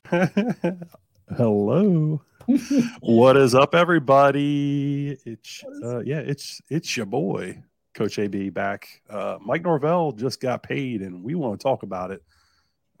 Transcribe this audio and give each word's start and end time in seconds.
Hello. 1.36 2.22
what 3.00 3.36
is 3.36 3.54
up, 3.54 3.74
everybody? 3.74 5.16
It's 5.24 5.64
uh, 5.84 6.00
yeah, 6.00 6.18
it's 6.18 6.60
it's 6.70 6.96
your 6.96 7.06
boy, 7.06 7.62
Coach 7.94 8.18
AB 8.18 8.50
back. 8.50 9.02
Uh, 9.10 9.38
Mike 9.44 9.62
Norvell 9.62 10.12
just 10.12 10.40
got 10.40 10.62
paid, 10.62 11.02
and 11.02 11.22
we 11.22 11.34
want 11.34 11.58
to 11.58 11.62
talk 11.62 11.82
about 11.82 12.10
it. 12.10 12.22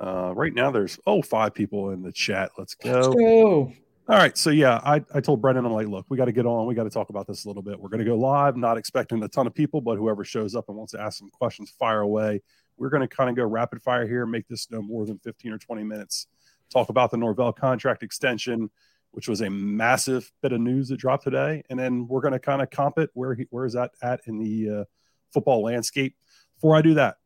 Uh, 0.00 0.32
right 0.34 0.52
now, 0.52 0.70
there's 0.70 0.98
oh 1.06 1.22
five 1.22 1.54
people 1.54 1.90
in 1.90 2.02
the 2.02 2.12
chat. 2.12 2.50
Let's 2.58 2.74
go. 2.74 2.92
Let's 2.92 3.08
go. 3.08 3.72
All 4.08 4.18
right, 4.18 4.36
so 4.36 4.50
yeah, 4.50 4.80
I, 4.84 5.02
I 5.14 5.20
told 5.20 5.40
Brendan, 5.40 5.64
I'm 5.64 5.72
like, 5.72 5.86
look, 5.86 6.06
we 6.08 6.16
got 6.16 6.24
to 6.24 6.32
get 6.32 6.44
on. 6.44 6.66
We 6.66 6.74
got 6.74 6.84
to 6.84 6.90
talk 6.90 7.08
about 7.10 7.26
this 7.26 7.44
a 7.44 7.48
little 7.48 7.62
bit. 7.62 7.78
We're 7.78 7.88
going 7.88 8.00
to 8.00 8.04
go 8.04 8.16
live, 8.16 8.56
not 8.56 8.76
expecting 8.76 9.22
a 9.22 9.28
ton 9.28 9.46
of 9.46 9.54
people, 9.54 9.80
but 9.80 9.96
whoever 9.96 10.24
shows 10.24 10.56
up 10.56 10.68
and 10.68 10.76
wants 10.76 10.92
to 10.92 11.00
ask 11.00 11.20
some 11.20 11.30
questions, 11.30 11.70
fire 11.70 12.00
away. 12.00 12.42
We're 12.76 12.90
going 12.90 13.08
to 13.08 13.16
kind 13.16 13.30
of 13.30 13.36
go 13.36 13.44
rapid 13.44 13.80
fire 13.80 14.06
here, 14.06 14.26
make 14.26 14.48
this 14.48 14.70
no 14.72 14.82
more 14.82 15.06
than 15.06 15.18
15 15.20 15.52
or 15.52 15.58
20 15.58 15.84
minutes 15.84 16.26
talk 16.72 16.88
about 16.88 17.10
the 17.10 17.16
Norvell 17.16 17.52
contract 17.52 18.02
extension, 18.02 18.70
which 19.12 19.28
was 19.28 19.40
a 19.40 19.50
massive 19.50 20.32
bit 20.42 20.52
of 20.52 20.60
news 20.60 20.88
that 20.88 20.96
dropped 20.96 21.24
today, 21.24 21.62
and 21.70 21.78
then 21.78 22.06
we're 22.08 22.20
going 22.20 22.32
to 22.32 22.38
kind 22.38 22.62
of 22.62 22.70
comp 22.70 22.98
it 22.98 23.10
where 23.14 23.34
he, 23.34 23.46
where 23.50 23.64
is 23.64 23.74
that 23.74 23.92
at 24.02 24.20
in 24.26 24.38
the 24.38 24.80
uh, 24.80 24.84
football 25.32 25.62
landscape. 25.62 26.16
Before 26.56 26.76
I 26.76 26.82
do 26.82 26.94
that, 26.94 27.16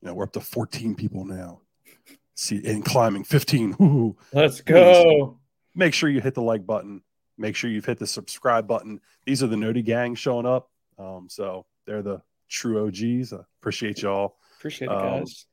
you 0.00 0.08
know 0.08 0.14
we're 0.14 0.24
up 0.24 0.32
to 0.32 0.40
14 0.40 0.94
people 0.94 1.24
now. 1.24 1.60
See, 2.34 2.60
and 2.66 2.84
climbing 2.84 3.24
15. 3.24 3.76
Ooh, 3.80 4.16
Let's 4.32 4.60
go. 4.60 5.38
Make 5.74 5.94
sure 5.94 6.10
you 6.10 6.20
hit 6.20 6.34
the 6.34 6.42
like 6.42 6.66
button. 6.66 7.02
Make 7.38 7.56
sure 7.56 7.70
you've 7.70 7.86
hit 7.86 7.98
the 7.98 8.06
subscribe 8.06 8.66
button. 8.66 9.00
These 9.24 9.42
are 9.42 9.46
the 9.46 9.56
Noti 9.56 9.82
gang 9.82 10.14
showing 10.14 10.46
up. 10.46 10.70
Um, 10.98 11.28
so 11.30 11.64
they're 11.86 12.02
the 12.02 12.20
true 12.48 12.86
OGs. 12.86 13.32
I 13.32 13.38
appreciate 13.60 14.02
y'all. 14.02 14.36
Appreciate 14.58 14.90
it, 14.90 14.98
guys. 14.98 15.46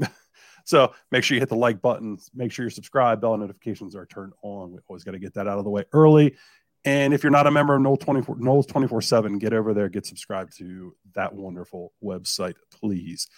Um, 0.00 0.08
So 0.68 0.92
make 1.10 1.24
sure 1.24 1.34
you 1.34 1.40
hit 1.40 1.48
the 1.48 1.56
like 1.56 1.80
button. 1.80 2.18
Make 2.34 2.52
sure 2.52 2.62
you're 2.62 2.70
subscribed. 2.70 3.22
Bell 3.22 3.38
notifications 3.38 3.96
are 3.96 4.04
turned 4.04 4.34
on. 4.42 4.70
We 4.70 4.80
always 4.86 5.02
got 5.02 5.12
to 5.12 5.18
get 5.18 5.32
that 5.32 5.48
out 5.48 5.56
of 5.56 5.64
the 5.64 5.70
way 5.70 5.84
early. 5.94 6.36
And 6.84 7.14
if 7.14 7.22
you're 7.22 7.32
not 7.32 7.46
a 7.46 7.50
member 7.50 7.74
of 7.74 7.80
Noles 7.80 8.00
24 8.00 8.36
Noles 8.36 8.68
24 8.68 9.00
7, 9.00 9.38
get 9.38 9.54
over 9.54 9.72
there, 9.72 9.88
get 9.88 10.04
subscribed 10.04 10.58
to 10.58 10.94
that 11.14 11.34
wonderful 11.34 11.94
website, 12.04 12.56
please. 12.70 13.28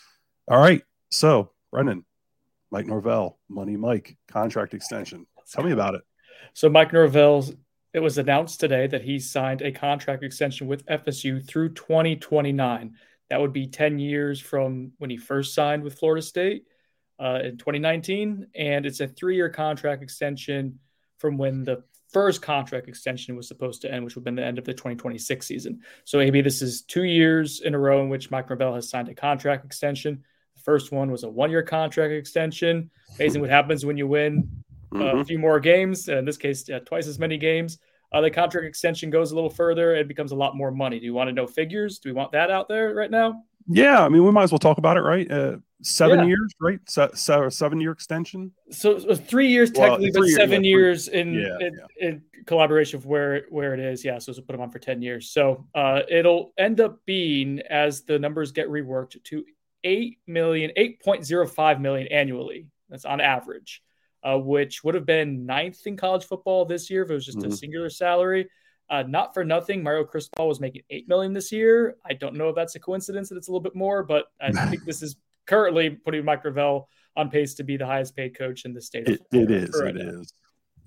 All 0.48 0.59
right. 0.59 0.83
So, 1.12 1.53
Brendan, 1.70 2.05
Mike 2.72 2.89
Norvell, 2.89 3.39
Money 3.48 3.77
Mike, 3.77 4.17
contract 4.27 4.75
extension. 4.75 5.25
Tell 5.53 5.62
me 5.62 5.70
about 5.70 5.94
it. 5.94 6.03
So, 6.55 6.69
Mike 6.69 6.92
Norvell's, 6.92 7.53
it 7.94 8.00
was 8.00 8.19
announced 8.19 8.59
today 8.59 8.89
that 8.89 9.03
he 9.03 9.20
signed 9.20 9.62
a 9.62 9.70
contract 9.70 10.25
extension 10.25 10.67
with 10.67 10.84
FSU 10.87 11.47
through 11.47 11.75
2029. 11.75 12.97
That 13.28 13.41
would 13.41 13.53
be 13.53 13.69
10 13.69 14.00
years 14.00 14.41
from 14.41 14.91
when 14.98 15.11
he 15.11 15.17
first 15.17 15.55
signed 15.55 15.84
with 15.84 15.97
Florida 15.97 16.22
State 16.22 16.65
uh, 17.20 17.40
in 17.44 17.58
2019, 17.58 18.46
and 18.54 18.86
it's 18.86 19.00
a 19.00 19.08
three-year 19.08 19.50
contract 19.50 20.02
extension 20.02 20.78
from 21.18 21.36
when 21.36 21.64
the 21.64 21.82
first 22.12 22.42
contract 22.42 22.88
extension 22.88 23.36
was 23.36 23.46
supposed 23.46 23.82
to 23.82 23.92
end, 23.92 24.04
which 24.04 24.14
would 24.14 24.20
have 24.20 24.24
been 24.24 24.34
the 24.34 24.44
end 24.44 24.58
of 24.58 24.64
the 24.64 24.72
2026 24.72 25.46
season. 25.46 25.80
So 26.04 26.18
maybe 26.18 26.41
this 26.41 26.62
is 26.62 26.82
two 26.82 27.04
years 27.04 27.60
in 27.60 27.75
a 27.75 27.78
row 27.78 28.03
in 28.03 28.09
which 28.09 28.30
Mike 28.30 28.48
Norvell 28.48 28.75
has 28.75 28.88
signed 28.88 29.09
a 29.09 29.14
contract 29.14 29.64
extension. 29.64 30.25
The 30.56 30.62
first 30.62 30.92
one 30.92 31.10
was 31.10 31.22
a 31.22 31.28
one-year 31.28 31.62
contract 31.62 32.12
extension. 32.12 32.91
Amazing 33.16 33.42
what 33.42 33.50
happens 33.50 33.84
when 33.84 33.97
you 33.97 34.06
win 34.06 34.48
uh, 34.92 34.98
mm-hmm. 34.98 35.19
a 35.19 35.25
few 35.25 35.38
more 35.38 35.60
games. 35.60 36.09
In 36.09 36.25
this 36.25 36.36
case, 36.36 36.69
uh, 36.69 36.80
twice 36.80 37.06
as 37.06 37.19
many 37.19 37.36
games. 37.36 37.78
Uh, 38.12 38.20
the 38.20 38.30
contract 38.30 38.66
extension 38.66 39.09
goes 39.10 39.30
a 39.30 39.34
little 39.34 39.50
further. 39.50 39.94
It 39.94 40.09
becomes 40.09 40.32
a 40.32 40.36
lot 40.36 40.56
more 40.56 40.72
money. 40.72 40.98
Do 40.98 41.06
you 41.06 41.14
want 41.14 41.28
to 41.28 41.32
know 41.32 41.47
figures? 41.47 42.00
Do 42.00 42.09
we 42.09 42.12
want 42.12 42.32
that 42.32 42.50
out 42.50 42.66
there 42.66 42.92
right 42.92 43.10
now? 43.10 43.44
Yeah, 43.72 44.04
I 44.04 44.08
mean, 44.08 44.25
we 44.25 44.32
might 44.32 44.42
as 44.42 44.53
well 44.53 44.58
talk 44.58 44.78
about 44.78 44.97
it, 44.97 45.03
right? 45.03 45.31
Uh, 45.31 45.58
seven 45.81 46.20
yeah. 46.20 46.26
years, 46.26 46.53
right? 46.60 46.81
So, 46.88 47.10
so 47.14 47.48
seven 47.48 47.81
year 47.81 47.92
extension. 47.92 48.50
So, 48.70 48.98
three 49.14 49.47
years 49.47 49.70
technically, 49.70 50.10
well, 50.12 50.22
but 50.22 50.31
seven 50.31 50.64
yeah, 50.64 50.70
years 50.70 51.06
in, 51.06 51.34
yeah, 51.34 51.56
in, 51.60 51.80
in, 52.00 52.22
collaboration 52.47 52.98
of 52.98 53.06
where 53.06 53.44
where 53.48 53.72
it 53.72 53.78
is. 53.78 54.04
Yeah, 54.04 54.19
so 54.19 54.32
we'll 54.32 54.42
put 54.42 54.53
them 54.53 54.60
on 54.60 54.70
for 54.70 54.80
ten 54.80 55.00
years. 55.03 55.30
So 55.30 55.69
uh, 55.75 56.00
it'll 56.09 56.53
end 56.59 56.80
up 56.80 56.98
being 57.06 57.60
as 57.60 58.03
the 58.03 58.19
numbers 58.19 58.50
get 58.50 58.69
reworked 58.69 59.22
to 59.22 59.44
eight 59.84 60.19
million, 60.26 60.72
eight 60.75 61.00
point 61.00 61.25
zero 61.25 61.47
five 61.47 61.80
million 61.80 62.09
annually. 62.09 62.66
That's 62.88 63.04
on 63.04 63.20
average, 63.20 63.82
uh, 64.25 64.36
which 64.38 64.82
would 64.82 64.97
have 64.97 65.06
been 65.06 65.47
ninth 65.47 65.86
in 65.86 65.97
college 65.97 66.25
football 66.25 66.64
this 66.64 66.91
year 66.91 67.04
if 67.04 67.10
it 67.10 67.14
was 67.14 67.25
just 67.25 67.38
mm-hmm. 67.38 67.53
a 67.53 67.56
singular 67.56 67.91
salary. 67.91 68.50
Uh, 68.91 69.05
not 69.06 69.33
for 69.33 69.45
nothing, 69.45 69.83
Mario 69.84 70.03
Cristobal 70.03 70.49
was 70.49 70.59
making 70.59 70.83
eight 70.91 71.09
million 71.09 71.33
this 71.33 71.53
year. 71.53 71.97
I 72.05 72.12
don't 72.12 72.34
know 72.34 72.49
if 72.49 72.56
that's 72.56 72.75
a 72.75 72.81
coincidence 72.81 73.28
that 73.28 73.37
it's 73.37 73.47
a 73.47 73.51
little 73.53 73.62
bit 73.62 73.77
more, 73.77 74.03
but 74.03 74.27
I 74.41 74.51
think 74.69 74.84
this 74.84 75.01
is 75.01 75.17
currently 75.47 75.91
putting 75.91 76.25
Mike 76.25 76.45
Norvell 76.45 76.89
on 77.17 77.31
pace 77.31 77.55
to 77.55 77.62
be 77.62 77.77
the 77.77 77.87
highest 77.87 78.17
paid 78.17 78.37
coach 78.37 78.65
in 78.65 78.75
the 78.75 78.83
state. 78.83 79.09
It, 79.09 79.21
it 79.33 79.51
is. 79.51 79.75
It 79.78 79.97
is. 79.97 80.34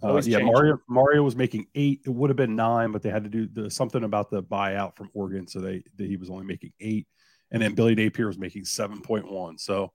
Uh, 0.01 0.21
yeah, 0.25 0.39
Mario 0.39 0.79
Mario 0.89 1.23
was 1.23 1.37
making 1.37 1.65
eight. 1.75 2.01
It 2.05 2.09
would 2.09 2.29
have 2.29 2.35
been 2.35 2.57
nine, 2.57 2.91
but 2.91 3.01
they 3.01 3.09
had 3.09 3.23
to 3.23 3.29
do 3.29 3.47
the, 3.47 3.71
something 3.71 4.03
about 4.03 4.29
the 4.29 4.43
buyout 4.43 4.97
from 4.97 5.09
Oregon, 5.13 5.47
so 5.47 5.61
they, 5.61 5.81
they 5.95 6.07
he 6.07 6.17
was 6.17 6.29
only 6.29 6.45
making 6.45 6.73
eight, 6.81 7.07
and 7.51 7.61
then 7.61 7.73
Billy 7.73 7.95
Napier 7.95 8.27
was 8.27 8.37
making 8.37 8.65
seven 8.65 9.01
point 9.01 9.31
one. 9.31 9.57
So 9.57 9.93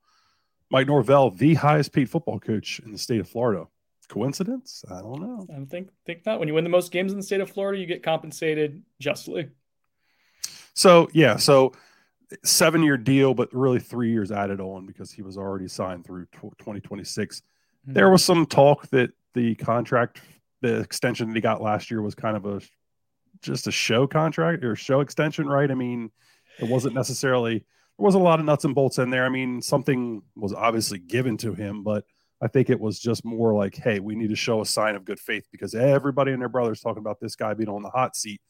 Mike 0.71 0.87
Norvell, 0.87 1.31
the 1.31 1.55
highest 1.55 1.93
paid 1.93 2.09
football 2.09 2.41
coach 2.41 2.81
in 2.83 2.93
the 2.93 2.99
state 2.99 3.21
of 3.21 3.29
Florida. 3.29 3.67
Coincidence? 4.09 4.85
I 4.91 5.01
don't 5.01 5.21
know. 5.21 5.47
I 5.55 5.65
think 5.67 5.91
think 6.07 6.25
not. 6.27 6.39
When 6.39 6.49
you 6.49 6.55
win 6.55 6.65
the 6.65 6.71
most 6.71 6.93
games 6.93 7.13
in 7.13 7.19
the 7.19 7.25
state 7.25 7.41
of 7.41 7.51
Florida, 7.51 7.79
you 7.79 7.87
get 7.87 8.03
compensated 8.03 8.83
justly. 9.01 9.49
So 10.75 11.09
yeah, 11.13 11.37
so 11.37 11.73
seven 12.45 12.83
year 12.83 12.97
deal, 12.97 13.35
but 13.35 13.53
really 13.53 13.81
three 13.81 14.11
years 14.11 14.31
added 14.31 14.61
on 14.61 14.87
because 14.87 15.11
he 15.11 15.23
was 15.23 15.37
already 15.37 15.69
signed 15.69 16.05
through 16.05 16.27
2026. 16.33 17.41
Mm-hmm. 17.41 17.93
There 17.93 18.11
was 18.11 18.25
some 18.25 18.47
talk 18.47 18.89
that 18.89 19.11
the 19.35 19.55
contract, 19.57 20.21
the 20.61 20.81
extension 20.81 21.29
that 21.29 21.35
he 21.35 21.41
got 21.41 21.63
last 21.63 21.91
year 21.91 22.03
was 22.03 22.15
kind 22.15 22.37
of 22.37 22.47
a 22.47 22.61
just 23.41 23.67
a 23.67 23.73
show 23.73 24.07
contract 24.07 24.65
or 24.65 24.75
show 24.75 25.01
extension, 25.01 25.47
right? 25.47 25.71
I 25.71 25.75
mean, 25.75 26.11
it 26.59 26.69
wasn't 26.69 26.95
necessarily 26.95 27.59
there 27.59 28.05
was 28.05 28.15
a 28.15 28.21
lot 28.21 28.39
of 28.39 28.47
nuts 28.47 28.65
and 28.65 28.75
bolts 28.75 28.99
in 28.99 29.11
there. 29.11 29.25
I 29.25 29.29
mean, 29.29 29.61
something 29.61 30.23
was 30.37 30.53
obviously 30.53 30.99
given 30.99 31.37
to 31.39 31.55
him, 31.55 31.83
but 31.83 32.05
I 32.41 32.47
think 32.47 32.71
it 32.71 32.78
was 32.78 32.99
just 32.99 33.25
more 33.25 33.53
like, 33.53 33.75
hey, 33.75 33.99
we 33.99 34.15
need 34.15 34.31
to 34.31 34.37
show 34.37 34.60
a 34.60 34.66
sign 34.66 34.94
of 34.94 35.04
good 35.04 35.19
faith 35.19 35.47
because 35.50 35.75
everybody 35.75 36.32
and 36.32 36.41
their 36.41 36.49
brothers 36.49 36.81
talking 36.81 37.00
about 37.00 37.19
this 37.21 37.34
guy 37.34 37.54
being 37.54 37.69
on 37.69 37.82
the 37.82 37.91
hot 37.91 38.15
seat. 38.15 38.41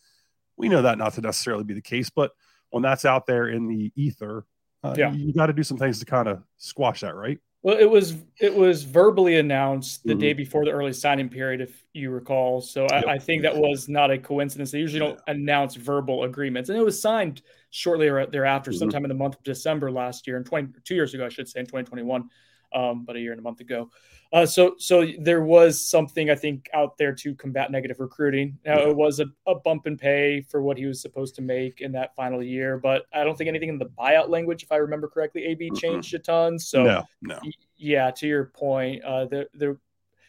We 0.56 0.68
know 0.68 0.82
that 0.82 0.98
not 0.98 1.14
to 1.14 1.20
necessarily 1.20 1.64
be 1.64 1.74
the 1.74 1.80
case, 1.80 2.10
but 2.10 2.32
when 2.70 2.82
that's 2.82 3.04
out 3.04 3.26
there 3.26 3.48
in 3.48 3.66
the 3.66 3.92
ether, 3.96 4.44
uh, 4.82 4.94
yeah. 4.96 5.12
you, 5.12 5.26
you 5.26 5.32
got 5.32 5.46
to 5.46 5.52
do 5.52 5.62
some 5.62 5.78
things 5.78 6.00
to 6.00 6.04
kind 6.04 6.28
of 6.28 6.42
squash 6.58 7.00
that, 7.00 7.14
right? 7.14 7.38
Well, 7.62 7.76
it 7.76 7.90
was 7.90 8.14
it 8.40 8.54
was 8.54 8.84
verbally 8.84 9.38
announced 9.38 10.04
the 10.04 10.12
mm-hmm. 10.12 10.20
day 10.20 10.32
before 10.32 10.64
the 10.64 10.70
early 10.70 10.92
signing 10.92 11.28
period, 11.28 11.60
if 11.60 11.84
you 11.92 12.10
recall. 12.10 12.60
So 12.60 12.82
yep. 12.82 13.04
I, 13.06 13.14
I, 13.14 13.18
think 13.18 13.42
that 13.42 13.56
was 13.56 13.88
not 13.88 14.12
a 14.12 14.18
coincidence. 14.18 14.70
They 14.70 14.78
usually 14.78 15.00
don't 15.00 15.20
announce 15.26 15.74
verbal 15.74 16.22
agreements, 16.22 16.68
and 16.68 16.78
it 16.78 16.84
was 16.84 17.02
signed 17.02 17.42
shortly 17.70 18.08
thereafter, 18.30 18.70
mm-hmm. 18.70 18.78
sometime 18.78 19.04
in 19.04 19.08
the 19.08 19.16
month 19.16 19.34
of 19.34 19.42
December 19.42 19.90
last 19.90 20.28
year, 20.28 20.36
and 20.36 20.46
twenty 20.46 20.68
two 20.84 20.94
years 20.94 21.14
ago, 21.14 21.26
I 21.26 21.30
should 21.30 21.48
say, 21.48 21.58
in 21.60 21.66
twenty 21.66 21.84
twenty 21.84 22.04
one 22.04 22.30
um, 22.72 23.04
but 23.04 23.16
a 23.16 23.20
year 23.20 23.32
and 23.32 23.40
a 23.40 23.42
month 23.42 23.60
ago. 23.60 23.90
Uh, 24.32 24.44
so, 24.44 24.74
so 24.78 25.06
there 25.18 25.42
was 25.42 25.82
something 25.82 26.28
I 26.28 26.34
think 26.34 26.68
out 26.74 26.98
there 26.98 27.14
to 27.14 27.34
combat 27.34 27.70
negative 27.70 27.98
recruiting. 27.98 28.58
Now, 28.64 28.80
it 28.80 28.94
was 28.94 29.20
a, 29.20 29.26
a, 29.46 29.54
bump 29.54 29.86
in 29.86 29.96
pay 29.96 30.42
for 30.42 30.60
what 30.60 30.76
he 30.76 30.84
was 30.84 31.00
supposed 31.00 31.34
to 31.36 31.42
make 31.42 31.80
in 31.80 31.92
that 31.92 32.14
final 32.14 32.42
year, 32.42 32.76
but 32.76 33.06
I 33.12 33.24
don't 33.24 33.38
think 33.38 33.48
anything 33.48 33.70
in 33.70 33.78
the 33.78 33.86
buyout 33.86 34.28
language, 34.28 34.62
if 34.62 34.70
I 34.70 34.76
remember 34.76 35.08
correctly, 35.08 35.44
AB 35.46 35.70
changed 35.76 36.12
a 36.12 36.18
ton. 36.18 36.58
So, 36.58 36.84
no, 36.84 37.04
no. 37.22 37.38
yeah, 37.78 38.10
to 38.10 38.26
your 38.26 38.46
point, 38.46 39.02
uh, 39.02 39.24
there, 39.24 39.46
there, 39.54 39.78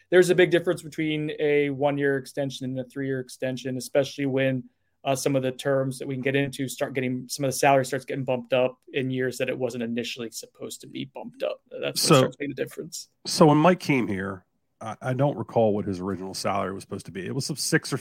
there's 0.10 0.30
a 0.30 0.36
big 0.36 0.50
difference 0.50 0.82
between 0.82 1.32
a 1.40 1.70
one 1.70 1.98
year 1.98 2.18
extension 2.18 2.66
and 2.66 2.80
a 2.80 2.86
three 2.86 3.08
year 3.08 3.20
extension, 3.20 3.78
especially 3.78 4.28
when 4.28 4.64
uh, 5.04 5.16
some 5.16 5.36
of 5.36 5.44
the 5.44 5.52
terms 5.52 6.00
that 6.00 6.08
we 6.08 6.16
can 6.16 6.22
get 6.22 6.36
into 6.36 6.68
start 6.68 6.94
getting 6.94 7.26
some 7.28 7.46
of 7.46 7.50
the 7.50 7.58
salary 7.58 7.86
starts 7.86 8.06
getting 8.06 8.24
bumped 8.24 8.54
up 8.54 8.78
in 8.94 9.10
years 9.10 9.38
that 9.38 9.50
it 9.50 9.58
wasn't 9.58 9.82
initially 9.82 10.30
supposed 10.30 10.82
to 10.82 10.88
be 10.88 11.10
bumped 11.14 11.44
up. 11.44 11.62
That's 11.82 12.02
so, 12.02 12.18
starts 12.18 12.38
making 12.40 12.52
a 12.52 12.56
difference. 12.56 13.08
So 13.26 13.46
when 13.46 13.58
Mike 13.58 13.80
came 13.80 14.08
here, 14.08 14.46
I, 14.82 14.96
I, 15.02 15.14
don't 15.14 15.38
recall 15.38 15.74
what 15.74 15.86
his 15.86 16.00
original 16.00 16.34
salary 16.34 16.74
was 16.74 16.84
supposed 16.84 17.06
to 17.08 17.12
be. 17.12 17.26
It 17.26 17.36
was 17.36 17.46
some 17.46 17.56
six 17.56 17.92
or 17.92 18.00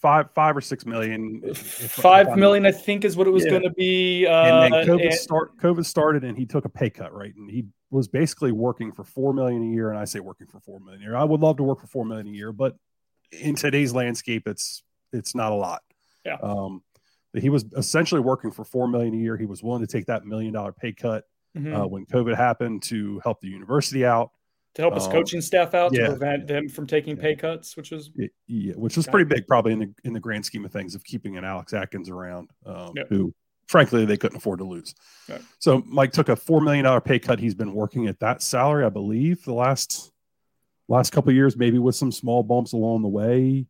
five, 0.00 0.30
five 0.34 0.56
or 0.56 0.60
six 0.60 0.84
million. 0.84 1.40
If, 1.44 1.58
five 1.58 2.28
if 2.28 2.36
million, 2.36 2.66
I 2.66 2.72
think, 2.72 3.04
is 3.04 3.16
what 3.16 3.26
it 3.26 3.30
was 3.30 3.44
yeah. 3.44 3.50
going 3.50 3.62
to 3.62 3.70
be. 3.70 4.26
Uh, 4.26 4.64
and 4.64 4.74
then 4.74 4.86
COVID, 4.86 5.04
and, 5.04 5.14
start, 5.14 5.56
COVID 5.58 5.84
started, 5.86 6.24
and 6.24 6.36
he 6.36 6.44
took 6.44 6.64
a 6.66 6.68
pay 6.68 6.90
cut, 6.90 7.14
right? 7.14 7.34
And 7.34 7.50
he 7.50 7.64
was 7.90 8.08
basically 8.08 8.52
working 8.52 8.92
for 8.92 9.04
four 9.04 9.32
million 9.32 9.62
a 9.62 9.74
year. 9.74 9.90
And 9.90 9.98
I 9.98 10.04
say 10.04 10.20
working 10.20 10.46
for 10.46 10.60
four 10.60 10.78
million 10.80 11.00
a 11.00 11.04
year. 11.04 11.16
I 11.16 11.24
would 11.24 11.40
love 11.40 11.56
to 11.56 11.62
work 11.62 11.80
for 11.80 11.86
four 11.86 12.04
million 12.04 12.26
a 12.26 12.36
year, 12.36 12.52
but 12.52 12.76
in 13.32 13.54
today's 13.54 13.92
landscape, 13.94 14.46
it's 14.46 14.82
it's 15.12 15.34
not 15.34 15.52
a 15.52 15.54
lot. 15.54 15.82
Yeah. 16.24 16.36
Um, 16.42 16.82
he 17.34 17.48
was 17.48 17.64
essentially 17.76 18.20
working 18.20 18.50
for 18.50 18.64
four 18.64 18.88
million 18.88 19.14
a 19.14 19.16
year. 19.16 19.36
He 19.36 19.46
was 19.46 19.62
willing 19.62 19.84
to 19.84 19.86
take 19.86 20.06
that 20.06 20.24
million 20.24 20.52
dollar 20.52 20.72
pay 20.72 20.92
cut 20.92 21.24
mm-hmm. 21.56 21.74
uh, 21.74 21.86
when 21.86 22.06
COVID 22.06 22.36
happened 22.36 22.82
to 22.84 23.20
help 23.24 23.40
the 23.40 23.48
university 23.48 24.04
out 24.04 24.30
to 24.74 24.82
help 24.82 24.94
his 24.94 25.06
um, 25.06 25.12
coaching 25.12 25.40
staff 25.40 25.74
out 25.74 25.92
yeah, 25.92 26.02
to 26.02 26.08
prevent 26.10 26.46
them 26.46 26.68
from 26.68 26.86
taking 26.86 27.16
yeah. 27.16 27.22
pay 27.22 27.36
cuts, 27.36 27.76
which 27.76 27.90
was 27.90 28.10
yeah, 28.46 28.72
which 28.74 28.96
was 28.96 29.06
pretty 29.06 29.24
big, 29.24 29.46
probably 29.46 29.72
in 29.72 29.78
the 29.78 29.94
in 30.04 30.12
the 30.12 30.20
grand 30.20 30.44
scheme 30.44 30.64
of 30.64 30.72
things 30.72 30.94
of 30.94 31.04
keeping 31.04 31.36
an 31.36 31.44
Alex 31.44 31.72
Atkins 31.72 32.08
around, 32.08 32.50
um, 32.66 32.92
yep. 32.96 33.08
who 33.08 33.32
frankly 33.66 34.04
they 34.04 34.16
couldn't 34.16 34.36
afford 34.36 34.58
to 34.58 34.64
lose. 34.64 34.94
Right. 35.28 35.40
So 35.58 35.82
Mike 35.86 36.12
took 36.12 36.28
a 36.28 36.36
four 36.36 36.60
million 36.60 36.84
dollar 36.84 37.00
pay 37.00 37.18
cut. 37.18 37.38
He's 37.38 37.54
been 37.54 37.72
working 37.72 38.08
at 38.08 38.18
that 38.20 38.42
salary, 38.42 38.84
I 38.84 38.88
believe, 38.88 39.44
the 39.44 39.54
last 39.54 40.12
last 40.88 41.10
couple 41.10 41.32
years, 41.32 41.56
maybe 41.56 41.78
with 41.78 41.94
some 41.94 42.12
small 42.12 42.42
bumps 42.42 42.72
along 42.72 43.02
the 43.02 43.08
way 43.08 43.66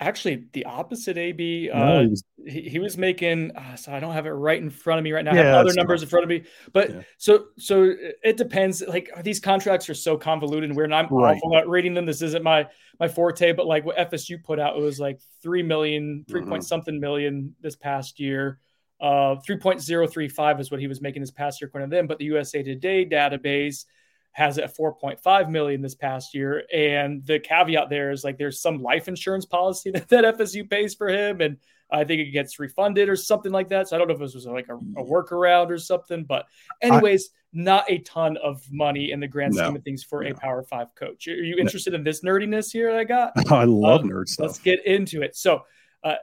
actually 0.00 0.44
the 0.52 0.64
opposite 0.64 1.16
ab 1.16 1.40
uh, 1.72 2.00
he, 2.00 2.06
was, 2.06 2.24
he, 2.46 2.60
he, 2.62 2.78
was 2.78 2.96
making 2.96 3.50
uh, 3.56 3.74
so 3.74 3.92
i 3.92 3.98
don't 3.98 4.12
have 4.12 4.26
it 4.26 4.30
right 4.30 4.62
in 4.62 4.70
front 4.70 4.98
of 4.98 5.04
me 5.04 5.12
right 5.12 5.24
now 5.24 5.34
yeah, 5.34 5.40
i 5.40 5.44
have 5.44 5.54
other 5.66 5.74
numbers 5.74 6.02
in 6.02 6.08
front 6.08 6.22
of 6.22 6.28
me 6.28 6.44
but 6.72 6.90
yeah. 6.90 7.00
so 7.16 7.46
so 7.58 7.92
it 8.22 8.36
depends 8.36 8.82
like 8.86 9.10
these 9.24 9.40
contracts 9.40 9.88
are 9.88 9.94
so 9.94 10.16
convoluted 10.16 10.68
and 10.68 10.76
weird 10.76 10.86
and 10.90 10.94
i'm 10.94 11.08
right. 11.08 11.36
awful 11.36 11.56
at 11.56 11.68
reading 11.68 11.94
them 11.94 12.06
this 12.06 12.22
isn't 12.22 12.44
my 12.44 12.66
my 13.00 13.08
forte 13.08 13.52
but 13.52 13.66
like 13.66 13.84
what 13.84 13.96
fsu 13.96 14.42
put 14.42 14.60
out 14.60 14.76
it 14.76 14.82
was 14.82 15.00
like 15.00 15.18
3 15.42 15.62
million 15.62 16.24
3 16.28 16.40
mm-hmm. 16.40 16.50
point 16.50 16.64
something 16.64 17.00
million 17.00 17.54
this 17.60 17.74
past 17.74 18.20
year 18.20 18.58
uh 19.00 19.36
3.035 19.48 20.60
is 20.60 20.70
what 20.70 20.80
he 20.80 20.86
was 20.86 21.00
making 21.00 21.22
this 21.22 21.30
past 21.30 21.60
year 21.60 21.68
according 21.68 21.90
to 21.90 21.96
them 21.96 22.06
but 22.06 22.18
the 22.18 22.24
usa 22.26 22.62
today 22.62 23.04
database 23.04 23.84
has 24.32 24.56
it 24.56 24.64
at 24.64 24.76
4.5 24.76 25.50
million 25.50 25.82
this 25.82 25.94
past 25.94 26.34
year. 26.34 26.64
And 26.72 27.24
the 27.26 27.40
caveat 27.40 27.90
there 27.90 28.10
is 28.10 28.22
like 28.22 28.38
there's 28.38 28.60
some 28.60 28.82
life 28.82 29.08
insurance 29.08 29.44
policy 29.44 29.90
that, 29.94 30.08
that 30.08 30.38
FSU 30.38 30.68
pays 30.68 30.94
for 30.94 31.08
him, 31.08 31.40
and 31.40 31.56
I 31.90 32.04
think 32.04 32.20
it 32.20 32.30
gets 32.30 32.58
refunded 32.58 33.08
or 33.08 33.16
something 33.16 33.50
like 33.50 33.68
that. 33.70 33.88
So 33.88 33.96
I 33.96 33.98
don't 33.98 34.08
know 34.08 34.14
if 34.14 34.20
this 34.20 34.34
was 34.34 34.46
like 34.46 34.68
a, 34.68 34.76
a 34.76 35.04
workaround 35.04 35.70
or 35.70 35.78
something, 35.78 36.24
but 36.24 36.46
anyways, 36.82 37.30
I, 37.32 37.36
not 37.52 37.90
a 37.90 37.98
ton 37.98 38.36
of 38.36 38.62
money 38.70 39.10
in 39.10 39.20
the 39.20 39.28
grand 39.28 39.54
scheme 39.54 39.74
of 39.74 39.82
things 39.82 40.04
for 40.04 40.22
no. 40.22 40.30
a 40.30 40.34
Power 40.34 40.62
Five 40.62 40.94
coach. 40.94 41.26
Are 41.28 41.34
you 41.34 41.56
interested 41.56 41.92
no. 41.92 41.98
in 41.98 42.04
this 42.04 42.22
nerdiness 42.22 42.70
here 42.70 42.92
that 42.92 43.00
I 43.00 43.04
got? 43.04 43.32
I 43.50 43.64
love 43.64 44.02
um, 44.02 44.10
nerd 44.10 44.28
stuff. 44.28 44.46
Let's 44.46 44.58
get 44.58 44.84
into 44.86 45.22
it. 45.22 45.36
So. 45.36 45.62
Uh, 46.04 46.14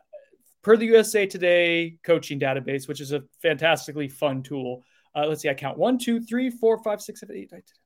per 0.63 0.75
the 0.75 0.85
USA 0.85 1.27
Today 1.27 1.97
coaching 2.03 2.39
database, 2.39 2.87
which 2.87 2.99
is 2.99 3.11
a 3.11 3.23
fantastically 3.39 4.07
fun 4.07 4.41
tool. 4.41 4.83
Uh, 5.13 5.27
let's 5.27 5.41
see, 5.41 5.49
I 5.49 5.53
count 5.53 5.77
one, 5.77 5.99
two, 5.99 6.19
three, 6.19 6.49
four, 6.49 6.81
five, 6.81 7.01
six, 7.01 7.19
seven, 7.19 7.35
eight, 7.35 7.51
nine, 7.51 7.61
10, 7.61 7.84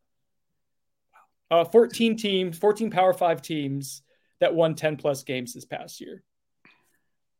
uh, 1.51 1.65
14 1.65 2.17
teams, 2.17 2.57
14 2.57 2.91
Power 2.91 3.13
Five 3.13 3.41
teams 3.41 4.01
that 4.39 4.53
won 4.53 4.75
10 4.75 4.97
plus 4.97 5.23
games 5.23 5.53
this 5.53 5.65
past 5.65 5.99
year. 6.01 6.23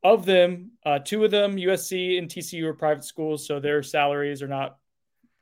Of 0.02 0.24
them, 0.24 0.72
uh, 0.84 0.98
two 0.98 1.24
of 1.24 1.30
them, 1.30 1.56
USC 1.56 2.18
and 2.18 2.28
TCU, 2.28 2.64
are 2.64 2.74
private 2.74 3.04
schools, 3.04 3.46
so 3.46 3.60
their 3.60 3.82
salaries 3.82 4.42
are 4.42 4.48
not 4.48 4.78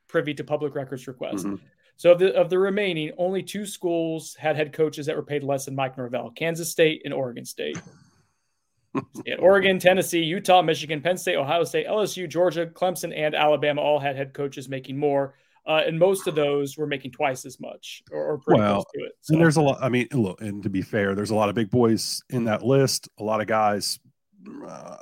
privy 0.09 0.35
to 0.35 0.44
public 0.44 0.75
records 0.75 1.06
requests. 1.06 1.44
Mm-hmm. 1.44 1.65
So 1.97 2.12
of 2.12 2.19
the, 2.19 2.35
of 2.35 2.50
the 2.50 2.59
remaining, 2.59 3.12
only 3.19 3.43
two 3.43 3.67
schools 3.67 4.35
had 4.35 4.56
head 4.56 4.73
coaches 4.73 5.06
that 5.06 5.17
were 5.17 5.23
paid 5.23 5.44
less 5.44 5.65
than 5.65 5.75
Mike 5.75 5.97
Norvell: 5.97 6.31
Kansas 6.31 6.70
State 6.70 7.03
and 7.05 7.15
Oregon 7.15 7.44
State. 7.44 7.79
Oregon, 9.38 9.79
Tennessee, 9.79 10.23
Utah, 10.23 10.62
Michigan, 10.62 11.00
Penn 11.00 11.17
State, 11.17 11.37
Ohio 11.37 11.65
State, 11.65 11.87
LSU, 11.87 12.29
Georgia, 12.29 12.67
Clemson, 12.67 13.12
and 13.17 13.35
Alabama 13.35 13.81
all 13.81 13.99
had 13.99 14.17
head 14.17 14.32
coaches 14.32 14.69
making 14.69 14.99
more 14.99 15.35
uh, 15.69 15.82
and 15.87 15.99
most 15.99 16.26
of 16.26 16.35
those 16.35 16.79
were 16.79 16.87
making 16.87 17.11
twice 17.11 17.44
as 17.44 17.61
much 17.61 18.03
or, 18.11 18.25
or 18.25 18.38
pretty 18.38 18.61
well, 18.61 18.75
close 18.76 18.85
to 18.94 19.00
it. 19.05 19.12
So. 19.20 19.35
And 19.35 19.43
there's 19.43 19.59
a 19.59 19.61
lot. 19.61 19.79
I 19.82 19.91
mean, 19.91 20.09
look, 20.12 20.41
and 20.41 20.62
to 20.62 20.70
be 20.70 20.81
fair, 20.81 21.15
there's 21.15 21.31
a 21.31 21.35
lot 21.35 21.50
of 21.50 21.55
big 21.55 21.70
boys 21.70 22.23
in 22.31 22.44
that 22.44 22.65
list. 22.65 23.09
A 23.19 23.23
lot 23.23 23.43
of 23.43 23.47
guys. 23.47 24.00
Uh, 24.67 24.97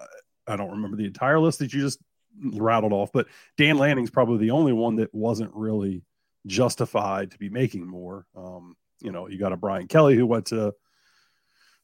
I 0.49 0.57
don't 0.57 0.73
remember 0.73 0.97
the 0.97 1.07
entire 1.07 1.39
list 1.39 1.61
that 1.61 1.73
you 1.73 1.81
just 1.81 2.01
rattled 2.43 2.93
off, 2.93 3.13
but 3.13 3.29
Dan 3.57 3.79
Lanning's 3.79 4.11
probably 4.11 4.39
the 4.39 4.51
only 4.51 4.73
one 4.73 4.97
that 4.97 5.15
wasn't 5.15 5.53
really 5.55 6.03
justified 6.47 7.31
to 7.31 7.39
be 7.39 7.49
making 7.49 7.87
more. 7.87 8.27
Um, 8.37 8.77
you 9.01 9.13
know, 9.13 9.29
you 9.29 9.39
got 9.39 9.53
a 9.53 9.57
Brian 9.57 9.87
Kelly 9.87 10.17
who 10.17 10.27
went 10.27 10.47
to 10.47 10.75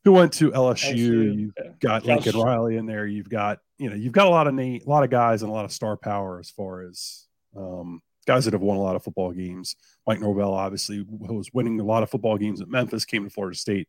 who 0.05 0.11
went 0.11 0.32
to 0.34 0.50
LSU. 0.50 0.93
LSU 0.94 1.38
you've 1.38 1.55
yeah. 1.56 1.70
got 1.79 2.02
Josh. 2.02 2.25
Lincoln 2.25 2.40
Riley 2.40 2.76
in 2.79 2.87
there. 2.87 3.06
You've 3.06 3.29
got 3.29 3.61
you 3.79 3.90
know 3.90 3.96
you've 3.96 4.12
got 4.12 4.26
a 4.26 4.31
lot 4.31 4.49
of 4.49 4.55
name, 4.55 4.81
a 4.84 4.90
lot 4.90 5.05
of 5.05 5.11
guys 5.11 5.43
and 5.43 5.50
a 5.52 5.55
lot 5.55 5.64
of 5.64 5.70
star 5.70 5.96
power 5.96 6.40
as 6.40 6.50
far 6.50 6.82
as 6.82 7.26
um, 7.56 8.02
guys 8.26 8.44
that 8.44 8.54
have 8.54 8.62
won 8.62 8.76
a 8.76 8.82
lot 8.82 8.96
of 8.96 9.02
football 9.02 9.32
games. 9.32 9.76
Mike 10.06 10.20
Norvell, 10.20 10.54
obviously, 10.54 10.96
who 10.96 11.34
was 11.34 11.52
winning 11.52 11.80
a 11.80 11.84
lot 11.84 12.02
of 12.02 12.10
football 12.10 12.38
games 12.38 12.60
at 12.60 12.69
Memphis, 12.69 13.04
came 13.04 13.24
to 13.24 13.30
Florida 13.30 13.56
State, 13.56 13.88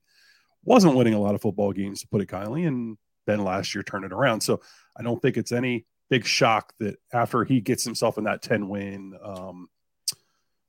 wasn't 0.63 0.95
winning 0.95 1.13
a 1.13 1.19
lot 1.19 1.35
of 1.35 1.41
football 1.41 1.71
games, 1.71 2.01
to 2.01 2.07
put 2.07 2.21
it 2.21 2.27
kindly, 2.27 2.65
and 2.65 2.97
then 3.25 3.43
last 3.43 3.73
year 3.73 3.83
turned 3.83 4.05
it 4.05 4.13
around. 4.13 4.41
So 4.41 4.61
I 4.97 5.03
don't 5.03 5.21
think 5.21 5.37
it's 5.37 5.51
any 5.51 5.85
big 6.09 6.25
shock 6.25 6.73
that 6.79 6.97
after 7.11 7.43
he 7.43 7.61
gets 7.61 7.83
himself 7.83 8.17
in 8.17 8.25
that 8.25 8.41
10 8.41 8.69
win, 8.69 9.17
um, 9.23 9.69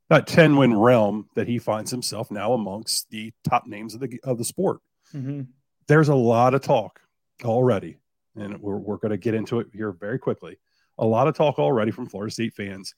that 0.09 0.27
10 0.27 0.57
win 0.57 0.77
realm, 0.79 1.29
that 1.35 1.49
he 1.49 1.59
finds 1.59 1.91
himself 1.91 2.31
now 2.31 2.53
amongst 2.53 3.11
the 3.11 3.33
top 3.49 3.67
names 3.67 3.95
of 3.95 4.01
the, 4.01 4.21
of 4.25 4.39
the 4.39 4.45
sport. 4.45 4.81
Mm-hmm. 5.15 5.43
There's 5.87 6.09
a 6.09 6.15
lot 6.15 6.55
of 6.55 6.63
talk 6.63 7.01
already, 7.45 7.99
and 8.37 8.61
we're, 8.61 8.77
we're 8.77 8.97
going 8.97 9.11
to 9.11 9.17
get 9.17 9.35
into 9.35 9.61
it 9.61 9.69
here 9.73 9.93
very 9.93 10.19
quickly. 10.19 10.59
A 10.99 11.05
lot 11.05 11.27
of 11.27 11.35
talk 11.35 11.59
already 11.59 11.91
from 11.91 12.09
Florida 12.09 12.33
State 12.33 12.55
fans 12.55 12.95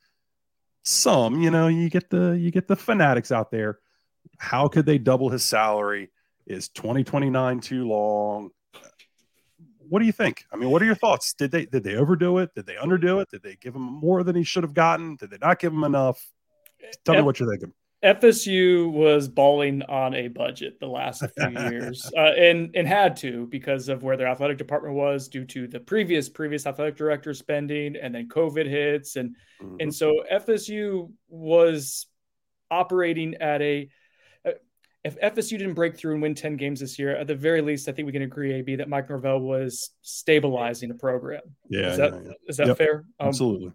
some 0.87 1.43
you 1.43 1.51
know 1.51 1.67
you 1.69 1.91
get 1.91 2.11
the 2.11 2.33
you 2.33 2.51
get 2.51 2.69
the 2.69 2.77
fanatics 2.77 3.33
out 3.33 3.51
there. 3.51 3.79
How 4.39 4.69
could 4.69 4.87
they 4.87 4.99
double 4.99 5.29
his 5.29 5.45
salary? 5.45 6.11
Is 6.47 6.69
2029 6.69 7.61
too 7.61 7.89
long? 7.89 8.51
What 9.89 9.99
do 9.99 10.07
you 10.07 10.13
think? 10.13 10.45
I 10.53 10.57
mean 10.57 10.71
what 10.71 10.81
are 10.83 10.85
your 10.85 10.95
thoughts? 10.95 11.35
Did 11.35 11.51
they 11.51 11.67
did 11.67 11.83
they 11.83 11.97
overdo 11.97 12.39
it? 12.39 12.55
Did 12.55 12.67
they 12.67 12.75
underdo 12.75 13.21
it? 13.21 13.31
Did 13.31 13.43
they 13.43 13.57
give 13.57 13.75
him 13.75 13.83
more 13.83 14.23
than 14.23 14.37
he 14.37 14.45
should 14.45 14.63
have 14.63 14.75
gotten? 14.75 15.17
Did 15.17 15.31
they 15.31 15.39
not 15.39 15.59
give 15.59 15.73
him 15.73 15.85
enough? 15.85 16.25
Tell 17.05 17.17
me 17.17 17.23
what 17.23 17.41
you're 17.41 17.51
thinking 17.51 17.73
FSU 18.07 18.93
was 18.93 19.27
balling 19.27 19.83
on 19.83 20.15
a 20.15 20.29
budget 20.29 20.79
the 20.79 20.87
last 20.87 21.25
few 21.37 21.51
years, 21.51 22.09
uh, 22.17 22.21
and 22.21 22.71
and 22.77 22.87
had 22.87 23.17
to 23.17 23.47
because 23.49 23.89
of 23.89 24.05
where 24.05 24.17
their 24.17 24.29
athletic 24.29 24.59
department 24.59 24.95
was 24.95 25.27
due 25.29 25.45
to 25.47 25.67
the 25.67 25.81
previous 25.81 26.29
previous 26.29 26.67
athletic 26.67 26.97
director 26.97 27.35
spending, 27.35 27.97
and 27.97 28.15
then 28.15 28.29
COVID 28.29 28.67
hits, 28.69 29.17
and 29.17 29.35
mm-hmm. 29.61 29.77
and 29.81 29.95
so 29.95 30.23
FSU 30.33 31.11
was 31.29 32.07
operating 32.71 33.35
at 33.37 33.61
a. 33.61 33.89
Uh, 34.47 34.53
if 35.03 35.19
FSU 35.21 35.59
didn't 35.59 35.75
break 35.75 35.97
through 35.97 36.13
and 36.13 36.23
win 36.23 36.37
ten 36.37 36.57
games 36.57 36.79
this 36.79 37.01
year, 37.01 37.17
at 37.17 37.27
the 37.27 37.35
very 37.35 37.61
least, 37.61 37.89
I 37.89 37.93
think 37.93 38.07
we 38.07 38.13
can 38.13 38.23
agree, 38.23 38.53
AB, 38.55 38.77
that 38.77 38.89
Mike 38.89 39.11
Norvell 39.11 39.41
was 39.41 39.91
stabilizing 40.03 40.89
the 40.89 40.95
program. 40.95 41.43
Yeah, 41.69 41.91
is 41.91 41.97
that 41.97 42.13
yeah, 42.13 42.21
yeah. 42.25 42.33
Is 42.47 42.57
that 42.59 42.67
yep, 42.69 42.79
fair? 42.79 43.05
Um, 43.19 43.29
absolutely. 43.29 43.73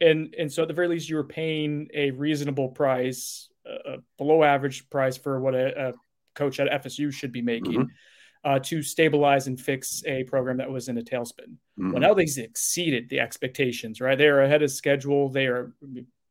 And 0.00 0.34
and 0.38 0.52
so 0.52 0.62
at 0.62 0.68
the 0.68 0.74
very 0.74 0.86
least, 0.86 1.08
you 1.08 1.16
were 1.16 1.24
paying 1.24 1.88
a 1.94 2.12
reasonable 2.12 2.68
price 2.68 3.48
a 3.66 3.96
below 4.18 4.42
average 4.42 4.88
price 4.90 5.16
for 5.16 5.40
what 5.40 5.54
a, 5.54 5.88
a 5.88 5.92
coach 6.34 6.60
at 6.60 6.82
FSU 6.82 7.12
should 7.12 7.32
be 7.32 7.42
making 7.42 7.80
mm-hmm. 7.80 8.50
uh, 8.50 8.58
to 8.60 8.82
stabilize 8.82 9.46
and 9.46 9.60
fix 9.60 10.02
a 10.06 10.24
program 10.24 10.56
that 10.58 10.70
was 10.70 10.88
in 10.88 10.98
a 10.98 11.02
tailspin. 11.02 11.56
Mm-hmm. 11.78 11.92
Well, 11.92 12.00
now 12.00 12.14
they've 12.14 12.38
exceeded 12.38 13.08
the 13.08 13.20
expectations, 13.20 14.00
right? 14.00 14.18
They 14.18 14.28
are 14.28 14.42
ahead 14.42 14.62
of 14.62 14.70
schedule. 14.70 15.28
They 15.28 15.46
are 15.46 15.72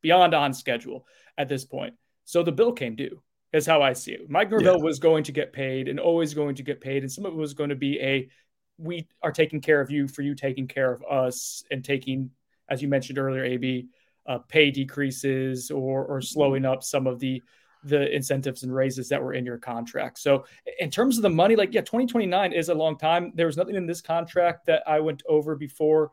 beyond 0.02 0.34
on 0.34 0.54
schedule 0.54 1.06
at 1.38 1.48
this 1.48 1.66
point. 1.66 1.94
So 2.26 2.44
the 2.44 2.52
bill 2.52 2.74
came 2.74 2.96
due, 2.96 3.22
is 3.54 3.66
how 3.66 3.82
I 3.82 3.94
see 3.94 4.14
it. 4.14 4.30
Mike 4.30 4.50
Norvell 4.50 4.78
yeah. 4.78 4.84
was 4.84 5.00
going 5.00 5.24
to 5.26 5.32
get 5.32 5.54
paid 5.54 5.88
and 5.88 6.00
always 6.00 6.34
going 6.34 6.56
to 6.56 6.64
get 6.64 6.82
paid. 6.82 7.04
And 7.04 7.12
some 7.12 7.26
of 7.26 7.34
it 7.34 7.38
was 7.38 7.54
going 7.54 7.70
to 7.70 7.76
be 7.76 8.00
a 8.00 8.30
we 8.78 9.08
are 9.22 9.32
taking 9.32 9.62
care 9.62 9.80
of 9.80 9.92
you 9.92 10.08
for 10.08 10.24
you 10.24 10.34
taking 10.34 10.68
care 10.68 10.92
of 10.92 11.04
us 11.04 11.64
and 11.70 11.86
taking, 11.86 12.32
as 12.68 12.82
you 12.82 12.88
mentioned 12.88 13.20
earlier, 13.20 13.44
AB, 13.44 13.88
uh, 14.28 14.40
pay 14.48 14.72
decreases 14.72 15.72
or 15.72 16.06
or 16.06 16.22
slowing 16.22 16.66
up 16.66 16.84
some 16.84 17.08
of 17.08 17.20
the 17.20 17.42
the 17.84 18.14
incentives 18.16 18.62
and 18.64 18.74
raises 18.74 19.10
that 19.10 19.22
were 19.22 19.34
in 19.34 19.44
your 19.44 19.58
contract. 19.58 20.20
So 20.20 20.46
in 20.80 20.92
terms 20.92 21.18
of 21.18 21.24
the 21.24 21.30
money, 21.30 21.56
like 21.56 21.74
yeah, 21.74 21.82
2029 21.82 22.54
is 22.54 22.70
a 22.70 22.76
long 22.76 22.98
time. 22.98 23.32
There 23.34 23.48
was 23.48 23.58
nothing 23.58 23.76
in 23.76 23.88
this 23.88 24.02
contract 24.02 24.68
that 24.68 24.84
I 24.86 25.00
went 25.00 25.24
over 25.28 25.56
before 25.56 26.12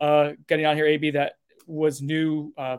uh, 0.00 0.32
getting 0.48 0.66
on 0.66 0.76
here, 0.76 0.86
AB, 0.86 1.10
that 1.12 1.34
was 1.66 2.00
new 2.00 2.52
uh, 2.56 2.78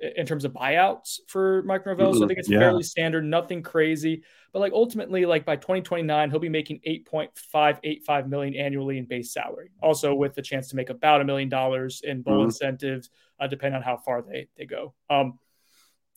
in 0.00 0.26
terms 0.26 0.44
of 0.44 0.52
buyouts 0.52 1.20
for 1.26 1.62
Mike 1.64 1.84
Norvell. 1.84 2.14
So 2.14 2.24
I 2.24 2.26
think 2.26 2.38
it's 2.38 2.48
yeah. 2.48 2.60
fairly 2.60 2.82
standard, 2.82 3.24
nothing 3.24 3.62
crazy. 3.62 4.22
But 4.52 4.60
like 4.60 4.72
ultimately, 4.72 5.26
like 5.26 5.44
by 5.44 5.56
2029, 5.56 6.30
he'll 6.30 6.38
be 6.38 6.48
making 6.48 6.80
8.585 6.86 8.28
million 8.28 8.54
annually 8.54 8.98
in 8.98 9.04
base 9.04 9.32
salary. 9.32 9.70
Also 9.82 10.14
with 10.14 10.34
the 10.34 10.42
chance 10.42 10.68
to 10.68 10.76
make 10.76 10.90
about 10.90 11.20
a 11.20 11.24
million 11.24 11.48
dollars 11.48 12.00
in 12.04 12.22
bowl 12.22 12.38
mm-hmm. 12.38 12.46
incentives, 12.46 13.10
uh, 13.40 13.46
depending 13.46 13.76
on 13.76 13.82
how 13.82 13.96
far 13.96 14.22
they 14.22 14.48
they 14.56 14.64
go. 14.64 14.94
Um, 15.10 15.38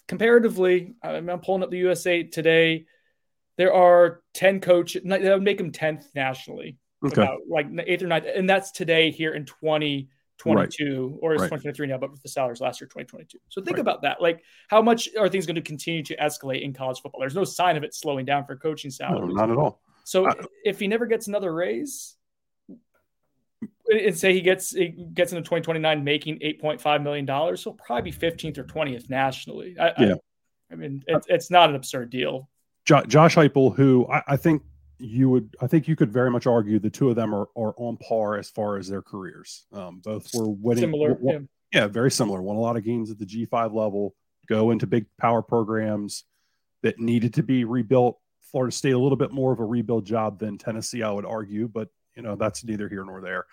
comparatively, 0.08 0.94
I'm, 1.04 1.30
I'm 1.30 1.40
pulling 1.40 1.64
up 1.64 1.72
the 1.72 1.78
USA 1.80 2.24
today. 2.24 2.86
There 3.58 3.74
are 3.74 4.22
10 4.34 4.62
coaches, 4.62 5.04
that 5.06 5.22
would 5.22 5.44
make 5.44 5.60
him 5.60 5.72
10th 5.72 6.06
nationally. 6.16 6.78
Okay. 7.04 7.22
About, 7.22 7.40
like 7.50 7.68
eighth 7.88 8.04
or 8.04 8.08
ninth. 8.08 8.26
And 8.34 8.50
that's 8.50 8.72
today 8.72 9.12
here 9.12 9.34
in 9.34 9.46
2022, 10.44 11.08
right. 11.08 11.18
or 11.22 11.34
it's 11.34 11.42
right. 11.42 11.48
2023 11.48 11.88
now, 11.88 11.98
but 11.98 12.12
with 12.12 12.22
the 12.22 12.30
salaries 12.30 12.62
last 12.62 12.82
year, 12.82 12.88
2022. 12.88 13.38
So 13.50 13.62
think 13.62 13.78
right. 13.78 13.82
about 13.82 14.02
that. 14.02 14.22
Like, 14.22 14.44
how 14.68 14.82
much 14.82 15.10
are 15.20 15.30
things 15.30 15.46
going 15.46 15.56
to 15.56 15.62
continue 15.62 16.04
to 16.04 16.16
escalate 16.18 16.64
in 16.64 16.74
college 16.74 17.00
football? 17.02 17.22
There's 17.22 17.36
no 17.36 17.44
sign 17.44 17.78
of 17.78 17.84
it 17.84 17.94
slowing 17.94 18.26
down 18.26 18.46
for 18.46 18.56
coaching 18.56 18.92
salaries. 18.92 19.34
No, 19.34 19.46
not 19.46 19.52
at 19.52 19.58
all. 19.58 19.82
So 20.04 20.28
I, 20.28 20.34
if 20.66 20.80
he 20.80 20.88
never 20.88 21.06
gets 21.06 21.28
another 21.28 21.54
raise, 21.54 22.16
and 23.92 24.18
say 24.18 24.34
he 24.34 24.42
gets 24.42 24.72
he 24.72 24.88
gets 24.88 25.32
into 25.32 25.44
2029 25.44 26.04
making 26.04 26.40
8.5 26.40 27.04
million 27.04 27.26
dollars, 27.26 27.64
he'll 27.64 27.74
probably 27.74 28.12
be 28.12 28.18
15th 28.18 28.58
or 28.58 28.64
20th 28.64 29.10
nationally. 29.10 29.76
I, 29.80 29.94
yeah. 30.00 30.14
I, 30.14 30.74
I 30.74 30.76
mean, 30.76 31.04
it's, 31.08 31.28
it's 31.30 31.52
not 31.52 31.70
an 31.70 31.76
absurd 31.76 32.10
deal. 32.10 32.50
Josh 32.86 33.36
Heupel, 33.36 33.76
who 33.76 34.08
I, 34.08 34.24
I, 34.30 34.38
think 34.38 34.64
you 35.02 35.30
would, 35.30 35.56
I 35.62 35.68
think 35.68 35.88
you 35.88 35.96
could 35.96 36.12
very 36.12 36.30
much 36.32 36.48
argue 36.48 36.80
the 36.80 36.90
two 36.90 37.10
of 37.10 37.16
them 37.16 37.34
are, 37.34 37.48
are 37.56 37.74
on 37.78 37.98
par 37.98 38.38
as 38.38 38.50
far 38.50 38.78
as 38.78 38.88
their 38.88 39.02
careers. 39.02 39.66
Um, 39.74 40.02
both 40.04 40.34
were 40.34 40.50
winning. 40.50 40.84
Similar, 40.84 41.18
yeah. 41.22 41.40
yeah, 41.74 41.88
very 41.88 42.12
similar. 42.12 42.42
Won 42.42 42.56
a 42.56 42.60
lot 42.60 42.78
of 42.78 42.84
games 42.84 43.12
at 43.12 43.18
the 43.18 43.26
G5 43.26 43.74
level. 43.74 44.16
Go 44.48 44.72
into 44.72 44.88
big 44.88 45.06
power 45.20 45.42
programs 45.42 46.24
that 46.84 47.00
needed 47.00 47.34
to 47.36 47.44
be 47.44 47.64
rebuilt. 47.64 48.20
Florida 48.52 48.76
State 48.76 48.92
a 48.92 49.00
little 49.00 49.18
bit 49.18 49.32
more 49.32 49.52
of 49.54 49.60
a 49.60 49.66
rebuild 49.66 50.06
job 50.06 50.40
than 50.40 50.58
Tennessee, 50.58 51.04
I 51.04 51.12
would 51.12 51.26
argue, 51.26 51.68
but 51.68 51.88
you 52.16 52.22
know 52.22 52.36
that's 52.36 52.64
neither 52.64 52.90
here 52.90 53.06
nor 53.06 53.22
there. 53.22 53.46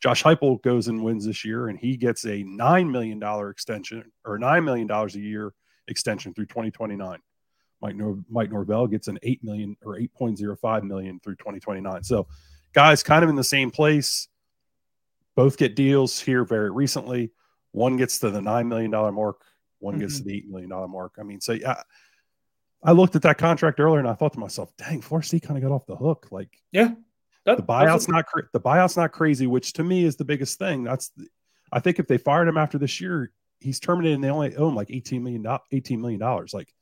Josh 0.00 0.22
Heupel 0.22 0.62
goes 0.62 0.88
and 0.88 1.02
wins 1.02 1.26
this 1.26 1.44
year, 1.44 1.68
and 1.68 1.78
he 1.78 1.96
gets 1.96 2.24
a 2.24 2.42
nine 2.44 2.90
million 2.90 3.18
dollar 3.18 3.50
extension 3.50 4.04
or 4.24 4.38
nine 4.38 4.64
million 4.64 4.86
dollars 4.86 5.16
a 5.16 5.20
year 5.20 5.52
extension 5.88 6.34
through 6.34 6.46
2029. 6.46 7.18
Mike, 7.84 7.96
Nor- 7.96 8.24
Mike 8.30 8.50
Norvell 8.50 8.86
gets 8.86 9.08
an 9.08 9.18
eight 9.22 9.44
million 9.44 9.76
or 9.84 9.98
8.05 9.98 10.84
million 10.84 11.20
through 11.20 11.36
2029. 11.36 12.02
So, 12.02 12.26
guys, 12.72 13.02
kind 13.02 13.22
of 13.22 13.28
in 13.28 13.36
the 13.36 13.44
same 13.44 13.70
place. 13.70 14.28
Both 15.36 15.58
get 15.58 15.76
deals 15.76 16.18
here 16.18 16.44
very 16.44 16.70
recently. 16.70 17.32
One 17.72 17.98
gets 17.98 18.20
to 18.20 18.30
the 18.30 18.40
nine 18.40 18.68
million 18.68 18.90
dollar 18.90 19.12
mark. 19.12 19.42
One 19.80 19.94
mm-hmm. 19.94 20.00
gets 20.00 20.18
to 20.18 20.24
the 20.24 20.34
eight 20.34 20.48
million 20.48 20.70
dollar 20.70 20.88
mark. 20.88 21.16
I 21.20 21.24
mean, 21.24 21.42
so 21.42 21.52
yeah, 21.52 21.82
I 22.82 22.92
looked 22.92 23.16
at 23.16 23.22
that 23.22 23.36
contract 23.36 23.78
earlier 23.78 23.98
and 23.98 24.08
I 24.08 24.14
thought 24.14 24.32
to 24.32 24.38
myself, 24.38 24.72
"Dang, 24.78 25.02
Florida 25.02 25.26
State 25.26 25.42
kind 25.42 25.58
of 25.58 25.68
got 25.68 25.74
off 25.74 25.84
the 25.84 25.96
hook." 25.96 26.28
Like, 26.30 26.56
yeah, 26.72 26.92
that, 27.44 27.58
the 27.58 27.62
buyout's 27.62 28.08
not 28.08 28.24
cra- 28.26 28.48
the 28.52 28.60
buyout's 28.60 28.96
not 28.96 29.12
crazy, 29.12 29.46
which 29.46 29.74
to 29.74 29.84
me 29.84 30.04
is 30.04 30.16
the 30.16 30.24
biggest 30.24 30.58
thing. 30.58 30.84
That's 30.84 31.10
the, 31.10 31.26
I 31.72 31.80
think 31.80 31.98
if 31.98 32.06
they 32.06 32.16
fired 32.16 32.48
him 32.48 32.56
after 32.56 32.78
this 32.78 33.00
year, 33.00 33.32
he's 33.60 33.80
terminated 33.80 34.14
and 34.14 34.24
they 34.24 34.30
only 34.30 34.56
owe 34.56 34.68
him 34.68 34.76
like 34.76 34.90
18 34.90 35.22
million 35.22 35.44
18 35.72 36.00
million 36.00 36.20
dollars. 36.20 36.54
Like 36.54 36.72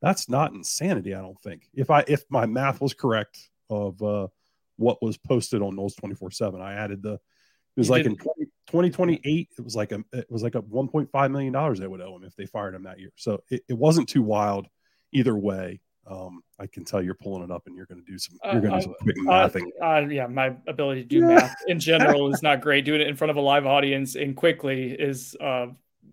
that's 0.00 0.28
not 0.28 0.52
insanity, 0.52 1.14
I 1.14 1.20
don't 1.20 1.40
think. 1.40 1.68
If 1.74 1.90
I 1.90 2.04
if 2.06 2.24
my 2.30 2.46
math 2.46 2.80
was 2.80 2.94
correct 2.94 3.50
of 3.70 4.02
uh 4.02 4.28
what 4.76 5.02
was 5.02 5.16
posted 5.16 5.62
on 5.62 5.76
Noles 5.76 5.94
24/7, 5.96 6.60
I 6.60 6.74
added 6.74 7.02
the 7.02 7.14
it 7.14 7.80
was 7.80 7.88
you 7.88 7.94
like 7.94 8.06
in 8.06 8.16
20, 8.16 8.44
2028 8.66 9.48
it 9.56 9.64
was 9.64 9.76
like 9.76 9.92
a 9.92 10.02
it 10.12 10.30
was 10.30 10.42
like 10.42 10.54
a 10.54 10.62
1.5 10.62 11.30
million 11.30 11.52
dollars 11.52 11.78
they 11.78 11.86
would 11.86 12.00
owe 12.00 12.16
him 12.16 12.24
if 12.24 12.34
they 12.36 12.46
fired 12.46 12.74
him 12.74 12.84
that 12.84 12.98
year. 12.98 13.12
So 13.16 13.42
it, 13.50 13.62
it 13.68 13.74
wasn't 13.74 14.08
too 14.08 14.22
wild 14.22 14.66
either 15.12 15.36
way. 15.36 15.80
Um, 16.10 16.42
I 16.58 16.66
can 16.66 16.84
tell 16.84 17.02
you're 17.02 17.14
pulling 17.14 17.44
it 17.44 17.50
up 17.50 17.66
and 17.66 17.76
you're 17.76 17.86
going 17.86 18.02
to 18.02 18.10
do 18.10 18.18
some, 18.18 18.38
you're 18.44 18.62
going 18.62 18.72
to 18.72 18.78
do 18.78 18.82
some 18.84 18.94
quick 19.02 19.16
uh, 19.26 19.30
uh, 19.30 19.48
mathing. 19.48 19.66
Uh, 19.82 20.08
yeah, 20.08 20.26
my 20.26 20.54
ability 20.66 21.02
to 21.02 21.08
do 21.08 21.20
math 21.20 21.54
in 21.66 21.78
general 21.78 22.28
is 22.34 22.42
not 22.42 22.62
great. 22.62 22.86
Doing 22.86 23.02
it 23.02 23.08
in 23.08 23.14
front 23.14 23.30
of 23.30 23.36
a 23.36 23.40
live 23.40 23.66
audience 23.66 24.14
and 24.14 24.34
quickly 24.34 24.92
is 24.92 25.36
uh, 25.38 25.66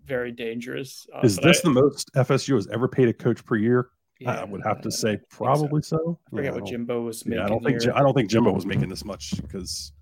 very 0.06 0.32
dangerous. 0.32 1.06
Uh, 1.14 1.20
is 1.22 1.36
this 1.36 1.60
I, 1.64 1.68
the 1.68 1.74
most 1.74 2.12
FSU 2.14 2.54
has 2.54 2.68
ever 2.68 2.88
paid 2.88 3.08
a 3.08 3.12
coach 3.12 3.44
per 3.44 3.56
year? 3.56 3.90
Yeah, 4.18 4.40
I 4.40 4.44
would 4.44 4.62
have 4.64 4.80
to 4.82 4.90
say 4.90 5.18
probably 5.30 5.82
so. 5.82 5.96
so. 5.96 6.18
I 6.26 6.30
forget 6.36 6.52
yeah, 6.54 6.60
what 6.60 6.66
Jimbo 6.66 7.02
was 7.02 7.26
making. 7.26 7.38
Yeah, 7.38 7.44
I 7.44 7.48
don't 7.48 7.62
think 7.62 7.82
here. 7.82 7.92
I 7.94 8.00
don't 8.00 8.14
think 8.14 8.30
Jimbo 8.30 8.52
was 8.52 8.64
making 8.64 8.88
this 8.88 9.04
much 9.04 9.40
because 9.42 9.92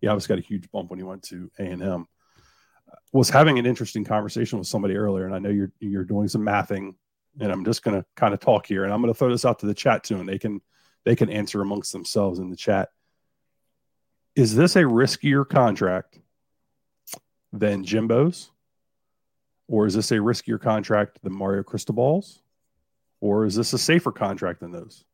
he 0.00 0.08
obviously 0.08 0.36
got 0.36 0.44
a 0.44 0.46
huge 0.46 0.70
bump 0.70 0.90
when 0.90 0.98
he 0.98 1.04
went 1.04 1.22
to 1.24 1.50
A 1.58 1.62
and 1.62 1.82
M. 1.82 2.06
Was 3.12 3.30
having 3.30 3.58
an 3.58 3.64
interesting 3.64 4.04
conversation 4.04 4.58
with 4.58 4.68
somebody 4.68 4.96
earlier, 4.96 5.24
and 5.24 5.34
I 5.34 5.38
know 5.38 5.48
you're 5.48 5.72
you're 5.80 6.04
doing 6.04 6.28
some 6.28 6.42
mathing 6.42 6.94
and 7.40 7.50
I'm 7.50 7.64
just 7.64 7.82
going 7.82 8.00
to 8.00 8.06
kind 8.14 8.34
of 8.34 8.40
talk 8.40 8.66
here, 8.66 8.84
and 8.84 8.92
I'm 8.92 9.00
going 9.00 9.12
to 9.12 9.18
throw 9.18 9.30
this 9.30 9.44
out 9.44 9.60
to 9.60 9.66
the 9.66 9.74
chat 9.74 10.04
too, 10.04 10.18
and 10.18 10.28
they 10.28 10.38
can 10.38 10.60
they 11.04 11.16
can 11.16 11.30
answer 11.30 11.60
amongst 11.60 11.92
themselves 11.92 12.38
in 12.38 12.50
the 12.50 12.56
chat. 12.56 12.90
Is 14.36 14.54
this 14.54 14.76
a 14.76 14.82
riskier 14.82 15.48
contract 15.48 16.18
than 17.52 17.84
Jimbo's, 17.84 18.50
or 19.68 19.86
is 19.86 19.94
this 19.94 20.10
a 20.10 20.16
riskier 20.16 20.60
contract 20.60 21.18
than 21.22 21.32
Mario 21.32 21.62
Cristobal's, 21.62 22.40
or 23.20 23.46
is 23.46 23.54
this 23.54 23.72
a 23.72 23.78
safer 23.78 24.12
contract 24.12 24.60
than 24.60 24.72
those? 24.72 25.04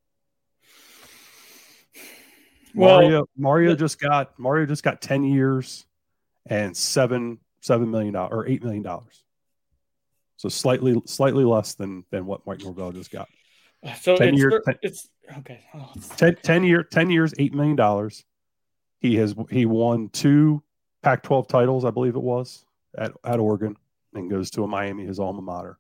Well, 2.75 3.01
Mario, 3.01 3.29
Mario 3.37 3.75
just 3.75 4.01
got 4.01 4.39
Mario 4.39 4.67
just 4.67 4.83
got 4.83 5.01
ten 5.01 5.25
years 5.25 5.87
and 6.47 6.77
seven 6.77 7.39
seven 7.61 7.91
million 7.91 8.15
dollars 8.15 8.33
or 8.33 8.47
eight 8.47 8.63
million 8.63 8.83
dollars. 8.83 9.25
So 10.37 10.49
slightly 10.49 11.01
slightly 11.07 11.45
less 11.45 11.75
than 11.75 12.05
than 12.11 12.27
what 12.27 12.47
Mike 12.47 12.61
Norvell 12.61 12.93
just 12.93 13.11
got. 13.11 13.29
So 14.01 14.17
10 14.17 14.29
it's, 14.29 14.39
years, 14.39 14.55
10, 14.65 14.75
it's 14.83 15.09
okay. 15.39 15.65
Oh, 15.73 15.93
10, 16.17 16.37
10 16.43 16.65
year 16.65 16.83
10 16.83 17.11
years, 17.11 17.33
eight 17.39 17.55
million 17.55 17.77
dollars. 17.77 18.25
He 19.01 19.17
has 19.17 19.35
he 19.51 19.67
won 19.67 20.09
two 20.09 20.63
Pac-12 21.03 21.49
titles, 21.49 21.85
I 21.85 21.91
believe 21.91 22.17
it 22.17 22.23
was, 22.23 22.65
at, 22.97 23.13
at 23.25 23.39
Oregon, 23.39 23.77
and 24.15 24.31
goes 24.31 24.51
to 24.53 24.65
a 24.65 24.69
Miami, 24.69 25.05
his 25.05 25.21
alma 25.21 25.43
mater. 25.43 25.79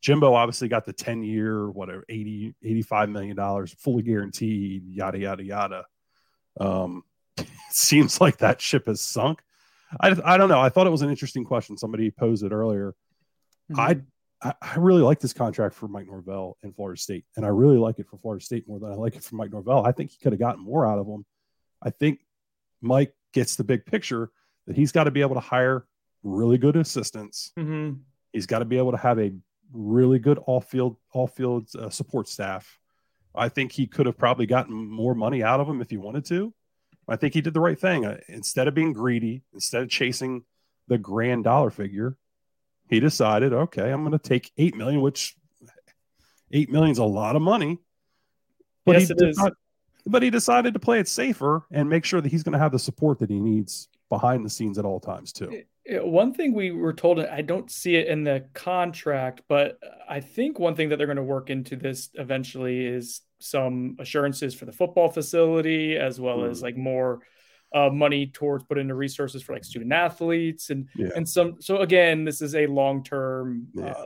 Jimbo 0.00 0.34
obviously 0.34 0.68
got 0.68 0.86
the 0.86 0.92
10 0.92 1.22
year, 1.22 1.70
whatever, 1.70 2.04
80, 2.08 2.54
85 2.62 3.10
million 3.10 3.36
dollars, 3.36 3.74
fully 3.78 4.02
guaranteed, 4.02 4.86
yada 4.86 5.18
yada 5.18 5.42
yada. 5.42 5.84
Um, 6.58 7.02
seems 7.70 8.20
like 8.20 8.38
that 8.38 8.60
ship 8.60 8.86
has 8.86 9.00
sunk. 9.00 9.40
I, 10.00 10.16
I 10.24 10.36
don't 10.36 10.48
know. 10.48 10.60
I 10.60 10.68
thought 10.68 10.86
it 10.86 10.90
was 10.90 11.02
an 11.02 11.10
interesting 11.10 11.44
question. 11.44 11.76
Somebody 11.76 12.10
posed 12.10 12.44
it 12.44 12.52
earlier. 12.52 12.94
Mm-hmm. 13.70 13.80
I 13.80 14.00
I 14.42 14.76
really 14.76 15.02
like 15.02 15.20
this 15.20 15.34
contract 15.34 15.74
for 15.74 15.86
Mike 15.86 16.06
Norvell 16.06 16.56
in 16.62 16.72
Florida 16.72 16.98
State, 16.98 17.26
and 17.36 17.44
I 17.44 17.48
really 17.48 17.76
like 17.76 17.98
it 17.98 18.06
for 18.08 18.16
Florida 18.16 18.42
State 18.42 18.66
more 18.66 18.80
than 18.80 18.90
I 18.90 18.94
like 18.94 19.14
it 19.14 19.22
for 19.22 19.34
Mike 19.34 19.52
Norvell. 19.52 19.84
I 19.84 19.92
think 19.92 20.12
he 20.12 20.18
could 20.18 20.32
have 20.32 20.40
gotten 20.40 20.64
more 20.64 20.86
out 20.86 20.98
of 20.98 21.06
him. 21.06 21.26
I 21.82 21.90
think 21.90 22.20
Mike 22.80 23.14
gets 23.34 23.56
the 23.56 23.64
big 23.64 23.84
picture 23.84 24.30
that 24.66 24.76
he's 24.76 24.92
got 24.92 25.04
to 25.04 25.10
be 25.10 25.20
able 25.20 25.34
to 25.34 25.40
hire 25.40 25.84
really 26.22 26.58
good 26.58 26.76
assistants. 26.76 27.52
Mm-hmm. 27.58 27.98
He's 28.32 28.46
got 28.46 28.60
to 28.60 28.64
be 28.64 28.78
able 28.78 28.92
to 28.92 28.98
have 28.98 29.18
a 29.18 29.32
really 29.72 30.18
good 30.18 30.38
off 30.46 30.68
field 30.68 30.96
off 31.14 31.34
field 31.34 31.68
uh, 31.78 31.90
support 31.90 32.28
staff. 32.28 32.78
I 33.34 33.48
think 33.48 33.72
he 33.72 33.86
could 33.86 34.06
have 34.06 34.18
probably 34.18 34.46
gotten 34.46 34.74
more 34.74 35.14
money 35.14 35.42
out 35.42 35.60
of 35.60 35.68
him 35.68 35.80
if 35.80 35.90
he 35.90 35.96
wanted 35.96 36.24
to. 36.26 36.52
I 37.08 37.16
think 37.16 37.34
he 37.34 37.40
did 37.40 37.54
the 37.54 37.60
right 37.60 37.78
thing. 37.78 38.04
Uh, 38.04 38.18
instead 38.28 38.68
of 38.68 38.74
being 38.74 38.92
greedy, 38.92 39.42
instead 39.52 39.82
of 39.82 39.88
chasing 39.88 40.44
the 40.88 40.98
grand 40.98 41.44
dollar 41.44 41.70
figure, 41.70 42.16
he 42.88 43.00
decided, 43.00 43.52
okay, 43.52 43.90
I'm 43.90 44.02
going 44.02 44.12
to 44.12 44.18
take 44.18 44.50
eight 44.58 44.76
million, 44.76 45.00
which 45.00 45.36
eight 46.52 46.70
million 46.70 46.92
is 46.92 46.98
a 46.98 47.04
lot 47.04 47.36
of 47.36 47.42
money. 47.42 47.78
But 48.84 48.98
yes, 48.98 49.08
he 49.08 49.14
it 49.14 49.22
is. 49.22 49.38
Not, 49.38 49.52
but 50.06 50.22
he 50.22 50.30
decided 50.30 50.74
to 50.74 50.80
play 50.80 50.98
it 50.98 51.08
safer 51.08 51.62
and 51.70 51.88
make 51.88 52.04
sure 52.04 52.20
that 52.20 52.30
he's 52.30 52.42
going 52.42 52.52
to 52.52 52.58
have 52.58 52.72
the 52.72 52.78
support 52.78 53.18
that 53.20 53.30
he 53.30 53.38
needs 53.38 53.88
behind 54.08 54.44
the 54.44 54.50
scenes 54.50 54.78
at 54.78 54.84
all 54.84 54.98
times 54.98 55.32
too. 55.32 55.62
One 55.90 56.32
thing 56.32 56.54
we 56.54 56.70
were 56.70 56.92
told, 56.92 57.18
I 57.18 57.42
don't 57.42 57.70
see 57.70 57.96
it 57.96 58.06
in 58.06 58.22
the 58.22 58.46
contract, 58.54 59.42
but 59.48 59.78
I 60.08 60.20
think 60.20 60.58
one 60.58 60.76
thing 60.76 60.90
that 60.90 60.96
they're 60.96 61.06
going 61.06 61.16
to 61.16 61.22
work 61.22 61.50
into 61.50 61.74
this 61.74 62.10
eventually 62.14 62.86
is 62.86 63.22
some 63.40 63.96
assurances 63.98 64.54
for 64.54 64.66
the 64.66 64.72
football 64.72 65.08
facility, 65.08 65.96
as 65.96 66.20
well 66.20 66.38
mm. 66.38 66.50
as 66.50 66.62
like 66.62 66.76
more 66.76 67.20
uh, 67.74 67.88
money 67.88 68.26
towards 68.26 68.64
put 68.64 68.78
into 68.78 68.94
resources 68.94 69.42
for 69.42 69.52
like 69.52 69.64
student 69.64 69.92
athletes 69.92 70.70
and 70.70 70.88
yeah. 70.94 71.08
and 71.16 71.28
some. 71.28 71.56
So 71.60 71.78
again, 71.78 72.24
this 72.24 72.40
is 72.40 72.54
a 72.54 72.66
long 72.66 73.02
term 73.02 73.66
yeah. 73.74 73.86
uh, 73.86 74.04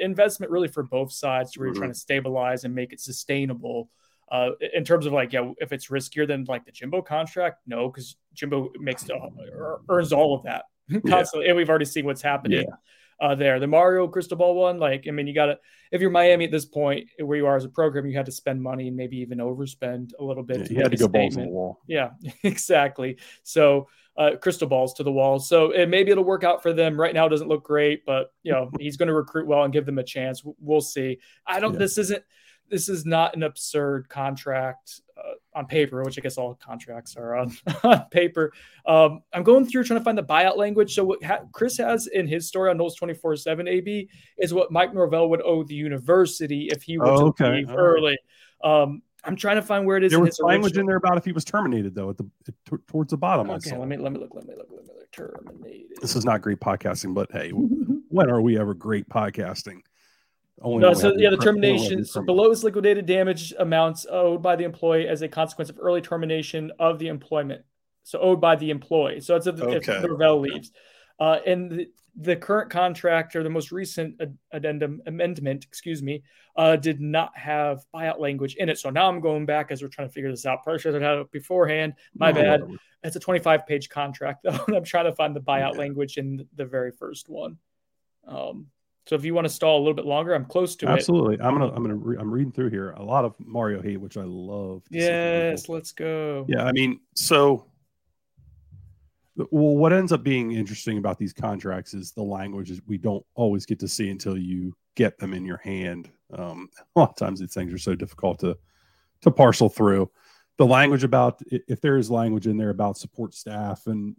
investment 0.00 0.50
really 0.50 0.68
for 0.68 0.84
both 0.84 1.12
sides, 1.12 1.56
where 1.56 1.66
mm-hmm. 1.66 1.74
you're 1.74 1.80
trying 1.80 1.92
to 1.92 1.98
stabilize 1.98 2.64
and 2.64 2.74
make 2.74 2.92
it 2.92 3.00
sustainable. 3.00 3.90
Uh, 4.30 4.50
in 4.74 4.84
terms 4.84 5.06
of 5.06 5.12
like, 5.12 5.32
yeah, 5.32 5.52
if 5.58 5.72
it's 5.72 5.86
riskier 5.88 6.26
than 6.26 6.44
like 6.44 6.64
the 6.64 6.72
Jimbo 6.72 7.00
contract, 7.02 7.60
no, 7.66 7.88
because 7.88 8.16
Jimbo 8.34 8.70
makes 8.80 9.08
uh, 9.08 9.76
earns 9.88 10.12
all 10.12 10.34
of 10.34 10.42
that 10.44 10.64
constantly, 11.06 11.46
yeah. 11.46 11.50
and 11.50 11.56
we've 11.56 11.68
already 11.68 11.84
seen 11.84 12.04
what's 12.04 12.22
happening. 12.22 12.66
Yeah 12.68 12.76
uh, 13.20 13.34
there. 13.34 13.58
The 13.58 13.66
Mario 13.66 14.08
Cristobal 14.08 14.54
one, 14.54 14.78
like, 14.78 15.06
I 15.08 15.10
mean, 15.10 15.26
you 15.26 15.34
got 15.34 15.46
to, 15.46 15.58
if 15.90 16.00
you're 16.00 16.10
Miami 16.10 16.44
at 16.44 16.50
this 16.50 16.64
point 16.64 17.08
where 17.18 17.36
you 17.36 17.46
are 17.46 17.56
as 17.56 17.64
a 17.64 17.68
program, 17.68 18.06
you 18.06 18.16
had 18.16 18.26
to 18.26 18.32
spend 18.32 18.62
money 18.62 18.88
and 18.88 18.96
maybe 18.96 19.18
even 19.18 19.38
overspend 19.38 20.10
a 20.18 20.24
little 20.24 20.42
bit. 20.42 20.58
Yeah, 20.58 20.64
to 20.64 20.74
you 20.74 20.80
had 20.80 20.90
to 20.92 20.98
go 20.98 21.08
balls 21.08 21.36
to 21.36 21.42
the 21.42 21.48
wall. 21.48 21.80
Yeah, 21.86 22.10
exactly. 22.42 23.18
So, 23.42 23.88
uh, 24.18 24.30
crystal 24.40 24.66
balls 24.66 24.94
to 24.94 25.02
the 25.02 25.12
wall. 25.12 25.38
So 25.38 25.72
it, 25.72 25.88
maybe 25.88 26.10
it'll 26.10 26.24
work 26.24 26.42
out 26.42 26.62
for 26.62 26.72
them. 26.72 26.98
Right 26.98 27.12
now, 27.14 27.26
it 27.26 27.28
doesn't 27.28 27.48
look 27.48 27.64
great, 27.64 28.04
but 28.06 28.32
you 28.42 28.52
know 28.52 28.70
he's 28.80 28.96
going 28.96 29.08
to 29.08 29.14
recruit 29.14 29.46
well 29.46 29.62
and 29.62 29.72
give 29.72 29.84
them 29.84 29.98
a 29.98 30.04
chance. 30.04 30.42
We'll 30.58 30.80
see. 30.80 31.18
I 31.46 31.60
don't. 31.60 31.74
Yeah. 31.74 31.80
This 31.80 31.98
isn't. 31.98 32.22
This 32.70 32.88
is 32.88 33.04
not 33.04 33.36
an 33.36 33.42
absurd 33.42 34.08
contract 34.08 35.00
uh, 35.16 35.34
on 35.54 35.66
paper, 35.66 36.02
which 36.02 36.18
I 36.18 36.20
guess 36.20 36.36
all 36.36 36.54
contracts 36.54 37.16
are 37.16 37.36
on, 37.36 37.56
on 37.82 38.04
paper. 38.10 38.52
Um, 38.86 39.20
I'm 39.32 39.42
going 39.42 39.66
through 39.66 39.84
trying 39.84 40.00
to 40.00 40.04
find 40.04 40.18
the 40.18 40.22
buyout 40.22 40.56
language. 40.56 40.94
So 40.94 41.04
what 41.04 41.22
ha- 41.22 41.40
Chris 41.52 41.78
has 41.78 42.06
in 42.06 42.26
his 42.26 42.46
story 42.48 42.70
on 42.70 42.78
Noles 42.78 42.96
24 42.96 43.36
7 43.36 43.68
AB 43.68 44.08
is 44.38 44.52
what 44.52 44.70
Mike 44.70 44.94
Norvell 44.94 45.30
would 45.30 45.42
owe 45.42 45.64
the 45.64 45.74
university 45.74 46.68
if 46.70 46.82
he 46.82 46.98
were 46.98 47.06
oh, 47.06 47.18
to 47.18 47.24
okay. 47.26 47.56
leave 47.56 47.70
all 47.70 47.76
early. 47.76 48.18
Right. 48.64 48.82
Um, 48.82 49.02
I'm 49.24 49.36
trying 49.36 49.56
to 49.56 49.62
find 49.62 49.86
where 49.86 49.96
it 49.96 50.04
is. 50.04 50.12
There 50.12 50.18
in 50.18 50.26
was 50.26 50.38
language 50.40 50.72
original- 50.72 50.82
in 50.82 50.86
there 50.86 50.96
about 50.96 51.18
if 51.18 51.24
he 51.24 51.32
was 51.32 51.44
terminated, 51.44 51.94
though, 51.94 52.10
at 52.10 52.16
the 52.16 52.24
t- 52.46 52.76
towards 52.86 53.10
the 53.10 53.16
bottom. 53.16 53.50
Okay, 53.50 53.76
let 53.76 53.88
me 53.88 53.96
let 53.96 54.12
me 54.12 54.20
look. 54.20 54.34
Let 54.34 54.46
me 54.46 54.54
look. 54.56 54.68
Let 54.70 54.86
me 54.86 54.92
look. 54.96 55.10
Terminated. 55.10 55.96
This 56.00 56.14
is 56.14 56.24
not 56.24 56.42
great 56.42 56.60
podcasting, 56.60 57.14
but 57.14 57.30
hey, 57.32 57.50
when 58.08 58.30
are 58.30 58.40
we 58.40 58.58
ever 58.58 58.74
great 58.74 59.08
podcasting? 59.08 59.80
Only 60.62 60.80
No, 60.80 60.94
so 60.94 61.12
yeah, 61.16 61.30
the 61.30 61.36
incre- 61.36 61.46
only 61.48 61.60
when 61.60 61.60
we 61.60 61.68
have 61.78 61.78
termination 61.80 62.04
so 62.04 62.20
increment. 62.20 62.26
below 62.26 62.50
is 62.50 62.64
liquidated 62.64 63.06
damage 63.06 63.52
amounts 63.58 64.06
owed 64.10 64.42
by 64.42 64.56
the 64.56 64.64
employee 64.64 65.06
as 65.06 65.22
a 65.22 65.28
consequence 65.28 65.68
of 65.70 65.78
early 65.80 66.00
termination 66.00 66.72
of 66.78 66.98
the 66.98 67.08
employment. 67.08 67.62
So 68.04 68.18
owed 68.20 68.40
by 68.40 68.56
the 68.56 68.70
employee. 68.70 69.20
So 69.20 69.36
it's 69.36 69.46
if, 69.46 69.56
if 69.56 69.88
Okay. 69.88 70.00
Norvell 70.02 70.40
leaves. 70.40 70.72
Uh, 71.18 71.38
and 71.46 71.70
the, 71.70 71.86
the 72.18 72.36
current 72.36 72.70
contract 72.70 73.36
or 73.36 73.42
the 73.42 73.50
most 73.50 73.70
recent 73.72 74.18
addendum 74.52 75.02
amendment, 75.06 75.64
excuse 75.66 76.02
me, 76.02 76.22
uh, 76.56 76.76
did 76.76 77.00
not 77.00 77.36
have 77.36 77.84
buyout 77.94 78.18
language 78.18 78.54
in 78.56 78.68
it. 78.70 78.78
So 78.78 78.88
now 78.90 79.08
I'm 79.08 79.20
going 79.20 79.44
back 79.44 79.70
as 79.70 79.82
we're 79.82 79.88
trying 79.88 80.08
to 80.08 80.12
figure 80.14 80.30
this 80.30 80.46
out. 80.46 80.62
Probably 80.62 80.78
should 80.80 80.94
have 80.94 81.02
had 81.02 81.18
it 81.18 81.30
beforehand. 81.32 81.94
My 82.14 82.32
No, 82.32 82.42
bad. 82.42 82.60
whatever. 82.62 82.78
It's 83.02 83.16
a 83.16 83.20
25 83.20 83.66
page 83.66 83.88
contract 83.90 84.44
though, 84.44 84.58
I'm 84.74 84.84
trying 84.84 85.04
to 85.04 85.12
find 85.14 85.36
the 85.36 85.40
buyout 85.40 85.72
Yeah. 85.74 85.78
language 85.80 86.16
in 86.16 86.46
the 86.54 86.64
very 86.64 86.92
first 86.92 87.28
one. 87.28 87.58
Um, 88.26 88.68
so 89.06 89.14
if 89.14 89.24
you 89.24 89.34
want 89.34 89.46
to 89.46 89.52
stall 89.52 89.78
a 89.78 89.80
little 89.80 89.94
bit 89.94 90.04
longer, 90.04 90.34
I'm 90.34 90.44
close 90.44 90.74
to 90.76 90.86
it. 90.86 90.90
Absolutely. 90.90 91.40
I'm 91.40 91.56
gonna. 91.56 91.72
I'm 91.72 91.82
gonna. 91.82 91.94
Re- 91.94 92.16
I'm 92.18 92.30
reading 92.30 92.52
through 92.52 92.70
here. 92.70 92.90
A 92.92 93.02
lot 93.02 93.24
of 93.24 93.34
Mario 93.38 93.80
hate, 93.80 93.98
which 93.98 94.16
I 94.16 94.24
love. 94.24 94.82
to 94.84 94.92
see 94.92 95.06
from 95.06 95.08
Yes, 95.08 95.68
let's 95.68 95.92
go. 95.92 96.44
Yeah, 96.48 96.64
I 96.64 96.72
mean, 96.72 97.00
so 97.14 97.66
well, 99.36 99.76
what 99.76 99.92
ends 99.92 100.12
up 100.12 100.22
being 100.22 100.52
interesting 100.52 100.98
about 100.98 101.18
these 101.18 101.32
contracts 101.32 101.94
is 101.94 102.12
the 102.12 102.22
language 102.22 102.70
is 102.70 102.80
we 102.86 102.98
don't 102.98 103.24
always 103.34 103.66
get 103.66 103.78
to 103.80 103.88
see 103.88 104.10
until 104.10 104.36
you 104.36 104.74
get 104.94 105.18
them 105.18 105.34
in 105.34 105.44
your 105.44 105.58
hand. 105.58 106.10
Um, 106.32 106.68
a 106.96 107.00
lot 107.00 107.10
of 107.10 107.16
times 107.16 107.40
these 107.40 107.54
things 107.54 107.72
are 107.72 107.78
so 107.78 107.94
difficult 107.94 108.40
to 108.40 108.58
to 109.22 109.30
parcel 109.30 109.68
through. 109.68 110.10
The 110.56 110.66
language 110.66 111.04
about 111.04 111.40
if 111.46 111.80
there 111.80 111.98
is 111.98 112.10
language 112.10 112.46
in 112.46 112.56
there 112.56 112.70
about 112.70 112.96
support 112.96 113.34
staff, 113.34 113.86
and 113.86 114.16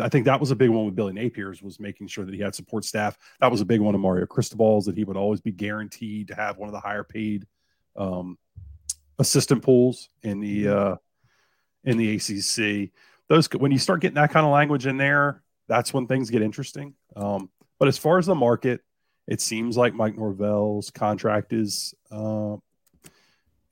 I 0.00 0.08
think 0.08 0.24
that 0.24 0.40
was 0.40 0.50
a 0.50 0.56
big 0.56 0.70
one 0.70 0.86
with 0.86 0.94
Billy 0.94 1.12
Napier's 1.12 1.62
was 1.62 1.78
making 1.78 2.06
sure 2.06 2.24
that 2.24 2.34
he 2.34 2.40
had 2.40 2.54
support 2.54 2.84
staff. 2.84 3.18
That 3.40 3.50
was 3.50 3.60
a 3.60 3.64
big 3.64 3.80
one 3.80 3.94
of 3.94 4.00
Mario 4.00 4.26
Cristobal's 4.26 4.86
that 4.86 4.96
he 4.96 5.04
would 5.04 5.16
always 5.16 5.40
be 5.40 5.52
guaranteed 5.52 6.28
to 6.28 6.34
have 6.34 6.56
one 6.56 6.68
of 6.68 6.72
the 6.72 6.80
higher 6.80 7.04
paid 7.04 7.46
um, 7.96 8.38
assistant 9.18 9.62
pools 9.62 10.08
in 10.22 10.40
the 10.40 10.68
uh, 10.68 10.96
in 11.84 11.98
the 11.98 12.14
ACC. 12.16 12.90
Those 13.28 13.48
when 13.52 13.72
you 13.72 13.78
start 13.78 14.00
getting 14.00 14.16
that 14.16 14.32
kind 14.32 14.46
of 14.46 14.52
language 14.52 14.86
in 14.86 14.96
there, 14.96 15.42
that's 15.68 15.92
when 15.92 16.06
things 16.06 16.30
get 16.30 16.42
interesting. 16.42 16.94
Um, 17.16 17.50
but 17.78 17.88
as 17.88 17.98
far 17.98 18.18
as 18.18 18.26
the 18.26 18.34
market, 18.34 18.80
it 19.26 19.40
seems 19.40 19.76
like 19.76 19.94
Mike 19.94 20.16
Norvell's 20.16 20.90
contract 20.90 21.52
is 21.52 21.94
uh, 22.10 22.56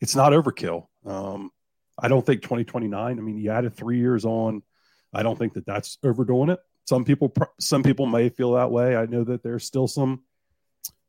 it's 0.01 0.17
not 0.17 0.33
overkill. 0.33 0.87
Um, 1.05 1.51
I 1.99 2.09
don't 2.09 2.25
think 2.25 2.43
2029. 2.43 3.19
I 3.19 3.21
mean, 3.21 3.39
you 3.39 3.51
added 3.51 3.75
three 3.75 3.99
years 3.99 4.25
on. 4.25 4.63
I 5.13 5.23
don't 5.23 5.39
think 5.39 5.55
that 5.55 5.67
that's 5.67 5.99
overdoing 6.05 6.51
it. 6.51 6.61
Some 6.87 7.05
people, 7.05 7.33
some 7.61 7.83
people 7.83 8.07
may 8.07 8.29
feel 8.29 8.53
that 8.53 8.71
way. 8.71 8.97
I 8.97 9.07
know 9.07 9.25
that 9.25 9.43
there's 9.43 9.65
still 9.65 9.87
some 9.89 10.23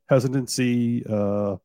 hesitancy 0.09 1.05
uh, 1.07 1.55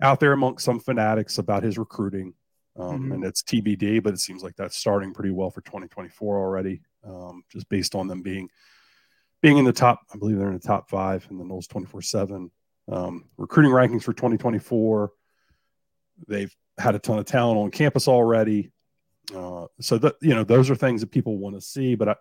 out 0.00 0.20
there 0.20 0.32
amongst 0.32 0.64
some 0.64 0.80
fanatics 0.80 1.38
about 1.38 1.62
his 1.62 1.78
recruiting, 1.78 2.34
um, 2.76 3.04
Mhm. 3.10 3.14
and 3.14 3.24
it's 3.24 3.42
TBD. 3.42 3.98
But 4.02 4.14
it 4.14 4.20
seems 4.20 4.42
like 4.42 4.56
that's 4.56 4.76
starting 4.76 5.12
pretty 5.12 5.30
well 5.30 5.50
for 5.50 5.60
2024 5.62 6.38
already, 6.38 6.82
um, 7.04 7.42
just 7.50 7.68
based 7.68 7.94
on 7.94 8.06
them 8.08 8.22
being 8.22 8.48
being 9.42 9.58
in 9.58 9.64
the 9.66 9.72
top. 9.72 10.00
I 10.12 10.16
believe 10.16 10.38
they're 10.38 10.48
in 10.48 10.54
the 10.54 10.58
top 10.60 10.88
five 10.88 11.26
in 11.30 11.36
the 11.36 11.44
Noles 11.44 11.68
24 11.68 12.00
seven 12.02 12.50
um, 12.88 13.24
recruiting 13.36 13.72
rankings 13.72 14.02
for 14.02 14.12
2024. 14.14 15.12
They've 16.28 16.54
had 16.78 16.94
a 16.94 16.98
ton 16.98 17.18
of 17.18 17.24
talent 17.26 17.58
on 17.58 17.70
campus 17.70 18.08
already. 18.08 18.70
Uh, 19.34 19.66
so 19.80 19.98
that 19.98 20.16
you 20.20 20.34
know, 20.34 20.44
those 20.44 20.70
are 20.70 20.74
things 20.74 21.00
that 21.00 21.10
people 21.10 21.38
want 21.38 21.54
to 21.54 21.60
see. 21.60 21.94
But 21.94 22.08
I, 22.08 22.16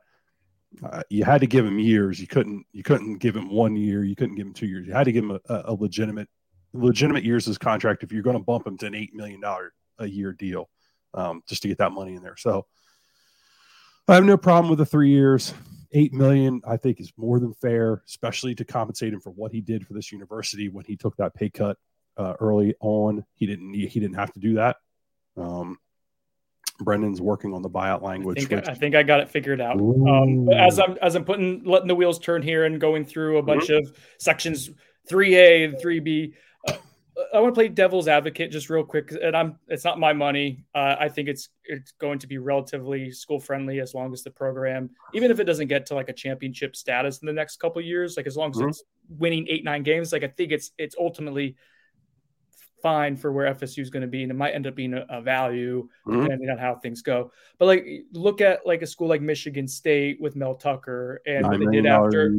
uh, 0.83 1.01
you 1.09 1.23
had 1.23 1.41
to 1.41 1.47
give 1.47 1.65
him 1.65 1.79
years. 1.79 2.19
You 2.19 2.27
couldn't. 2.27 2.65
You 2.71 2.83
couldn't 2.83 3.17
give 3.17 3.35
him 3.35 3.49
one 3.49 3.75
year. 3.75 4.03
You 4.03 4.15
couldn't 4.15 4.35
give 4.35 4.47
him 4.47 4.53
two 4.53 4.67
years. 4.67 4.87
You 4.87 4.93
had 4.93 5.05
to 5.05 5.11
give 5.11 5.23
him 5.23 5.31
a, 5.31 5.63
a 5.65 5.73
legitimate, 5.73 6.29
legitimate 6.73 7.23
years 7.23 7.47
as 7.47 7.57
contract 7.57 8.03
if 8.03 8.11
you're 8.11 8.23
going 8.23 8.37
to 8.37 8.43
bump 8.43 8.65
him 8.65 8.77
to 8.77 8.85
an 8.87 8.95
eight 8.95 9.13
million 9.13 9.41
dollar 9.41 9.73
a 9.99 10.07
year 10.07 10.31
deal, 10.31 10.69
um, 11.13 11.43
just 11.47 11.61
to 11.63 11.67
get 11.67 11.77
that 11.79 11.91
money 11.91 12.15
in 12.15 12.23
there. 12.23 12.37
So 12.37 12.65
I 14.07 14.15
have 14.15 14.25
no 14.25 14.37
problem 14.37 14.69
with 14.69 14.79
the 14.79 14.85
three 14.85 15.09
years. 15.09 15.53
Eight 15.95 16.11
million, 16.11 16.61
I 16.67 16.77
think, 16.77 16.99
is 16.99 17.13
more 17.17 17.39
than 17.39 17.53
fair, 17.53 18.01
especially 18.07 18.55
to 18.55 18.65
compensate 18.65 19.13
him 19.13 19.19
for 19.19 19.29
what 19.29 19.51
he 19.51 19.61
did 19.61 19.85
for 19.85 19.93
this 19.93 20.11
university 20.11 20.67
when 20.67 20.85
he 20.85 20.97
took 20.97 21.15
that 21.17 21.35
pay 21.35 21.49
cut 21.49 21.77
uh, 22.17 22.33
early 22.39 22.73
on. 22.81 23.23
He 23.35 23.45
didn't 23.45 23.73
he 23.73 23.99
didn't 23.99 24.15
have 24.15 24.33
to 24.33 24.39
do 24.39 24.55
that. 24.55 24.77
Um, 25.37 25.77
Brendan's 26.81 27.21
working 27.21 27.53
on 27.53 27.61
the 27.61 27.69
buyout 27.69 28.01
I 28.01 28.07
language. 28.07 28.39
think, 28.39 28.51
which, 28.51 28.67
I 28.67 28.73
think 28.73 28.95
I 28.95 29.03
got 29.03 29.19
it 29.19 29.29
figured 29.29 29.61
out. 29.61 29.79
Um, 29.79 30.49
as 30.49 30.79
I'm 30.79 30.97
as 31.01 31.15
I'm 31.15 31.23
putting 31.25 31.63
letting 31.63 31.87
the 31.87 31.95
wheels 31.95 32.19
turn 32.19 32.41
here 32.41 32.65
and 32.65 32.79
going 32.81 33.05
through 33.05 33.37
a 33.37 33.43
bunch 33.43 33.69
of 33.69 33.95
sections, 34.19 34.69
three 35.07 35.35
A 35.35 35.63
and 35.65 35.79
three 35.79 35.99
B. 35.99 36.33
Uh, 36.67 36.73
I 37.31 37.39
want 37.39 37.53
to 37.53 37.57
play 37.59 37.67
devil's 37.67 38.07
advocate 38.07 38.51
just 38.51 38.71
real 38.71 38.83
quick, 38.83 39.11
and 39.21 39.37
I'm 39.37 39.59
it's 39.67 39.85
not 39.85 39.99
my 39.99 40.13
money. 40.13 40.65
Uh, 40.73 40.95
I 40.99 41.09
think 41.09 41.29
it's 41.29 41.49
it's 41.65 41.91
going 41.91 42.17
to 42.19 42.27
be 42.27 42.39
relatively 42.39 43.11
school 43.11 43.39
friendly 43.39 43.79
as 43.79 43.93
long 43.93 44.11
as 44.11 44.23
the 44.23 44.31
program, 44.31 44.89
even 45.13 45.29
if 45.29 45.39
it 45.39 45.43
doesn't 45.43 45.67
get 45.67 45.85
to 45.87 45.93
like 45.95 46.09
a 46.09 46.13
championship 46.13 46.75
status 46.75 47.19
in 47.19 47.27
the 47.27 47.33
next 47.33 47.57
couple 47.57 47.79
of 47.79 47.85
years, 47.85 48.17
like 48.17 48.25
as 48.27 48.35
long 48.35 48.49
as 48.49 48.57
Mhm. 48.57 48.69
it's 48.69 48.83
winning 49.09 49.45
eight 49.47 49.63
nine 49.63 49.83
games, 49.83 50.11
like 50.11 50.23
I 50.23 50.27
think 50.27 50.51
it's 50.51 50.71
it's 50.79 50.95
ultimately 50.99 51.55
fine 52.83 53.15
for 53.15 53.31
where 53.31 53.51
FSU 53.55 53.79
is 53.81 53.89
going 53.89 54.01
to 54.01 54.07
be, 54.07 54.21
and 54.21 54.31
it 54.31 54.35
might 54.35 54.51
end 54.51 54.67
up 54.67 54.75
being 54.75 54.93
a, 54.93 55.05
a 55.09 55.21
value 55.21 55.87
Mhm. 56.05 56.23
depending 56.23 56.49
on 56.51 56.57
how 56.59 56.75
things 56.75 57.01
go. 57.01 57.31
But 57.57 57.65
like, 57.65 57.87
look 58.11 58.41
at 58.41 58.67
like 58.67 58.83
a 58.83 58.85
school 58.87 59.07
like 59.07 59.21
Michigan 59.21 59.67
State 59.67 60.21
with 60.21 60.35
Mel 60.35 60.53
Tucker 60.53 61.21
and 61.25 61.47
what 61.47 61.59
they 61.59 61.65
did 61.65 61.85
after 61.87 62.29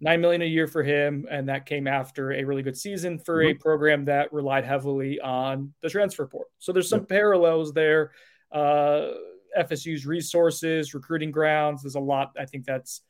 nine 0.00 0.20
million 0.22 0.40
a 0.40 0.46
year 0.46 0.66
for 0.66 0.82
him, 0.82 1.26
and 1.30 1.48
that 1.50 1.66
came 1.66 1.86
after 1.86 2.32
a 2.32 2.44
really 2.44 2.62
good 2.62 2.76
season 2.76 3.18
for 3.18 3.42
a 3.42 3.52
program 3.52 4.06
that 4.06 4.32
relied 4.32 4.64
heavily 4.64 5.20
on 5.20 5.74
the 5.82 5.90
transfer 5.90 6.24
portal. 6.26 6.50
So 6.58 6.72
there's 6.72 6.88
some 6.88 7.04
parallels 7.04 7.74
there. 7.74 8.12
Uh, 8.50 9.08
FSU's 9.58 10.06
resources, 10.06 10.94
recruiting 10.94 11.32
grounds. 11.32 11.82
There's 11.82 11.96
a 11.96 12.00
lot. 12.00 12.32
I 12.38 12.46
think 12.46 12.64
that's 12.64 13.02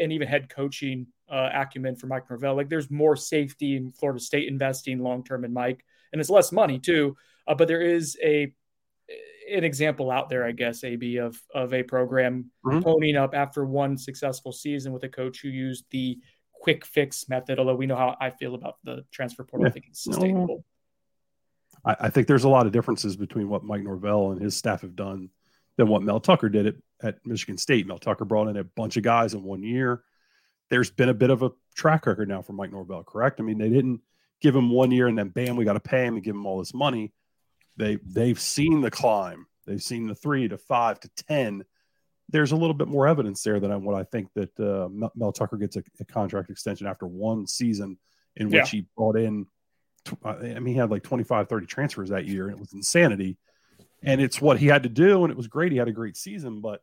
and 0.00 0.12
even 0.12 0.26
head 0.26 0.48
coaching 0.48 1.06
uh, 1.28 1.50
acumen 1.52 1.94
for 1.94 2.06
Mike 2.06 2.28
Norvell. 2.28 2.56
Like 2.56 2.68
there's 2.68 2.90
more 2.90 3.16
safety 3.16 3.76
in 3.76 3.92
Florida 3.92 4.18
State 4.20 4.48
investing 4.48 4.98
long 4.98 5.22
term 5.24 5.44
in 5.44 5.52
Mike, 5.52 5.84
and 6.14 6.20
it's 6.20 6.30
less 6.30 6.52
money 6.52 6.78
too. 6.78 7.16
Uh, 7.46 7.54
but 7.54 7.66
there 7.68 7.82
is 7.82 8.16
a 8.22 8.54
an 9.52 9.62
example 9.64 10.10
out 10.10 10.30
there, 10.30 10.46
I 10.46 10.52
guess, 10.52 10.82
AB 10.84 11.18
of 11.18 11.36
of 11.54 11.74
a 11.74 11.82
program 11.82 12.50
Mhm. 12.64 12.82
toning 12.82 13.16
up 13.16 13.34
after 13.34 13.66
one 13.66 13.98
successful 13.98 14.52
season 14.52 14.92
with 14.92 15.02
a 15.04 15.08
coach 15.08 15.42
who 15.42 15.48
used 15.48 15.84
the 15.90 16.18
quick 16.52 16.86
fix 16.86 17.28
method. 17.28 17.58
Although 17.58 17.74
we 17.74 17.86
know 17.86 17.96
how 17.96 18.16
I 18.20 18.30
feel 18.30 18.54
about 18.54 18.76
the 18.84 19.04
transfer 19.10 19.44
portal, 19.44 19.66
I 19.66 19.70
think 19.70 19.86
it's 19.88 20.02
sustainable. 20.04 20.64
I, 21.84 21.96
I 22.02 22.10
think 22.10 22.26
there's 22.28 22.44
a 22.44 22.48
lot 22.48 22.64
of 22.64 22.72
differences 22.72 23.16
between 23.16 23.48
what 23.50 23.64
Mike 23.64 23.82
Norvell 23.82 24.30
and 24.32 24.40
his 24.40 24.56
staff 24.56 24.80
have 24.80 24.96
done 24.96 25.28
than 25.76 25.88
what 25.88 26.02
Mel 26.02 26.20
Tucker 26.20 26.48
did 26.48 26.66
at, 26.68 26.74
at 27.02 27.26
Michigan 27.26 27.58
State. 27.58 27.86
Mel 27.86 27.98
Tucker 27.98 28.24
brought 28.24 28.48
in 28.48 28.56
a 28.56 28.64
bunch 28.64 28.96
of 28.96 29.02
guys 29.02 29.34
in 29.34 29.42
one 29.42 29.62
year. 29.62 30.04
There's 30.70 30.90
been 30.90 31.10
a 31.10 31.14
bit 31.14 31.28
of 31.30 31.42
a 31.42 31.50
track 31.74 32.06
record 32.06 32.28
now 32.28 32.40
for 32.40 32.54
Mike 32.54 32.70
Norvell, 32.72 33.04
correct? 33.04 33.40
I 33.40 33.42
mean, 33.42 33.58
they 33.58 33.68
didn't 33.68 34.00
give 34.44 34.54
him 34.54 34.70
one 34.70 34.90
year 34.90 35.08
and 35.08 35.18
then 35.18 35.30
bam, 35.30 35.56
we 35.56 35.64
got 35.64 35.72
to 35.72 35.80
pay 35.80 36.04
him 36.04 36.14
and 36.14 36.22
give 36.22 36.36
him 36.36 36.44
all 36.44 36.58
this 36.58 36.74
money. 36.74 37.12
They 37.76 37.98
they've 38.04 38.38
seen 38.38 38.82
the 38.82 38.90
climb. 38.90 39.46
They've 39.66 39.82
seen 39.82 40.06
the 40.06 40.14
three 40.14 40.46
to 40.48 40.58
five 40.58 41.00
to 41.00 41.10
ten. 41.28 41.64
There's 42.28 42.52
a 42.52 42.56
little 42.56 42.74
bit 42.74 42.88
more 42.88 43.08
evidence 43.08 43.42
there 43.42 43.58
than 43.58 43.72
I, 43.72 43.76
what 43.76 43.94
I 43.94 44.04
think 44.04 44.28
that 44.34 44.60
uh, 44.60 44.88
Mel, 45.14 45.32
Tucker 45.32 45.56
gets 45.56 45.76
a, 45.76 45.82
a 45.98 46.04
contract 46.04 46.50
extension 46.50 46.86
after 46.86 47.06
one 47.06 47.46
season 47.46 47.98
in 48.36 48.50
which 48.50 48.70
he 48.70 48.86
brought 48.96 49.16
in 49.16 49.46
I 50.24 50.34
mean, 50.60 50.66
he 50.66 50.74
had 50.74 50.90
like 50.90 51.02
25, 51.02 51.48
30 51.48 51.66
transfers 51.66 52.10
that 52.10 52.26
year, 52.26 52.44
and 52.44 52.56
it 52.56 52.60
was 52.60 52.74
insanity. 52.74 53.38
And 54.02 54.20
it's 54.20 54.40
what 54.40 54.58
he 54.58 54.66
had 54.66 54.82
to 54.82 54.88
do, 54.90 55.24
and 55.24 55.30
it 55.30 55.36
was 55.36 55.46
great. 55.46 55.72
He 55.72 55.78
had 55.78 55.88
a 55.88 55.92
great 55.92 56.16
season, 56.16 56.60
but 56.60 56.82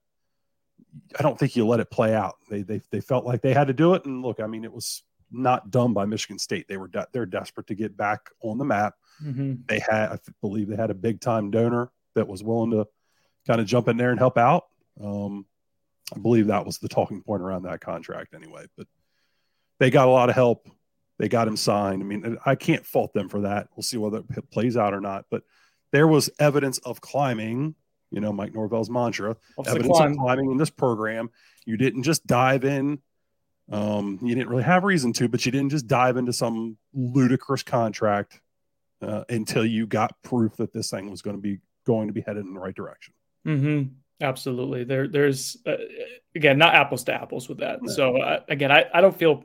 I 1.17 1.21
don't 1.21 1.37
think 1.37 1.55
you 1.55 1.67
let 1.67 1.79
it 1.79 1.91
play 1.91 2.15
out. 2.15 2.35
They 2.49 2.63
they 2.63 2.81
they 2.89 2.99
felt 2.99 3.25
like 3.25 3.41
they 3.41 3.53
had 3.53 3.67
to 3.67 3.73
do 3.73 3.93
it, 3.93 4.05
and 4.05 4.23
look, 4.23 4.39
I 4.39 4.47
mean, 4.47 4.63
it 4.63 4.73
was 4.73 5.03
not 5.31 5.71
done 5.71 5.93
by 5.93 6.05
Michigan 6.05 6.37
State. 6.39 6.67
They 6.67 6.77
were 6.77 6.87
de- 6.87 7.07
they're 7.11 7.25
desperate 7.25 7.67
to 7.67 7.75
get 7.75 7.95
back 7.95 8.29
on 8.41 8.57
the 8.57 8.65
map. 8.65 8.95
Mhm. 9.23 9.67
They 9.67 9.79
had, 9.79 10.11
I 10.11 10.19
believe, 10.41 10.67
they 10.67 10.75
had 10.75 10.89
a 10.91 10.95
big 10.95 11.21
time 11.21 11.51
donor 11.51 11.91
that 12.15 12.27
was 12.27 12.43
willing 12.43 12.71
to 12.71 12.87
kind 13.47 13.61
of 13.61 13.67
jump 13.67 13.87
in 13.87 13.97
there 13.97 14.09
and 14.11 14.19
help 14.19 14.37
out. 14.37 14.65
Um, 15.01 15.45
I 16.15 16.19
believe 16.19 16.47
that 16.47 16.65
was 16.65 16.79
the 16.79 16.89
talking 16.89 17.21
point 17.21 17.41
around 17.41 17.63
that 17.63 17.81
contract, 17.81 18.33
anyway. 18.33 18.65
But 18.77 18.87
they 19.79 19.89
got 19.89 20.07
a 20.07 20.11
lot 20.11 20.29
of 20.29 20.35
help. 20.35 20.67
They 21.17 21.29
got 21.29 21.47
him 21.47 21.55
signed. 21.55 22.01
I 22.01 22.05
mean, 22.05 22.37
I 22.45 22.55
can't 22.55 22.85
fault 22.85 23.13
them 23.13 23.29
for 23.29 23.41
that. 23.41 23.67
We'll 23.75 23.83
see 23.83 23.97
whether 23.97 24.23
it 24.35 24.49
plays 24.51 24.75
out 24.75 24.93
or 24.93 25.01
not. 25.01 25.25
But 25.29 25.43
there 25.91 26.07
was 26.07 26.29
evidence 26.39 26.79
of 26.79 26.99
climbing. 26.99 27.75
You 28.09 28.19
know, 28.19 28.33
Mike 28.33 28.53
Norvell's 28.53 28.89
mantra: 28.89 29.37
What's 29.55 29.69
evidence 29.69 29.95
climb? 29.97 30.11
of 30.11 30.17
climbing 30.17 30.51
in 30.51 30.57
this 30.57 30.69
program. 30.69 31.29
You 31.65 31.77
didn't 31.77 32.03
just 32.03 32.25
dive 32.27 32.65
in. 32.65 32.99
Um, 33.71 34.19
you 34.21 34.35
didn't 34.35 34.49
really 34.49 34.63
have 34.63 34.83
reason 34.83 35.13
to, 35.13 35.29
but 35.29 35.45
you 35.45 35.51
didn't 35.51 35.69
just 35.69 35.87
dive 35.87 36.17
into 36.17 36.33
some 36.33 36.77
ludicrous 36.93 37.63
contract 37.63 38.39
uh, 39.01 39.23
until 39.29 39.65
you 39.65 39.87
got 39.87 40.21
proof 40.23 40.57
that 40.57 40.73
this 40.73 40.89
thing 40.89 41.09
was 41.09 41.21
going 41.21 41.35
to 41.35 41.41
be 41.41 41.59
going 41.85 42.07
to 42.07 42.13
be 42.13 42.21
headed 42.21 42.45
in 42.45 42.53
the 42.53 42.59
right 42.59 42.75
direction. 42.75 43.13
Mm-hmm. 43.47 43.93
Absolutely. 44.21 44.83
There, 44.83 45.07
there's 45.07 45.57
uh, 45.65 45.77
again 46.35 46.57
not 46.57 46.75
apples 46.75 47.05
to 47.05 47.13
apples 47.13 47.49
with 47.49 47.59
that. 47.59 47.81
No. 47.81 47.91
So 47.91 48.17
uh, 48.17 48.41
again, 48.49 48.71
I, 48.71 48.85
I 48.93 49.01
don't 49.01 49.17
feel 49.17 49.43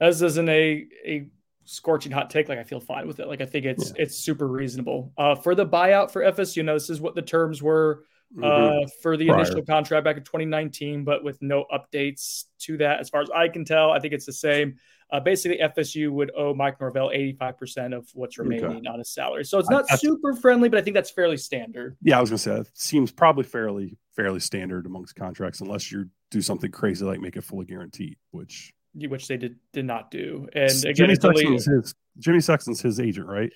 as 0.00 0.22
isn't 0.22 0.48
a 0.48 0.86
a 1.04 1.26
scorching 1.68 2.10
hot 2.10 2.30
take. 2.30 2.48
Like 2.48 2.58
I 2.58 2.64
feel 2.64 2.80
fine 2.80 3.06
with 3.06 3.20
it. 3.20 3.28
Like 3.28 3.40
I 3.40 3.46
think 3.46 3.66
it's 3.66 3.90
yeah. 3.90 4.02
it's 4.02 4.16
super 4.16 4.48
reasonable. 4.48 5.12
Uh, 5.16 5.34
for 5.34 5.54
the 5.54 5.66
buyout 5.66 6.10
for 6.10 6.22
FSU, 6.22 6.56
you 6.56 6.62
know, 6.62 6.74
this 6.74 6.90
is 6.90 7.00
what 7.00 7.14
the 7.14 7.22
terms 7.22 7.62
were 7.62 8.04
uh, 8.36 8.40
mm-hmm. 8.40 8.88
for 9.02 9.16
the 9.16 9.26
Prior. 9.26 9.40
initial 9.40 9.62
contract 9.62 10.04
back 10.04 10.16
in 10.16 10.24
2019, 10.24 11.04
but 11.04 11.22
with 11.22 11.40
no 11.40 11.66
updates 11.72 12.44
to 12.60 12.76
that, 12.78 13.00
as 13.00 13.08
far 13.08 13.22
as 13.22 13.30
I 13.30 13.48
can 13.48 13.64
tell. 13.64 13.90
I 13.90 14.00
think 14.00 14.14
it's 14.14 14.26
the 14.26 14.32
same. 14.32 14.76
Uh, 15.10 15.20
basically, 15.20 15.58
FSU 15.58 16.10
would 16.10 16.30
owe 16.36 16.52
Mike 16.52 16.78
Norvell 16.80 17.08
85% 17.08 17.96
of 17.96 18.06
what's 18.12 18.36
remaining 18.36 18.66
okay. 18.66 18.88
on 18.88 18.98
his 18.98 19.10
salary. 19.10 19.44
So 19.44 19.58
it's 19.58 19.70
not 19.70 19.86
I, 19.90 19.96
super 19.96 20.34
friendly, 20.34 20.68
but 20.68 20.78
I 20.78 20.82
think 20.82 20.94
that's 20.94 21.10
fairly 21.10 21.38
standard. 21.38 21.96
Yeah, 22.02 22.18
I 22.18 22.20
was 22.20 22.28
going 22.28 22.36
to 22.36 22.42
say, 22.42 22.56
it 22.56 22.70
seems 22.74 23.10
probably 23.10 23.44
fairly 23.44 23.96
fairly 24.14 24.40
standard 24.40 24.84
amongst 24.84 25.16
contracts, 25.16 25.60
unless 25.60 25.90
you 25.90 26.10
do 26.30 26.42
something 26.42 26.70
crazy 26.70 27.06
like 27.06 27.20
make 27.20 27.36
it 27.36 27.44
fully 27.44 27.64
guaranteed, 27.64 28.16
which 28.32 28.74
which 29.06 29.28
they 29.28 29.36
did 29.36 29.56
did 29.72 29.84
not 29.84 30.10
do. 30.10 30.48
And 30.52 30.70
again, 30.70 30.94
Jimmy 30.94 31.14
Sexton's 31.14 31.64
his 31.66 31.94
Jimmy 32.18 32.40
Sexton's 32.40 32.80
his 32.80 33.00
agent, 33.00 33.26
right? 33.26 33.52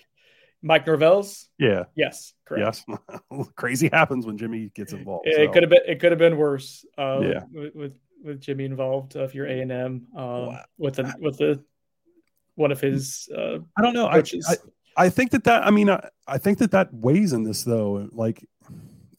Mike 0.63 0.87
Norvell's. 0.87 1.49
Yeah. 1.59 1.85
Yes. 1.97 2.35
Correct. 2.45 2.85
Yes. 2.89 3.49
Crazy 3.57 3.89
happens 3.93 4.25
when 4.25 4.39
Jimmy 4.39 4.71
gets 4.75 4.93
involved. 4.93 5.27
It 5.27 5.35
so. 5.35 5.53
could 5.53 5.63
have 5.65 5.71
been. 5.71 5.83
It 5.87 6.01
could 6.01 6.13
have 6.13 6.19
been 6.19 6.37
worse. 6.37 6.85
Uh, 6.97 7.21
yeah. 7.21 7.41
With, 7.53 7.75
with, 7.75 7.93
with 8.25 8.41
Jimmy 8.41 8.65
involved, 8.65 9.17
uh, 9.17 9.25
if 9.25 9.35
you're 9.35 9.47
A 9.47 9.61
and 9.61 9.73
M, 9.73 10.07
uh, 10.17 10.59
with 10.79 10.95
the 10.97 11.13
with 11.19 11.39
the 11.39 11.63
one 12.55 12.71
of 12.71 12.81
his. 12.81 13.29
Uh, 13.37 13.59
I 13.77 13.83
don't 13.83 13.95
know. 13.95 14.07
I, 14.07 14.19
I, 14.19 14.57
I 14.97 15.09
think 15.09 15.33
that 15.33 15.45
that. 15.45 15.67
I 15.67 15.71
mean, 15.71 15.91
I, 15.91 16.09
I 16.27 16.39
think 16.39 16.59
that 16.59 16.71
that 16.71 16.95
weighs 16.95 17.33
in 17.33 17.43
this 17.43 17.65
though. 17.65 18.09
Like, 18.13 18.47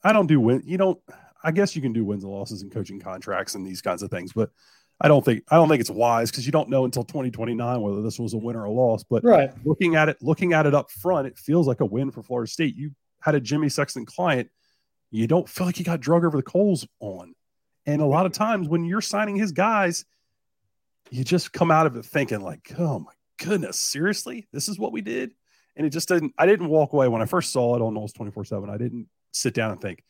I 0.03 0.13
don't 0.13 0.27
do 0.27 0.39
win. 0.39 0.63
You 0.65 0.77
don't. 0.77 0.99
I 1.43 1.51
guess 1.51 1.75
you 1.75 1.81
can 1.81 1.91
do 1.91 2.05
wins 2.05 2.23
and 2.23 2.31
losses 2.31 2.61
in 2.61 2.69
coaching 2.69 3.01
contracts 3.01 3.55
and 3.55 3.67
these 3.67 3.81
kinds 3.81 4.01
of 4.01 4.09
things, 4.09 4.31
but 4.31 4.49
I 5.03 5.09
don't 5.09 5.23
think 5.23 5.43
I 5.49 5.57
don't 5.57 5.67
think 5.67 5.81
it's 5.81 5.89
wise 5.89 6.31
because 6.31 6.45
you 6.45 6.53
don't 6.53 6.69
know 6.69 6.85
until 6.85 7.03
2029 7.03 7.81
whether 7.81 8.01
this 8.01 8.17
was 8.17 8.33
a 8.33 8.37
win 8.37 8.55
or 8.55 8.63
a 8.63 8.71
loss. 8.71 9.03
But 9.03 9.23
right. 9.23 9.51
looking 9.65 9.95
at 9.95 10.07
it, 10.07 10.17
looking 10.21 10.53
at 10.53 10.65
it 10.65 10.73
up 10.73 10.89
front, 10.89 11.27
it 11.27 11.37
feels 11.37 11.67
like 11.67 11.81
a 11.81 11.85
win 11.85 12.09
for 12.09 12.23
Florida 12.23 12.49
State. 12.49 12.75
You 12.75 12.91
had 13.19 13.35
a 13.35 13.41
Jimmy 13.41 13.69
Sexton 13.69 14.05
client, 14.05 14.49
you 15.11 15.27
don't 15.27 15.47
feel 15.47 15.67
like 15.67 15.77
you 15.77 15.85
got 15.85 15.99
drug 15.99 16.23
over 16.25 16.37
the 16.37 16.43
coals 16.43 16.87
on. 16.99 17.35
And 17.85 18.01
a 18.01 18.05
lot 18.05 18.25
of 18.25 18.31
times 18.31 18.69
when 18.69 18.85
you're 18.85 19.01
signing 19.01 19.35
his 19.35 19.51
guys, 19.51 20.05
you 21.11 21.23
just 21.23 21.51
come 21.51 21.69
out 21.69 21.85
of 21.85 21.95
it 21.97 22.05
thinking 22.05 22.41
like, 22.41 22.73
oh 22.79 22.99
my 22.99 23.11
goodness, 23.37 23.77
seriously, 23.77 24.47
this 24.53 24.69
is 24.69 24.79
what 24.79 24.93
we 24.93 25.01
did. 25.01 25.33
And 25.75 25.85
it 25.85 25.89
just 25.89 26.07
didn't. 26.07 26.33
I 26.37 26.45
didn't 26.45 26.69
walk 26.69 26.93
away 26.93 27.07
when 27.07 27.21
I 27.21 27.25
first 27.25 27.51
saw 27.51 27.75
it 27.75 27.81
on 27.81 27.95
Noles 27.95 28.13
24 28.13 28.45
seven. 28.45 28.69
I 28.69 28.77
didn't 28.77 29.07
sit 29.31 29.53
down 29.53 29.71
and 29.71 29.81
think, 29.81 30.03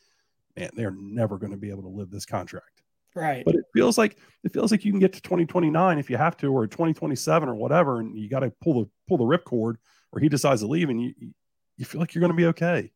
man, 0.56 0.70
they're 0.76 0.92
never 0.92 1.38
going 1.38 1.52
to 1.52 1.58
be 1.58 1.70
able 1.70 1.84
to 1.84 1.90
live 1.90 2.12
this 2.12 2.26
contract. 2.26 2.83
Right. 3.16 3.44
But 3.46 3.56
it 3.56 3.66
feels 3.74 3.98
like 3.98 4.18
it 4.44 4.54
feels 4.54 4.72
like 4.72 4.84
you 4.86 4.92
can 4.92 5.00
get 5.00 5.14
to 5.14 5.22
2029 5.22 6.00
if 6.00 6.10
you 6.10 6.18
have 6.18 6.36
to, 6.38 6.48
or 6.48 6.68
2027 6.68 7.48
or 7.48 7.56
whatever, 7.56 8.00
and 8.00 8.18
you 8.18 8.30
got 8.30 8.40
to 8.40 8.52
pull 8.62 8.84
the 8.84 8.90
pull 9.08 9.18
the 9.18 9.24
ripcord, 9.24 9.76
or 10.12 10.20
he 10.20 10.30
decides 10.30 10.62
to 10.62 10.68
leave, 10.68 10.90
and 10.90 11.02
you 11.02 11.14
you 11.78 11.86
feel 11.86 12.02
like 12.02 12.14
you're 12.14 12.22
going 12.22 12.32
to 12.32 12.38
be 12.38 12.48
okay. 12.48 12.92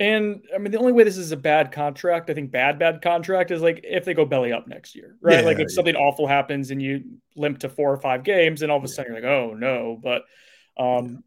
And 0.00 0.42
I 0.52 0.58
mean, 0.58 0.72
the 0.72 0.78
only 0.78 0.92
way 0.92 1.04
this 1.04 1.16
is 1.16 1.30
a 1.30 1.36
bad 1.36 1.70
contract, 1.70 2.28
I 2.28 2.34
think 2.34 2.50
bad, 2.50 2.80
bad 2.80 3.00
contract 3.00 3.52
is 3.52 3.62
like 3.62 3.80
if 3.84 4.04
they 4.04 4.12
go 4.12 4.24
belly 4.24 4.52
up 4.52 4.66
next 4.66 4.96
year, 4.96 5.16
right? 5.20 5.38
Yeah, 5.38 5.44
like 5.44 5.58
if 5.58 5.68
yeah. 5.70 5.74
something 5.74 5.94
awful 5.94 6.26
happens 6.26 6.72
and 6.72 6.82
you 6.82 7.04
limp 7.36 7.60
to 7.60 7.68
four 7.68 7.92
or 7.92 7.96
five 7.98 8.24
games, 8.24 8.62
and 8.62 8.72
all 8.72 8.78
of 8.78 8.84
a 8.84 8.88
sudden 8.88 9.12
you're 9.12 9.22
like, 9.22 9.30
oh 9.30 9.54
no. 9.54 9.98
But 10.02 10.24
um, 10.76 11.22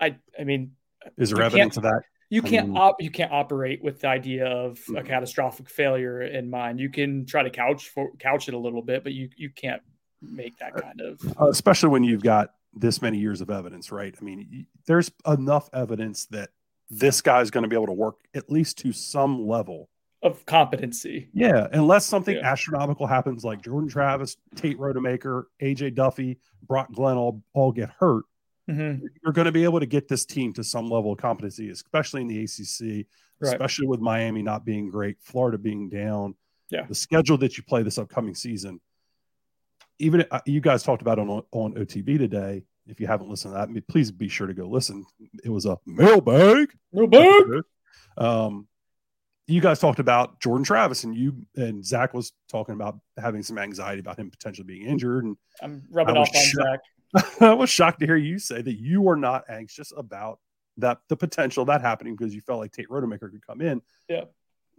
I, 0.00 0.16
I 0.38 0.42
mean, 0.42 0.72
is 1.16 1.30
there 1.30 1.42
evidence 1.42 1.76
of 1.76 1.84
that? 1.84 2.02
You 2.30 2.42
can't 2.42 2.68
mean, 2.68 2.76
op- 2.76 3.02
you 3.02 3.10
can't 3.10 3.32
operate 3.32 3.82
with 3.82 4.00
the 4.00 4.06
idea 4.06 4.46
of 4.46 4.78
a 4.96 5.02
catastrophic 5.02 5.68
failure 5.68 6.22
in 6.22 6.48
mind. 6.48 6.78
You 6.78 6.88
can 6.88 7.26
try 7.26 7.42
to 7.42 7.50
couch 7.50 7.88
for, 7.88 8.12
couch 8.18 8.46
it 8.48 8.54
a 8.54 8.58
little 8.58 8.82
bit, 8.82 9.02
but 9.02 9.12
you 9.12 9.28
you 9.36 9.50
can't 9.50 9.82
make 10.22 10.56
that 10.58 10.76
uh, 10.76 10.80
kind 10.80 11.00
of 11.00 11.20
uh, 11.40 11.48
especially 11.48 11.88
when 11.88 12.04
you've 12.04 12.22
got 12.22 12.54
this 12.72 13.02
many 13.02 13.18
years 13.18 13.40
of 13.40 13.50
evidence, 13.50 13.90
right? 13.90 14.14
I 14.18 14.24
mean, 14.24 14.66
there's 14.86 15.10
enough 15.26 15.68
evidence 15.72 16.26
that 16.26 16.50
this 16.88 17.20
guy's 17.20 17.50
going 17.50 17.62
to 17.62 17.68
be 17.68 17.76
able 17.76 17.86
to 17.86 17.92
work 17.92 18.16
at 18.32 18.50
least 18.50 18.78
to 18.78 18.92
some 18.92 19.46
level 19.48 19.88
of 20.22 20.46
competency. 20.46 21.30
Yeah, 21.32 21.66
unless 21.72 22.06
something 22.06 22.36
yeah. 22.36 22.52
astronomical 22.52 23.08
happens, 23.08 23.42
like 23.42 23.62
Jordan 23.62 23.88
Travis, 23.88 24.36
Tate 24.54 24.78
Rodemaker, 24.78 25.44
AJ 25.60 25.96
Duffy, 25.96 26.38
Brock 26.62 26.92
Glenn 26.92 27.16
all 27.16 27.42
all 27.54 27.72
get 27.72 27.90
hurt 27.98 28.24
mm-hmm. 28.68 29.06
you're 29.22 29.32
going 29.32 29.46
to 29.46 29.52
be 29.52 29.64
able 29.64 29.80
to 29.80 29.86
get 29.86 30.08
this 30.08 30.24
team 30.24 30.52
to 30.54 30.64
some 30.64 30.88
level 30.88 31.12
of 31.12 31.18
competency, 31.18 31.70
especially 31.70 32.22
in 32.22 32.28
the 32.28 32.42
ACC, 32.42 33.06
right. 33.40 33.52
especially 33.52 33.86
with 33.86 34.00
Miami 34.00 34.42
not 34.42 34.64
being 34.64 34.90
great, 34.90 35.16
Florida 35.20 35.58
being 35.58 35.88
down. 35.88 36.34
Yeah. 36.70 36.86
The 36.86 36.94
schedule 36.94 37.38
that 37.38 37.56
you 37.56 37.64
play 37.64 37.82
this 37.82 37.98
upcoming 37.98 38.34
season, 38.34 38.80
even 39.98 40.24
uh, 40.30 40.40
you 40.46 40.60
guys 40.60 40.82
talked 40.82 41.02
about 41.02 41.18
on 41.18 41.42
on 41.50 41.74
OTB 41.74 42.18
today. 42.18 42.64
If 42.86 43.00
you 43.00 43.06
haven't 43.06 43.28
listened 43.28 43.54
to 43.54 43.72
that, 43.72 43.88
please 43.88 44.10
be 44.10 44.28
sure 44.28 44.46
to 44.46 44.54
go 44.54 44.66
listen. 44.66 45.04
It 45.44 45.50
was 45.50 45.66
a 45.66 45.78
mailbag. 45.86 46.72
Mailbag. 46.92 47.62
Um, 48.16 48.66
you 49.46 49.60
guys 49.60 49.80
talked 49.80 49.98
about 49.98 50.40
Jordan 50.40 50.64
Travis, 50.64 51.04
and 51.04 51.14
you 51.14 51.44
and 51.56 51.84
Zach 51.84 52.14
was 52.14 52.32
talking 52.48 52.74
about 52.74 52.98
having 53.18 53.42
some 53.42 53.58
anxiety 53.58 54.00
about 54.00 54.18
him 54.18 54.30
potentially 54.30 54.64
being 54.64 54.86
injured. 54.86 55.24
And 55.24 55.36
I'm 55.60 55.82
rubbing 55.90 56.16
off 56.16 56.28
on 56.34 56.42
Zach. 56.42 56.80
I 57.40 57.54
was 57.54 57.70
shocked 57.70 58.00
to 58.00 58.06
hear 58.06 58.16
you 58.16 58.38
say 58.38 58.62
that 58.62 58.78
you 58.78 59.08
are 59.08 59.16
not 59.16 59.44
anxious 59.48 59.92
about 59.96 60.38
that 60.76 60.98
the 61.08 61.16
potential 61.16 61.64
that 61.66 61.80
happening 61.80 62.16
because 62.16 62.34
you 62.34 62.40
felt 62.40 62.60
like 62.60 62.72
Tate 62.72 62.88
Rodemaker 62.88 63.30
could 63.30 63.46
come 63.46 63.60
in. 63.60 63.82
Yeah. 64.08 64.24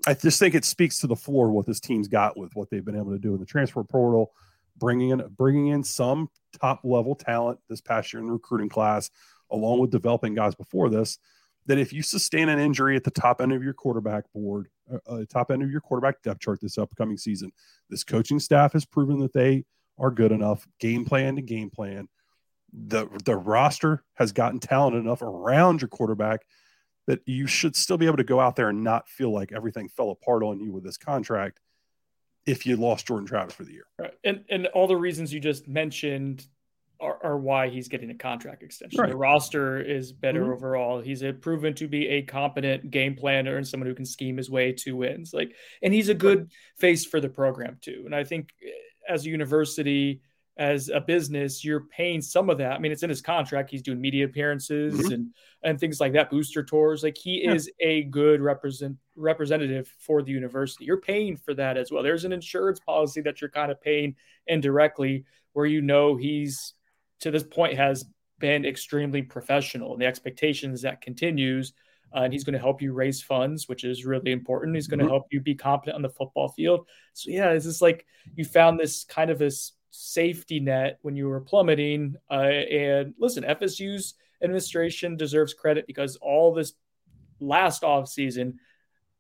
I 0.08 0.14
just 0.14 0.40
think 0.40 0.56
it 0.56 0.66
speaks 0.66 1.00
to 1.00 1.08
the 1.08 1.16
floor 1.16 1.52
what 1.52 1.68
this 1.68 1.80
team's 1.80 2.08
got 2.08 2.38
with 2.38 2.56
what 2.56 2.70
they've 2.70 2.84
been 2.84 2.98
able 2.98 3.12
to 3.12 3.20
do 3.20 3.34
in 3.34 3.40
the 3.40 3.46
transfer 3.46 3.84
portal, 3.84 4.32
bringing 4.78 5.10
in 5.12 5.24
bringing 5.38 5.68
in 5.68 5.84
some 5.84 6.30
top 6.60 6.82
level 6.84 7.16
talent 7.16 7.60
this 7.70 7.82
past 7.82 8.12
year 8.12 8.22
in 8.22 8.28
the 8.28 8.34
recruiting 8.34 8.70
class, 8.70 9.12
along 9.52 9.80
with 9.80 9.92
developing 9.92 10.34
guys 10.34 10.56
before 10.56 10.90
this. 10.90 11.20
That 11.68 11.78
if 11.78 11.94
you 11.94 12.02
sustain 12.02 12.50
an 12.50 12.58
injury 12.58 12.96
at 12.96 13.04
the 13.04 13.12
top 13.12 13.40
end 13.40 13.54
of 13.54 13.62
your 13.62 13.74
quarterback 13.74 14.24
board, 14.34 14.70
uh, 14.92 14.98
uh 15.08 15.26
top 15.30 15.52
end 15.52 15.62
of 15.62 15.70
your 15.70 15.82
quarterback 15.82 16.24
depth 16.24 16.40
chart 16.40 16.60
this 16.60 16.80
upcoming 16.80 17.18
season, 17.18 17.52
this 17.88 18.04
coaching 18.04 18.40
staff 18.40 18.74
has 18.74 18.86
proven 18.86 19.20
that 19.20 19.34
they 19.34 19.66
are 20.00 20.10
good 20.10 20.32
enough, 20.32 20.68
game 20.80 21.06
plan 21.06 21.36
to 21.36 21.44
game 21.44 21.70
plan, 21.70 22.08
the 22.74 23.08
the 23.26 23.36
roster 23.36 24.04
has 24.16 24.32
gotten 24.32 24.60
talent 24.60 24.96
enough 24.96 25.22
around 25.22 25.82
your 25.82 25.90
quarterback 25.90 26.42
that 27.08 27.22
you 27.26 27.48
should 27.48 27.76
still 27.76 27.98
be 27.98 28.06
able 28.06 28.18
to 28.18 28.24
go 28.24 28.40
out 28.40 28.56
there 28.56 28.70
and 28.70 28.84
not 28.84 29.10
feel 29.10 29.34
like 29.34 29.52
everything 29.52 29.90
fell 29.90 30.12
apart 30.12 30.44
on 30.44 30.60
you 30.60 30.72
with 30.72 30.84
this 30.84 30.98
contract 30.98 31.60
if 32.46 32.66
you 32.66 32.76
lost 32.76 33.08
Jordan 33.08 33.28
Travis 33.28 33.54
for 33.54 33.64
the 33.64 33.74
year. 33.74 33.86
Right. 34.00 34.14
And 34.24 34.46
and 34.50 34.68
all 34.68 34.88
the 34.88 34.96
reasons 34.96 35.34
you 35.34 35.40
just 35.40 35.68
mentioned 35.68 36.46
are, 37.00 37.18
are 37.24 37.38
why 37.38 37.70
he's 37.70 37.88
getting 37.88 38.12
a 38.12 38.16
contract 38.16 38.62
extension. 38.62 39.02
Right. 39.02 39.10
The 39.10 39.18
roster 39.18 39.82
is 39.82 40.14
better 40.14 40.44
mm-hmm. 40.44 40.54
overall. 40.54 41.02
He's 41.02 41.24
a, 41.24 41.34
proven 41.34 41.74
to 41.76 41.88
be 41.88 42.08
a 42.08 42.22
competent 42.22 42.92
game 42.92 43.16
planner 43.16 43.58
and 43.58 43.68
someone 43.68 43.88
who 43.88 43.96
can 43.96 44.06
scheme 44.06 44.38
his 44.38 44.50
way 44.50 44.72
to 44.74 44.96
wins. 44.96 45.34
Like 45.34 45.56
and 45.82 45.94
he's 45.94 46.10
a 46.10 46.14
good 46.14 46.40
right. 46.40 46.48
face 46.78 47.06
for 47.06 47.20
the 47.20 47.30
program 47.30 47.78
too. 47.82 48.04
And 48.06 48.16
I 48.16 48.24
think 48.24 48.50
as 49.08 49.26
a 49.26 49.30
university 49.30 50.22
as 50.62 50.90
a 50.90 51.02
business, 51.02 51.66
you're 51.66 51.86
paying 51.86 52.22
some 52.22 52.48
of 52.48 52.60
that. 52.60 52.74
I 52.74 52.78
mean, 52.78 52.92
it's 52.92 53.02
in 53.02 53.10
his 53.10 53.20
contract. 53.20 53.72
He's 53.72 53.82
doing 53.82 54.00
media 54.00 54.26
appearances 54.26 54.94
mm-hmm. 54.94 55.12
and 55.12 55.34
and 55.64 55.80
things 55.80 56.00
like 56.00 56.14
that, 56.14 56.30
booster 56.30 56.64
tours. 56.64 57.02
Like 57.02 57.18
he 57.18 57.44
yeah. 57.44 57.56
is 57.56 57.70
a 57.80 58.04
good 58.04 58.42
represent 58.42 58.96
representative 59.16 59.92
for 59.98 60.22
the 60.22 60.32
university. 60.32 60.86
You're 60.86 61.02
paying 61.02 61.36
for 61.36 61.56
that 61.56 61.78
as 61.78 61.92
well. 61.92 62.04
There's 62.04 62.26
an 62.26 62.32
insurance 62.32 62.80
policy 62.80 63.22
that 63.22 63.42
you're 63.42 63.50
kind 63.50 63.72
of 63.72 63.82
paying 63.82 64.16
indirectly, 64.46 65.26
where 65.54 65.66
you 65.66 65.82
know 65.82 66.16
he's 66.16 66.76
to 67.22 67.32
this 67.32 67.44
point 67.44 67.76
has 67.76 68.06
been 68.38 68.64
extremely 68.64 69.24
professional, 69.24 69.94
and 69.94 70.02
the 70.02 70.06
expectations 70.06 70.84
that 70.84 71.02
continues. 71.02 71.74
Uh, 72.14 72.24
and 72.24 72.34
he's 72.34 72.44
going 72.44 72.54
to 72.54 72.60
help 72.60 72.82
you 72.82 72.92
raise 72.92 73.22
funds, 73.22 73.70
which 73.70 73.86
is 73.86 74.06
really 74.06 74.34
important. 74.34 74.76
He's 74.76 74.88
going 74.88 75.00
to 75.00 75.06
mm-hmm. 75.06 75.14
help 75.14 75.28
you 75.32 75.40
be 75.40 75.56
competent 75.56 75.96
on 75.96 76.02
the 76.02 76.10
football 76.10 76.50
field. 76.50 76.86
So 77.14 77.32
yeah, 77.32 77.52
it's 77.52 77.66
just 77.66 77.82
like 77.82 78.06
you 78.36 78.44
found 78.44 78.78
this 78.78 79.06
kind 79.06 79.32
of 79.32 79.40
this 79.40 79.72
safety 79.92 80.60
net 80.60 80.98
when 81.02 81.16
you 81.16 81.28
were 81.28 81.42
plummeting. 81.42 82.16
Uh, 82.30 82.34
and 82.34 83.14
listen, 83.20 83.44
FSU's 83.44 84.16
administration 84.42 85.18
deserves 85.18 85.54
credit 85.54 85.86
because 85.86 86.16
all 86.16 86.54
this 86.54 86.74
last 87.40 87.84
off 87.84 88.08
season, 88.08 88.60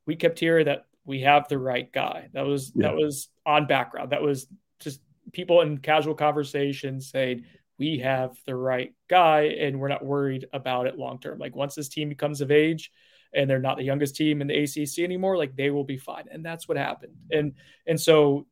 we 0.05 0.15
kept 0.15 0.39
hearing 0.39 0.65
that 0.65 0.85
we 1.05 1.21
have 1.21 1.47
the 1.47 1.57
right 1.57 1.91
guy. 1.91 2.29
That 2.33 2.45
was 2.45 2.71
yeah. 2.75 2.87
that 2.87 2.95
was 2.95 3.29
on 3.45 3.67
background. 3.67 4.11
That 4.11 4.21
was 4.21 4.47
just 4.79 5.01
people 5.31 5.61
in 5.61 5.77
casual 5.77 6.15
conversations 6.15 7.09
saying 7.09 7.45
we 7.77 7.99
have 7.99 8.37
the 8.45 8.55
right 8.55 8.93
guy 9.09 9.41
and 9.59 9.79
we're 9.79 9.87
not 9.87 10.05
worried 10.05 10.45
about 10.53 10.87
it 10.87 10.97
long 10.97 11.19
term. 11.19 11.39
Like 11.39 11.55
once 11.55 11.75
this 11.75 11.89
team 11.89 12.09
becomes 12.09 12.41
of 12.41 12.51
age 12.51 12.91
and 13.33 13.49
they're 13.49 13.59
not 13.59 13.77
the 13.77 13.83
youngest 13.83 14.15
team 14.15 14.41
in 14.41 14.47
the 14.47 14.63
ACC 14.63 14.99
anymore, 14.99 15.37
like 15.37 15.55
they 15.55 15.69
will 15.69 15.83
be 15.83 15.97
fine. 15.97 16.25
And 16.31 16.45
that's 16.45 16.67
what 16.67 16.77
happened. 16.77 17.15
And 17.31 17.53
and 17.87 17.99
so 17.99 18.45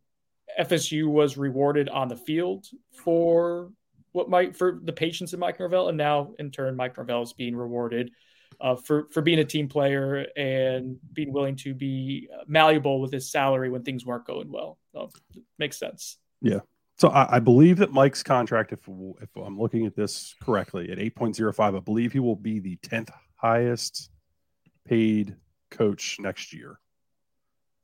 FSU 0.59 1.07
was 1.07 1.37
rewarded 1.37 1.89
on 1.89 2.07
the 2.07 2.15
field 2.15 2.65
for 2.93 3.71
what 4.11 4.29
might 4.29 4.55
for 4.55 4.79
the 4.83 4.93
patience 4.93 5.33
of 5.33 5.39
Mike 5.39 5.59
Norvell, 5.59 5.89
and 5.89 5.97
now 5.97 6.33
in 6.39 6.51
turn, 6.51 6.75
Mike 6.75 6.97
Norvell 6.97 7.21
is 7.21 7.33
being 7.33 7.55
rewarded 7.55 8.11
uh, 8.61 8.75
for 8.75 9.07
for 9.11 9.21
being 9.21 9.39
a 9.39 9.45
team 9.45 9.67
player 9.67 10.25
and 10.35 10.97
being 11.13 11.31
willing 11.31 11.55
to 11.57 11.73
be 11.73 12.27
malleable 12.47 12.99
with 13.01 13.11
his 13.11 13.31
salary 13.31 13.69
when 13.69 13.83
things 13.83 14.05
weren't 14.05 14.25
going 14.25 14.51
well. 14.51 14.77
So, 14.93 15.09
makes 15.57 15.77
sense. 15.77 16.17
Yeah. 16.41 16.59
So 16.97 17.07
I, 17.09 17.37
I, 17.37 17.39
believe 17.39 17.77
that 17.77 17.93
Mike's 17.93 18.23
contract, 18.23 18.73
if 18.73 18.79
if 19.21 19.29
I'm 19.37 19.57
looking 19.57 19.85
at 19.85 19.95
this 19.95 20.35
correctly, 20.41 20.91
at 20.91 20.97
8.05, 20.97 21.77
I 21.77 21.79
believe 21.79 22.11
he 22.11 22.19
will 22.19 22.35
be 22.35 22.59
the 22.59 22.75
10th 22.77 23.09
highest 23.35 24.09
paid 24.85 25.37
coach 25.71 26.17
next 26.19 26.51
year. 26.51 26.77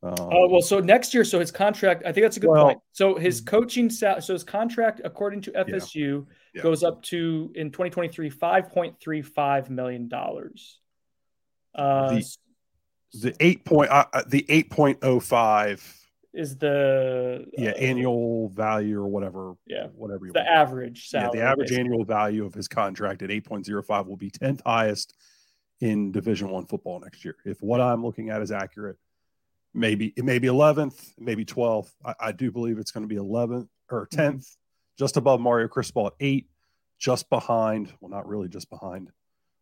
Um, 0.06 0.13
uh, 0.13 0.48
well, 0.48 0.62
so 0.62 0.80
next 0.80 1.15
year, 1.15 1.24
so 1.24 1.39
his 1.39 1.52
contract, 1.52 2.04
I 2.06 2.12
think 2.12 2.26
that's 2.26 2.38
a 2.38 2.39
good 2.39 2.52
well, 2.52 2.65
point. 2.65 2.80
So 2.91 3.15
his 3.15 3.41
mm-hmm. 3.41 3.50
coaching, 3.50 3.89
so 3.89 4.20
his 4.20 4.44
contract, 4.44 5.02
according 5.04 5.41
to 5.41 5.52
FSU, 5.52 5.96
yeah, 6.28 6.36
yeah. 6.54 6.62
goes 6.62 6.84
up 6.84 7.02
to 7.04 7.52
in 7.56 7.72
2023 7.72 8.30
5.35 8.30 9.70
million 9.72 10.08
dollars. 10.08 10.80
Uh, 11.74 12.10
the, 12.10 12.38
the 13.22 13.36
eight 13.39 13.65
point, 13.65 13.89
uh, 13.89 14.06
uh 14.13 14.22
the 14.28 14.44
8.05 14.44 15.82
is 16.34 16.58
the 16.58 17.46
yeah 17.58 17.72
uh, 17.72 17.74
annual 17.74 18.50
value 18.50 19.00
or 19.00 19.08
whatever. 19.08 19.56
Yeah, 19.65 19.88
whatever 19.96 20.28
you 20.28 20.34
the 20.34 20.48
average 20.48 21.08
salary. 21.08 21.32
Yeah, 21.34 21.41
the 21.41 21.50
average 21.50 21.70
basically. 21.70 21.86
annual 21.86 22.06
value 22.06 22.46
of 22.46 22.54
his 22.54 22.68
contract 22.68 23.24
at 23.24 23.32
8.05 23.32 24.06
will 24.06 24.18
be 24.18 24.30
10th 24.30 24.62
highest 24.65 25.15
in 25.80 26.12
Division 26.12 26.50
One 26.50 26.68
football 26.68 27.00
next 27.00 27.26
year. 27.26 27.38
If 27.44 27.62
what 27.63 27.82
I'm 27.82 28.04
looking 28.06 28.30
at 28.30 28.44
is 28.44 28.52
accurate 28.52 28.98
maybe 29.75 30.13
it 30.15 30.25
may 30.25 30.39
be 30.39 30.47
11th, 30.47 31.13
maybe 31.19 31.45
12th. 31.45 31.91
I, 32.03 32.13
I 32.19 32.31
do 32.31 32.51
believe 32.51 32.79
it's 32.79 32.91
going 32.91 33.07
to 33.07 33.13
be 33.13 33.19
11th 33.19 33.67
or 33.89 34.07
10th, 34.07 34.17
mm-hmm. 34.17 34.39
just 34.97 35.17
above 35.17 35.39
Mario 35.39 35.67
Cristobal 35.67 36.07
at 36.07 36.13
eight, 36.19 36.47
just 36.97 37.29
behind. 37.29 37.93
Well, 37.99 38.09
not 38.09 38.27
really, 38.27 38.47
just 38.47 38.69
behind 38.69 39.11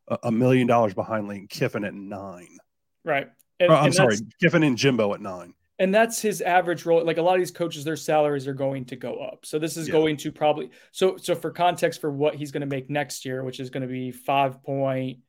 a, 0.08 0.20
a 0.24 0.32
million 0.32 0.68
dollars 0.68 0.94
behind 0.94 1.28
Lane 1.28 1.48
Kiffin 1.48 1.84
at 1.84 1.94
nine. 1.94 2.58
Right. 3.04 3.30
And, 3.60 3.72
I'm 3.72 3.94
sorry, 3.94 4.18
Kiffin 4.42 4.64
and 4.64 4.78
Jimbo 4.78 5.14
at 5.14 5.22
nine. 5.22 5.54
And 5.80 5.94
that's 5.94 6.22
his 6.22 6.42
average 6.42 6.86
role. 6.86 7.04
Like 7.04 7.18
a 7.18 7.22
lot 7.22 7.36
of 7.36 7.42
these 7.42 7.52
coaches, 7.52 7.84
their 7.84 7.96
salaries 7.96 8.48
are 8.48 8.54
going 8.54 8.86
to 8.86 8.96
go 8.96 9.16
up. 9.16 9.46
So 9.46 9.58
this 9.60 9.76
is 9.76 9.88
yeah. 9.88 9.94
going 9.94 10.18
to 10.18 10.32
probably 10.32 10.70
so 10.92 11.18
so 11.18 11.36
for 11.36 11.52
context 11.52 12.00
for 12.00 12.12
what 12.12 12.36
he's 12.36 12.52
going 12.52 12.62
to 12.62 12.68
make 12.68 12.90
next 12.90 13.26
year, 13.26 13.44
which 13.44 13.60
is 13.60 13.70
going 13.70 13.82
to 13.82 13.88
be 13.88 14.12
five 14.12 14.62
point 14.64 15.20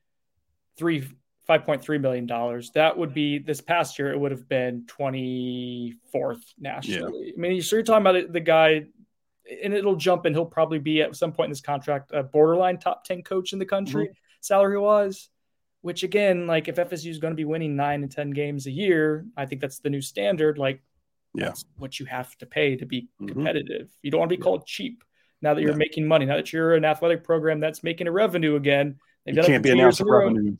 three 0.76 1.08
$5.3 1.48 2.00
million. 2.00 2.26
That 2.74 2.96
would 2.96 3.12
be 3.12 3.38
this 3.38 3.60
past 3.60 3.98
year, 3.98 4.12
it 4.12 4.18
would 4.18 4.30
have 4.30 4.48
been 4.48 4.86
24th 4.86 6.42
nationally. 6.58 7.26
Yeah. 7.26 7.32
I 7.36 7.40
mean, 7.40 7.62
so 7.62 7.76
you're 7.76 7.82
talking 7.82 8.06
about 8.06 8.32
the 8.32 8.40
guy, 8.40 8.86
and 9.62 9.74
it'll 9.74 9.96
jump 9.96 10.24
and 10.24 10.34
he'll 10.34 10.46
probably 10.46 10.78
be 10.78 11.02
at 11.02 11.14
some 11.16 11.32
point 11.32 11.46
in 11.46 11.50
this 11.50 11.60
contract 11.60 12.10
a 12.14 12.22
borderline 12.22 12.78
top 12.78 13.04
10 13.04 13.22
coach 13.22 13.52
in 13.52 13.58
the 13.58 13.66
country, 13.66 14.06
mm-hmm. 14.06 14.14
salary 14.40 14.78
wise. 14.78 15.28
Which 15.82 16.02
again, 16.02 16.46
like 16.46 16.68
if 16.68 16.76
FSU 16.76 17.10
is 17.10 17.18
going 17.18 17.32
to 17.32 17.36
be 17.36 17.44
winning 17.44 17.76
nine 17.76 18.02
and 18.02 18.10
10 18.10 18.30
games 18.30 18.66
a 18.66 18.70
year, 18.70 19.26
I 19.36 19.44
think 19.44 19.60
that's 19.60 19.80
the 19.80 19.90
new 19.90 20.00
standard. 20.00 20.56
Like, 20.56 20.82
yeah. 21.34 21.52
what 21.76 22.00
you 22.00 22.06
have 22.06 22.34
to 22.38 22.46
pay 22.46 22.76
to 22.76 22.86
be 22.86 23.02
mm-hmm. 23.02 23.26
competitive. 23.26 23.90
You 24.00 24.10
don't 24.10 24.20
want 24.20 24.30
to 24.30 24.36
be 24.38 24.42
called 24.42 24.66
cheap 24.66 25.04
now 25.42 25.52
that 25.52 25.60
you're 25.60 25.72
yeah. 25.72 25.76
making 25.76 26.08
money, 26.08 26.24
now 26.24 26.36
that 26.36 26.54
you're 26.54 26.74
an 26.74 26.86
athletic 26.86 27.22
program 27.22 27.60
that's 27.60 27.82
making 27.82 28.06
a 28.06 28.12
revenue 28.12 28.56
again. 28.56 28.96
You 29.26 29.42
can't 29.42 29.62
be 29.62 29.70
announcing 29.70 30.08
revenues. 30.08 30.58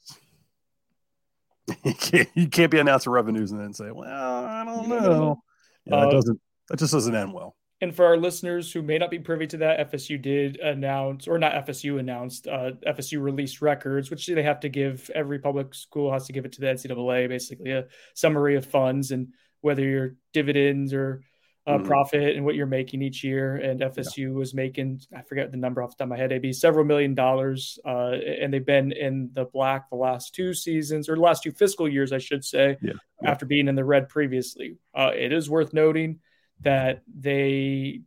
you 1.88 1.94
can't 1.94 2.29
you 2.35 2.49
can't 2.49 2.70
be 2.70 2.79
announcing 2.79 3.12
revenues 3.12 3.53
and 3.53 3.61
then 3.61 3.73
say, 3.73 3.90
"Well, 3.90 4.09
I 4.09 4.64
don't 4.64 4.88
know." 4.88 5.42
Yeah, 5.87 6.01
that 6.01 6.09
uh, 6.09 6.11
doesn't 6.11 6.40
that 6.68 6.79
just 6.79 6.92
doesn't 6.92 7.14
end 7.14 7.33
well. 7.33 7.57
And 7.81 7.94
for 7.94 8.07
our 8.07 8.16
listeners 8.16 8.73
who 8.73 8.81
may 8.81 8.97
not 8.97 9.11
be 9.11 9.18
privy 9.18 9.47
to 9.49 9.59
that, 9.59 9.92
FSU 9.92 10.20
did 10.20 10.57
announce, 10.57 11.29
or 11.29 11.38
not 11.38 11.66
FSU 11.66 11.99
announced, 11.99 12.47
uh, 12.47 12.70
FSU 12.87 13.20
released 13.20 13.61
records, 13.61 14.11
which 14.11 14.27
they 14.27 14.42
have 14.42 14.61
to 14.61 14.70
give. 14.70 15.11
Every 15.14 15.38
public 15.38 15.75
school 15.75 16.11
has 16.11 16.27
to 16.27 16.33
give 16.33 16.47
it 16.47 16.53
to 16.53 16.61
the 16.61 16.68
NCAA, 16.68 17.29
basically 17.29 17.73
a 17.73 17.87
summary 18.14 18.57
of 18.57 18.64
funds 18.64 19.11
and 19.11 19.29
whether 19.61 19.83
your 19.83 20.14
dividends 20.33 20.94
or 20.94 21.23
uh, 21.66 21.79
mm-hmm. 21.79 21.87
profit 21.87 22.37
and 22.37 22.44
what 22.44 22.55
you're 22.55 22.66
making 22.66 23.03
each 23.03 23.24
year. 23.24 23.57
And 23.57 23.81
FSU 23.81 24.18
yeah. 24.18 24.29
was 24.29 24.55
making, 24.55 25.00
I 25.16 25.22
forget 25.22 25.50
the 25.50 25.57
number 25.57 25.83
off 25.83 25.90
the 25.90 25.96
top 25.96 26.07
of 26.07 26.11
my 26.11 26.16
head, 26.16 26.31
it'd 26.31 26.42
be 26.42 26.53
several 26.53 26.85
million 26.85 27.14
dollars. 27.14 27.79
Uh, 27.85 28.12
and 28.40 28.53
they've 28.53 28.64
been 28.64 28.92
in 28.92 29.31
the 29.33 29.46
black 29.46 29.88
the 29.88 29.96
last 29.96 30.35
two 30.35 30.53
seasons 30.53 31.09
or 31.09 31.16
last 31.16 31.42
two 31.42 31.53
fiscal 31.53 31.88
years, 31.88 32.12
I 32.12 32.18
should 32.18 32.44
say, 32.44 32.77
yeah. 32.83 32.92
Yeah. 33.22 33.31
after 33.31 33.46
being 33.46 33.68
in 33.68 33.77
the 33.77 33.85
red 33.85 34.09
previously. 34.09 34.77
Uh, 34.94 35.12
it 35.16 35.33
is 35.33 35.48
worth 35.48 35.72
noting 35.72 36.20
that 36.61 37.03
they, 37.07 38.03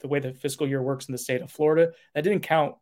the 0.00 0.08
way 0.08 0.18
the 0.18 0.32
fiscal 0.32 0.66
year 0.66 0.82
works 0.82 1.06
in 1.06 1.12
the 1.12 1.18
state 1.18 1.42
of 1.42 1.50
Florida, 1.50 1.92
that 2.14 2.24
didn't 2.24 2.42
count 2.42 2.74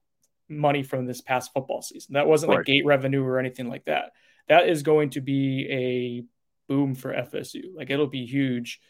money 0.49 0.83
from 0.83 1.07
this 1.07 1.21
past 1.21 1.53
football 1.53 1.83
season. 1.83 2.15
That 2.15 2.27
wasn't 2.27 2.51
right. 2.51 2.59
like 2.59 2.67
gate 2.67 2.85
revenue 2.87 3.25
or 3.25 3.39
anything 3.39 3.69
like 3.69 3.85
that. 3.85 4.13
That 4.49 4.69
is 4.69 4.83
going 4.83 5.11
to 5.11 5.21
be 5.21 5.69
a 5.71 6.73
boom 6.73 6.95
for 6.95 7.13
FSU. 7.13 7.75
Like 7.75 7.91
it'll 7.91 8.07
be 8.07 8.27
huge 8.27 8.81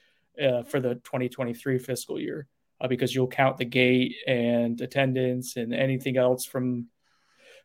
uh, 0.43 0.63
for 0.63 0.81
the 0.81 0.95
2023 0.97 1.79
fiscal 1.79 2.21
year 2.21 2.47
uh, 2.81 2.89
because 2.89 3.15
you'll 3.15 3.29
count 3.29 3.57
the 3.57 3.65
gate 3.65 4.15
and 4.27 4.81
attendance 4.81 5.57
and 5.57 5.75
anything 5.75 6.17
else 6.17 6.45
from 6.45 6.89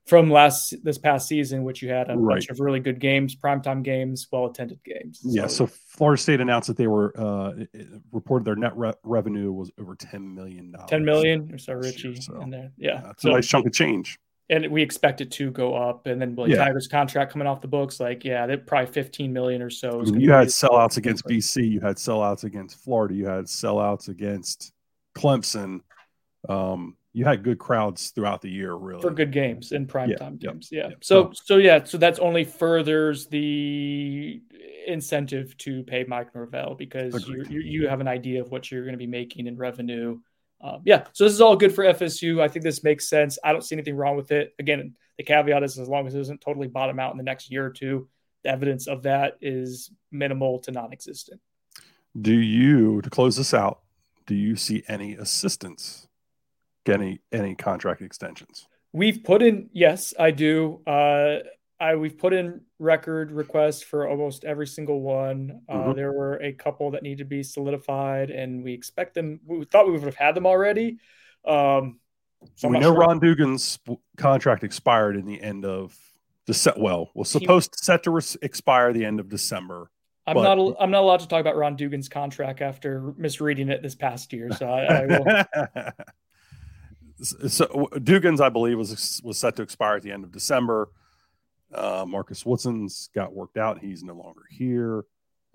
from 0.05 0.31
last 0.31 0.73
this 0.83 0.97
past 0.97 1.27
season, 1.27 1.63
which 1.63 1.83
you 1.83 1.89
had 1.89 2.09
a 2.09 2.17
right. 2.17 2.35
bunch 2.35 2.49
of 2.49 2.59
really 2.59 2.79
good 2.79 2.99
games, 2.99 3.35
primetime 3.35 3.83
games, 3.83 4.27
well 4.31 4.47
attended 4.47 4.79
games. 4.83 5.19
Yeah. 5.23 5.45
So, 5.45 5.67
Florida 5.67 6.19
State 6.19 6.41
announced 6.41 6.67
that 6.67 6.77
they 6.77 6.87
were 6.87 7.13
uh, 7.15 7.53
reported 8.11 8.45
their 8.45 8.55
net 8.55 8.75
re- 8.75 8.93
revenue 9.03 9.51
was 9.51 9.71
over 9.79 9.95
ten 9.95 10.33
million 10.33 10.71
dollars. 10.71 10.89
Ten 10.89 11.05
million, 11.05 11.53
or 11.53 11.57
so 11.57 11.73
Richie 11.73 12.15
so, 12.15 12.41
in 12.41 12.49
there. 12.49 12.71
Yeah, 12.77 13.01
that's 13.03 13.21
so, 13.21 13.29
a 13.29 13.33
nice 13.33 13.47
chunk 13.47 13.67
of 13.67 13.73
change 13.73 14.19
and 14.49 14.67
we 14.67 14.81
expect 14.81 15.21
it 15.21 15.31
to 15.31 15.51
go 15.51 15.75
up. 15.75 16.07
And 16.07 16.21
then 16.21 16.35
like 16.35 16.49
yeah. 16.49 16.57
Taggart's 16.67 16.87
contract 16.87 17.31
coming 17.31 17.47
off 17.47 17.61
the 17.61 17.67
books, 17.67 17.99
like 17.99 18.25
yeah, 18.25 18.47
they're 18.47 18.57
probably 18.57 18.91
15 18.91 19.31
million 19.31 19.61
or 19.61 19.69
so. 19.69 20.03
you 20.03 20.31
had 20.31 20.47
sellouts 20.47 20.97
against 20.97 21.25
BC, 21.25 21.69
you 21.69 21.79
had 21.79 21.97
sellouts 21.97 22.43
against 22.43 22.83
Florida, 22.83 23.13
you 23.13 23.27
had 23.27 23.45
sellouts 23.45 24.09
against 24.09 24.73
Clemson. 25.15 25.81
Um, 26.47 26.95
you 27.11 27.25
had 27.25 27.43
good 27.43 27.57
crowds 27.57 28.11
throughout 28.11 28.41
the 28.41 28.49
year, 28.49 28.73
really 28.73 29.01
for 29.01 29.11
good 29.11 29.31
games 29.31 29.71
in 29.71 29.87
primetime 29.87 30.41
yeah. 30.41 30.51
games. 30.51 30.69
Yeah. 30.71 30.89
So 31.01 31.31
so 31.33 31.57
yeah, 31.57 31.83
so 31.83 31.97
that's 31.97 32.19
only 32.19 32.43
furthers 32.43 33.27
the 33.27 34.41
incentive 34.87 35.57
to 35.57 35.83
pay 35.83 36.05
Mike 36.07 36.33
Norvell 36.33 36.75
because 36.75 37.27
you, 37.27 37.45
you 37.49 37.59
you 37.61 37.87
have 37.87 37.99
an 37.99 38.07
idea 38.07 38.41
of 38.41 38.51
what 38.51 38.71
you're 38.71 38.83
going 38.83 38.93
to 38.93 38.99
be 38.99 39.07
making 39.07 39.47
in 39.47 39.57
revenue 39.57 40.19
um, 40.61 40.81
yeah, 40.83 41.05
so 41.13 41.23
this 41.23 41.33
is 41.33 41.41
all 41.41 41.55
good 41.55 41.73
for 41.73 41.83
FSU. 41.83 42.41
I 42.41 42.47
think 42.47 42.63
this 42.63 42.83
makes 42.83 43.09
sense. 43.09 43.37
I 43.43 43.51
don't 43.51 43.63
see 43.63 43.75
anything 43.75 43.95
wrong 43.95 44.17
with 44.17 44.31
it. 44.31 44.53
Again, 44.59 44.95
the 45.17 45.23
caveat 45.23 45.63
is 45.63 45.79
as 45.79 45.87
long 45.87 46.05
as 46.07 46.15
it 46.15 46.17
doesn't 46.17 46.41
totally 46.41 46.67
bottom 46.67 46.99
out 46.99 47.11
in 47.11 47.17
the 47.17 47.23
next 47.23 47.51
year 47.51 47.65
or 47.65 47.69
two, 47.69 48.09
the 48.43 48.49
evidence 48.49 48.87
of 48.87 49.03
that 49.03 49.37
is 49.41 49.91
minimal 50.11 50.59
to 50.59 50.71
non-existent. 50.71 51.39
Do 52.19 52.33
you, 52.33 53.01
to 53.01 53.09
close 53.09 53.37
this 53.37 53.53
out, 53.53 53.81
do 54.25 54.35
you 54.35 54.55
see 54.55 54.83
any 54.87 55.13
assistance, 55.13 56.07
any 56.87 57.19
any 57.31 57.55
contract 57.55 58.01
extensions? 58.01 58.67
We've 58.91 59.23
put 59.23 59.41
in, 59.41 59.69
yes, 59.73 60.13
I 60.17 60.31
do. 60.31 60.81
Uh, 60.85 61.39
I 61.79 61.95
we've 61.95 62.17
put 62.17 62.33
in 62.33 62.61
record 62.77 63.31
requests 63.31 63.81
for 63.81 64.07
almost 64.07 64.43
every 64.43 64.67
single 64.67 65.01
one. 65.01 65.61
Uh, 65.69 65.73
mm-hmm. 65.75 65.93
There 65.93 66.11
were 66.11 66.35
a 66.41 66.51
couple 66.51 66.91
that 66.91 67.03
need 67.03 67.19
to 67.19 67.25
be 67.25 67.41
solidified, 67.41 68.29
and 68.29 68.63
we 68.63 68.73
expect 68.73 69.13
them. 69.13 69.39
We 69.45 69.63
thought 69.65 69.85
we 69.85 69.93
would 69.93 70.03
have 70.03 70.15
had 70.15 70.35
them 70.35 70.45
already. 70.45 70.99
Um, 71.45 71.99
so 72.55 72.67
we 72.67 72.79
know 72.79 72.93
sure. 72.93 72.99
Ron 72.99 73.19
Dugan's 73.19 73.79
contract 74.17 74.63
expired 74.63 75.15
in 75.15 75.25
the 75.25 75.41
end 75.41 75.65
of 75.65 75.97
December. 76.45 76.81
Well, 76.81 77.11
was 77.13 77.29
supposed 77.29 77.75
he, 77.79 77.85
set 77.85 78.03
to 78.03 78.11
re- 78.11 78.21
expire 78.41 78.91
the 78.91 79.05
end 79.05 79.19
of 79.19 79.29
December. 79.29 79.89
I'm 80.27 80.35
but, 80.35 80.55
not. 80.55 80.75
I'm 80.79 80.91
not 80.91 81.01
allowed 81.01 81.21
to 81.21 81.27
talk 81.27 81.41
about 81.41 81.55
Ron 81.55 81.75
Dugan's 81.75 82.09
contract 82.09 82.61
after 82.61 83.13
misreading 83.17 83.69
it 83.69 83.81
this 83.81 83.95
past 83.95 84.33
year. 84.33 84.51
So 84.51 84.69
I, 84.69 84.83
I 84.83 85.05
will. 85.05 85.89
so 87.49 87.89
Dugan's, 88.03 88.41
I 88.41 88.49
believe, 88.49 88.77
was 88.77 89.21
was 89.23 89.37
set 89.37 89.55
to 89.55 89.61
expire 89.61 89.95
at 89.95 90.03
the 90.03 90.11
end 90.11 90.23
of 90.23 90.31
December. 90.31 90.89
Uh, 91.73 92.05
Marcus 92.07 92.45
Woodson's 92.45 93.09
got 93.13 93.33
worked 93.33 93.57
out. 93.57 93.79
He's 93.79 94.03
no 94.03 94.13
longer 94.13 94.43
here. 94.49 95.05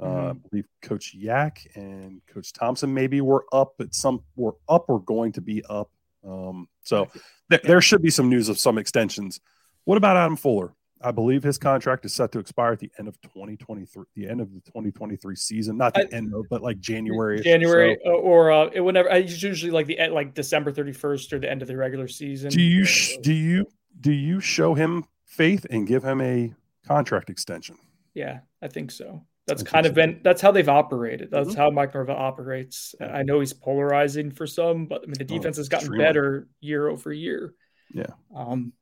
Uh, 0.01 0.07
mm-hmm. 0.07 0.29
I 0.29 0.33
believe 0.49 0.65
Coach 0.83 1.15
Yak 1.15 1.67
and 1.75 2.21
Coach 2.27 2.53
Thomsen 2.53 2.91
maybe 2.91 3.21
were 3.21 3.45
up 3.53 3.75
at 3.81 3.95
some 3.95 4.23
were 4.37 4.57
up 4.69 4.87
or 4.89 5.01
going 5.01 5.33
to 5.33 5.41
be 5.41 5.65
up. 5.69 5.91
Um, 6.27 6.69
so 6.83 7.09
th- 7.51 7.63
there 7.63 7.81
should 7.81 8.03
be 8.03 8.11
some 8.11 8.29
news 8.29 8.49
of 8.49 8.59
some 8.59 8.79
extensions. 8.79 9.41
What 9.85 9.97
about 9.97 10.17
Adam 10.17 10.37
Fuller? 10.37 10.75
I 11.01 11.11
believe 11.11 11.43
his 11.43 11.59
contract 11.59 12.07
is 12.07 12.15
set 12.15 12.33
to 12.33 12.39
expire 12.39 12.73
at 12.73 12.79
the 12.79 12.91
end 12.99 13.09
of 13.09 13.21
2023, 13.21 14.05
the 14.17 14.27
end 14.27 14.41
of 14.41 14.53
the 14.55 14.61
2023 14.61 15.37
season, 15.37 15.77
not 15.77 15.93
the 15.93 16.09
I, 16.11 16.17
end 16.17 16.33
of, 16.35 16.47
but 16.49 16.63
like 16.63 16.81
January. 16.81 17.43
January 17.43 17.99
so. 18.03 18.13
or 18.13 18.51
uh, 18.51 18.71
it 18.73 18.81
whenever 18.81 19.11
it's 19.11 19.43
usually 19.43 19.71
like 19.71 19.87
the 19.87 19.99
like 20.09 20.33
December 20.33 20.73
31st 20.73 21.35
or 21.35 21.39
the 21.39 21.51
end 21.51 21.61
of 21.61 21.69
the 21.69 21.77
regular 21.77 22.09
season. 22.09 22.51
Do 22.51 22.63
you 22.63 22.87
do 23.21 23.35
you 23.35 23.67
do 24.01 24.13
you 24.13 24.41
show 24.41 24.73
him 24.73 25.05
faith 25.35 25.67
and 25.71 25.87
give 25.87 26.03
him 26.03 26.21
a 26.21 26.55
contract 26.87 27.31
extension. 27.31 27.77
Yeah, 28.15 28.41
I 28.63 28.69
think 28.69 28.91
so. 28.91 29.25
That's 29.47 29.63
kind 29.63 29.85
of 29.85 29.93
been 29.93 30.21
that's 30.25 30.41
how 30.41 30.53
they've 30.53 30.69
operated. 30.69 31.31
That's 31.31 31.51
mm-hmm. 31.51 31.59
how 31.59 31.71
Mike 31.71 31.93
Norvell 31.93 32.17
operates. 32.17 32.95
I 32.99 33.23
know 33.25 33.41
he's 33.41 33.53
polarizing 33.53 34.31
for 34.31 34.47
some, 34.47 34.87
but 34.87 35.03
I 35.03 35.07
mean 35.07 35.17
the 35.19 35.25
oh, 35.25 35.39
defense 35.39 35.59
oh, 35.59 35.61
has 35.61 35.69
gotten 35.69 35.87
extremely. 35.87 36.05
better 36.05 36.49
year 36.61 36.89
over 36.89 37.13
year. 37.13 37.53
Yeah. 37.93 38.07
Um, 38.35 38.73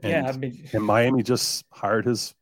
and, 0.00 0.12
yeah, 0.12 0.30
I 0.30 0.36
mean, 0.36 0.68
and 0.72 0.84
Miami 0.84 1.24
just 1.24 1.64
hired 1.72 2.06
his 2.06 2.32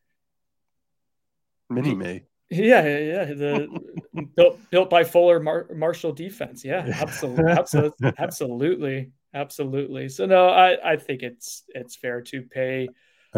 mini 1.71 1.95
me. 1.95 2.25
Yeah, 2.51 2.87
yeah, 2.87 2.99
yeah. 2.99 3.25
The 3.25 3.81
built 4.37 4.59
built 4.71 4.91
by 4.91 5.05
Fuller 5.05 5.41
Mar- 5.41 5.69
Marshall 5.75 6.13
defense. 6.13 6.65
Yeah, 6.65 6.87
absolutely, 6.95 7.53
absolutely, 7.53 8.13
absolutely, 8.19 9.11
absolutely. 9.33 10.09
So 10.11 10.27
no, 10.27 10.49
I 10.49 10.93
I 10.93 10.97
think 10.97 11.23
it's 11.23 11.65
it's 11.69 11.97
fair 11.97 12.21
to 12.21 12.43
pay 12.43 12.89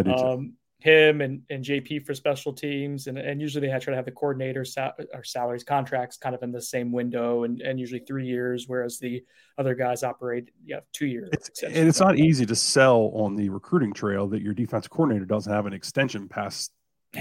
um, 0.06 0.54
him 0.80 1.20
and, 1.20 1.42
and 1.50 1.64
JP 1.64 2.06
for 2.06 2.14
special 2.14 2.52
teams, 2.52 3.08
and, 3.08 3.18
and 3.18 3.40
usually 3.40 3.66
they 3.66 3.72
try 3.72 3.90
to 3.90 3.96
have 3.96 4.04
the 4.04 4.12
coordinator 4.12 4.64
sal- 4.64 4.94
or 5.12 5.24
salaries 5.24 5.64
contracts 5.64 6.16
kind 6.16 6.34
of 6.34 6.42
in 6.42 6.52
the 6.52 6.62
same 6.62 6.92
window, 6.92 7.44
and, 7.44 7.60
and 7.60 7.80
usually 7.80 8.00
three 8.00 8.26
years, 8.26 8.68
whereas 8.68 8.98
the 8.98 9.24
other 9.58 9.74
guys 9.74 10.04
operate 10.04 10.50
yeah 10.64 10.80
two 10.92 11.06
years. 11.06 11.30
It's, 11.32 11.62
and 11.64 11.88
it's 11.88 12.00
not 12.00 12.16
easy 12.16 12.46
to 12.46 12.54
sell 12.54 13.10
on 13.14 13.34
the 13.34 13.48
recruiting 13.48 13.92
trail 13.92 14.28
that 14.28 14.40
your 14.40 14.54
defense 14.54 14.86
coordinator 14.86 15.24
doesn't 15.24 15.52
have 15.52 15.66
an 15.66 15.72
extension 15.72 16.28
past 16.28 16.72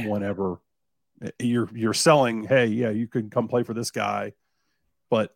whenever 0.05 0.59
you're 1.39 1.69
you're 1.73 1.93
selling, 1.93 2.43
hey, 2.43 2.67
yeah, 2.67 2.89
you 2.89 3.07
can 3.07 3.29
come 3.29 3.47
play 3.47 3.63
for 3.63 3.73
this 3.73 3.91
guy, 3.91 4.33
but 5.09 5.35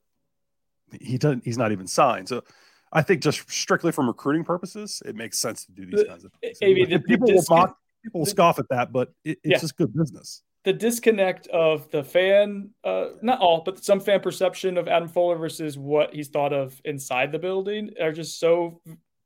he 0.99 1.17
doesn't. 1.17 1.43
He's 1.43 1.57
not 1.57 1.71
even 1.71 1.87
signed. 1.87 2.29
So 2.29 2.43
I 2.91 3.01
think 3.01 3.21
just 3.21 3.49
strictly 3.49 3.91
from 3.91 4.07
recruiting 4.07 4.43
purposes, 4.43 5.01
it 5.05 5.15
makes 5.15 5.37
sense 5.37 5.65
to 5.65 5.71
do 5.71 5.85
these 5.85 6.03
kinds 6.05 6.25
of 6.25 6.31
things. 6.33 6.57
I 6.61 6.67
mean, 6.67 6.89
the, 6.89 6.99
people 6.99 7.27
the 7.27 7.35
will 7.35 7.45
mock, 7.49 7.77
people 8.03 8.21
will 8.21 8.25
scoff 8.25 8.59
at 8.59 8.67
that, 8.69 8.91
but 8.91 9.13
it, 9.23 9.39
it's 9.43 9.51
yeah. 9.51 9.59
just 9.59 9.77
good 9.77 9.95
business. 9.95 10.43
The 10.63 10.73
disconnect 10.73 11.47
of 11.47 11.89
the 11.89 12.03
fan, 12.03 12.69
uh, 12.83 13.07
not 13.21 13.39
all, 13.39 13.63
but 13.65 13.83
some 13.83 13.99
fan 13.99 14.19
perception 14.19 14.77
of 14.77 14.87
Adam 14.87 15.07
Fuller 15.07 15.37
versus 15.37 15.77
what 15.77 16.13
he's 16.13 16.27
thought 16.27 16.53
of 16.53 16.79
inside 16.85 17.31
the 17.31 17.39
building 17.39 17.91
are 17.99 18.11
just 18.11 18.39
so 18.39 18.81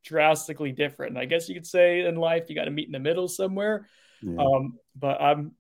drastically 0.06 0.72
different. 0.72 1.18
I 1.18 1.26
guess 1.26 1.50
you 1.50 1.56
could 1.56 1.68
say 1.68 2.06
in 2.06 2.16
life 2.16 2.46
you 2.48 2.56
got 2.56 2.66
to 2.66 2.72
meet 2.72 2.86
in 2.86 2.94
the 2.94 3.00
middle 3.00 3.28
somewhere. 3.28 3.88
Yeah. 4.22 4.38
Um, 4.38 4.80
but 4.96 5.22
I'm 5.22 5.52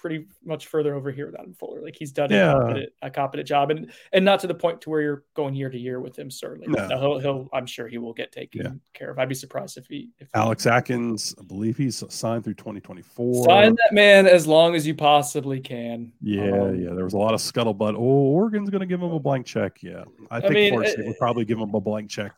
pretty 0.00 0.26
much 0.44 0.66
further 0.66 0.94
over 0.94 1.10
here 1.10 1.26
with 1.26 1.38
Adam 1.38 1.54
Fuller. 1.54 1.82
Like 1.82 1.96
he's 1.96 2.12
done 2.12 2.30
yeah. 2.30 2.52
a, 2.52 2.54
competent, 2.54 2.92
a 3.02 3.10
competent 3.10 3.48
job, 3.48 3.70
and 3.70 3.90
and 4.12 4.24
not 4.24 4.40
to 4.40 4.46
the 4.46 4.54
point 4.54 4.80
to 4.82 4.90
where 4.90 5.00
you're 5.00 5.24
going 5.34 5.54
year 5.54 5.68
to 5.70 5.78
year 5.78 6.00
with 6.00 6.18
him. 6.18 6.30
Certainly, 6.30 6.68
no. 6.68 6.88
he'll, 6.88 7.18
he'll, 7.18 7.48
I'm 7.52 7.66
sure 7.66 7.88
he 7.88 7.98
will 7.98 8.12
get 8.12 8.32
taken 8.32 8.62
yeah. 8.62 8.70
care 8.94 9.10
of. 9.10 9.18
I'd 9.18 9.28
be 9.28 9.34
surprised 9.34 9.76
if 9.76 9.86
he. 9.86 10.10
If 10.18 10.28
Alex 10.34 10.64
he, 10.64 10.70
Atkins, 10.70 11.34
I 11.38 11.44
believe 11.44 11.76
he's 11.76 12.02
signed 12.08 12.44
through 12.44 12.54
2024. 12.54 13.44
Sign 13.44 13.74
that 13.74 13.92
man 13.92 14.26
as 14.26 14.46
long 14.46 14.74
as 14.74 14.86
you 14.86 14.94
possibly 14.94 15.60
can. 15.60 16.12
Yeah, 16.20 16.62
um, 16.62 16.80
yeah. 16.80 16.94
There 16.94 17.04
was 17.04 17.14
a 17.14 17.18
lot 17.18 17.34
of 17.34 17.40
scuttlebutt. 17.40 17.94
Oh, 17.94 17.98
Oregon's 17.98 18.70
going 18.70 18.80
to 18.80 18.86
give 18.86 19.02
him 19.02 19.12
a 19.12 19.20
blank 19.20 19.46
check. 19.46 19.82
Yeah, 19.82 20.04
I, 20.30 20.38
I 20.38 20.40
think 20.40 20.54
mean, 20.54 20.70
Florida 20.70 20.90
State 20.90 21.06
would 21.06 21.18
probably 21.18 21.44
give 21.44 21.58
him 21.58 21.74
a 21.74 21.80
blank 21.80 22.10
check. 22.10 22.32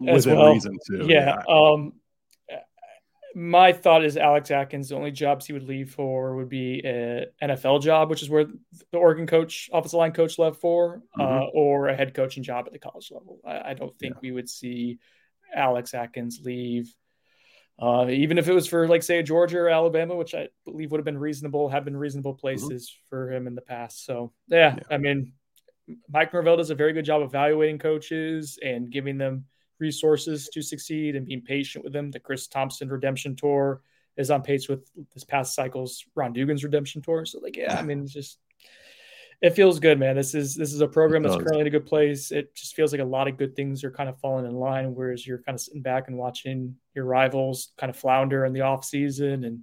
Within 0.00 0.36
well. 0.36 0.52
reason 0.54 0.78
too. 0.86 1.04
Yeah. 1.06 1.42
yeah. 1.46 1.54
Um, 1.54 1.92
my 3.34 3.72
thought 3.72 4.04
is 4.04 4.16
Alex 4.16 4.50
Atkins. 4.50 4.88
The 4.88 4.96
only 4.96 5.10
jobs 5.10 5.46
he 5.46 5.52
would 5.52 5.68
leave 5.68 5.90
for 5.90 6.36
would 6.36 6.48
be 6.48 6.80
an 6.84 7.26
NFL 7.42 7.82
job, 7.82 8.10
which 8.10 8.22
is 8.22 8.30
where 8.30 8.46
the 8.90 8.98
Oregon 8.98 9.26
coach, 9.26 9.70
offensive 9.72 9.98
line 9.98 10.12
coach, 10.12 10.38
left 10.38 10.60
for, 10.60 11.02
uh, 11.18 11.22
mm-hmm. 11.22 11.42
uh, 11.42 11.46
or 11.52 11.88
a 11.88 11.96
head 11.96 12.14
coaching 12.14 12.42
job 12.42 12.66
at 12.66 12.72
the 12.72 12.78
college 12.78 13.10
level. 13.10 13.40
I, 13.44 13.70
I 13.70 13.74
don't 13.74 13.96
think 13.98 14.14
yeah. 14.14 14.20
we 14.22 14.32
would 14.32 14.48
see 14.48 14.98
Alex 15.54 15.94
Atkins 15.94 16.40
leave, 16.44 16.94
uh, 17.80 18.06
even 18.08 18.38
if 18.38 18.48
it 18.48 18.52
was 18.52 18.66
for, 18.66 18.88
like, 18.88 19.02
say, 19.02 19.22
Georgia 19.22 19.58
or 19.58 19.68
Alabama, 19.68 20.16
which 20.16 20.34
I 20.34 20.48
believe 20.64 20.90
would 20.90 20.98
have 20.98 21.04
been 21.04 21.18
reasonable, 21.18 21.68
have 21.68 21.84
been 21.84 21.96
reasonable 21.96 22.32
mm-hmm. 22.32 22.40
places 22.40 22.90
mm-hmm. 22.90 23.08
for 23.08 23.32
him 23.32 23.46
in 23.46 23.54
the 23.54 23.62
past. 23.62 24.04
So, 24.04 24.32
yeah, 24.48 24.76
yeah, 24.76 24.82
I 24.90 24.98
mean, 24.98 25.32
Mike 26.08 26.32
Norvell 26.32 26.56
does 26.56 26.70
a 26.70 26.74
very 26.74 26.92
good 26.92 27.04
job 27.04 27.22
evaluating 27.22 27.78
coaches 27.78 28.58
and 28.62 28.90
giving 28.90 29.18
them 29.18 29.46
resources 29.80 30.48
to 30.48 30.62
succeed 30.62 31.16
and 31.16 31.26
being 31.26 31.42
patient 31.42 31.84
with 31.84 31.92
them. 31.92 32.10
The 32.10 32.20
Chris 32.20 32.48
Thomsen 32.48 32.90
redemption 32.90 33.36
tour 33.36 33.82
is 34.16 34.30
on 34.30 34.42
pace 34.42 34.68
with 34.68 34.88
this 35.14 35.24
past 35.24 35.54
cycle's 35.54 36.04
Ron 36.14 36.34
Dugans 36.34 36.62
redemption 36.62 37.02
tour. 37.02 37.24
So 37.24 37.40
like, 37.40 37.56
yeah, 37.56 37.78
I 37.78 37.82
mean, 37.82 38.02
it's 38.02 38.12
just 38.12 38.38
it 39.40 39.54
feels 39.54 39.80
good, 39.80 39.98
man. 39.98 40.16
This 40.16 40.34
is 40.34 40.54
this 40.54 40.72
is 40.72 40.82
a 40.82 40.88
program 40.88 41.22
that's 41.22 41.36
currently 41.36 41.62
in 41.62 41.66
a 41.66 41.70
good 41.70 41.86
place. 41.86 42.30
It 42.30 42.54
just 42.54 42.76
feels 42.76 42.92
like 42.92 43.00
a 43.00 43.04
lot 43.04 43.26
of 43.26 43.38
good 43.38 43.56
things 43.56 43.82
are 43.84 43.90
kind 43.90 44.08
of 44.08 44.18
falling 44.18 44.44
in 44.44 44.52
line, 44.52 44.94
whereas 44.94 45.26
you're 45.26 45.42
kind 45.42 45.54
of 45.54 45.60
sitting 45.60 45.80
back 45.80 46.08
and 46.08 46.18
watching 46.18 46.76
your 46.94 47.06
rivals 47.06 47.72
kind 47.78 47.88
of 47.88 47.96
flounder 47.96 48.44
in 48.44 48.52
the 48.52 48.60
off 48.60 48.84
season 48.84 49.44
and 49.44 49.60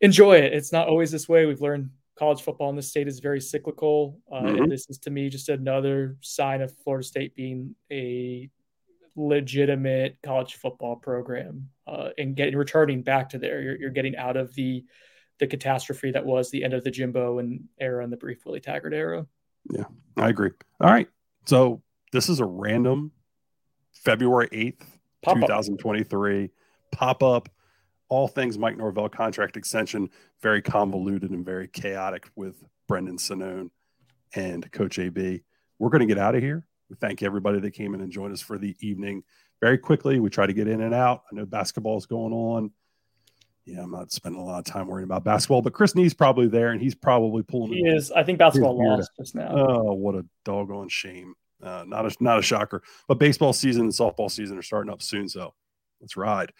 enjoy 0.00 0.38
it. 0.38 0.52
It's 0.52 0.72
not 0.72 0.88
always 0.88 1.12
this 1.12 1.28
way. 1.28 1.46
We've 1.46 1.60
learned 1.60 1.90
college 2.16 2.42
football 2.42 2.70
in 2.70 2.76
the 2.76 2.82
state 2.82 3.06
is 3.06 3.20
very 3.20 3.40
cyclical. 3.40 4.18
Uh, 4.30 4.42
mm-hmm. 4.42 4.62
And 4.62 4.72
this 4.72 4.90
is 4.90 4.98
to 4.98 5.10
me 5.10 5.28
just 5.28 5.48
another 5.48 6.16
sign 6.20 6.60
of 6.60 6.76
Florida 6.82 7.06
State 7.06 7.36
being 7.36 7.74
a 7.90 8.50
legitimate 9.16 10.18
college 10.22 10.54
football 10.54 10.96
program 10.96 11.68
uh, 11.86 12.10
and 12.18 12.34
getting 12.34 12.56
returning 12.56 13.02
back 13.02 13.30
to 13.30 13.38
there. 13.38 13.60
You're, 13.60 13.76
you're 13.76 13.90
getting 13.90 14.16
out 14.16 14.36
of 14.36 14.54
the 14.54 14.84
the 15.38 15.46
catastrophe 15.46 16.12
that 16.12 16.24
was 16.24 16.50
the 16.50 16.62
end 16.62 16.72
of 16.72 16.84
the 16.84 16.90
Jimbo 16.90 17.38
and 17.38 17.64
era 17.80 18.04
and 18.04 18.12
the 18.12 18.16
brief 18.16 18.44
Willie 18.44 18.60
Taggart 18.60 18.94
era. 18.94 19.26
Yeah, 19.70 19.84
I 20.16 20.28
agree. 20.28 20.50
All 20.80 20.90
right, 20.90 21.08
so 21.46 21.82
this 22.12 22.28
is 22.28 22.40
a 22.40 22.44
random 22.44 23.12
February 23.92 24.48
eighth, 24.52 24.98
two 25.24 25.40
thousand 25.46 25.78
twenty 25.78 26.04
three 26.04 26.50
pop 26.90 27.22
up. 27.22 27.48
All 28.08 28.28
things 28.28 28.58
Mike 28.58 28.76
Norvell 28.76 29.08
contract 29.08 29.56
extension, 29.56 30.10
very 30.42 30.60
convoluted 30.60 31.30
and 31.30 31.46
very 31.46 31.66
chaotic 31.66 32.28
with 32.36 32.62
Brendan 32.86 33.16
Sonnone 33.16 33.70
and 34.34 34.70
Coach 34.70 34.98
AB. 34.98 35.42
We're 35.78 35.88
going 35.88 36.06
to 36.06 36.06
get 36.06 36.18
out 36.18 36.34
of 36.34 36.42
here. 36.42 36.66
We 36.92 36.96
thank 36.96 37.22
everybody 37.22 37.58
that 37.58 37.70
came 37.70 37.94
in 37.94 38.02
and 38.02 38.12
joined 38.12 38.34
us 38.34 38.42
for 38.42 38.58
the 38.58 38.76
evening. 38.80 39.24
Very 39.62 39.78
quickly, 39.78 40.20
we 40.20 40.28
try 40.28 40.44
to 40.44 40.52
get 40.52 40.68
in 40.68 40.82
and 40.82 40.94
out. 40.94 41.22
I 41.32 41.34
know 41.34 41.46
basketball 41.46 41.96
is 41.96 42.04
going 42.04 42.34
on. 42.34 42.70
Yeah, 43.64 43.84
I'm 43.84 43.90
not 43.90 44.12
spending 44.12 44.38
a 44.38 44.44
lot 44.44 44.58
of 44.58 44.66
time 44.66 44.88
worrying 44.88 45.06
about 45.06 45.24
basketball, 45.24 45.62
but 45.62 45.72
Chris 45.72 45.94
Nee's 45.94 46.12
probably 46.12 46.48
there 46.48 46.68
and 46.68 46.82
he's 46.82 46.94
probably 46.94 47.44
pulling. 47.44 47.72
He 47.72 47.86
is. 47.86 48.10
I 48.10 48.24
think 48.24 48.38
basketball 48.38 48.76
lost 48.76 49.10
just 49.18 49.34
now. 49.34 49.54
Oh, 49.56 49.94
what 49.94 50.16
a 50.16 50.26
doggone 50.44 50.90
shame! 50.90 51.32
Uh, 51.62 51.84
not 51.86 52.04
a 52.04 52.14
not 52.22 52.38
a 52.38 52.42
shocker. 52.42 52.82
But 53.08 53.18
baseball 53.18 53.54
season 53.54 53.84
and 53.84 53.92
softball 53.92 54.30
season 54.30 54.58
are 54.58 54.62
starting 54.62 54.92
up 54.92 55.00
soon, 55.00 55.30
so 55.30 55.54
let's 56.02 56.14
ride. 56.14 56.52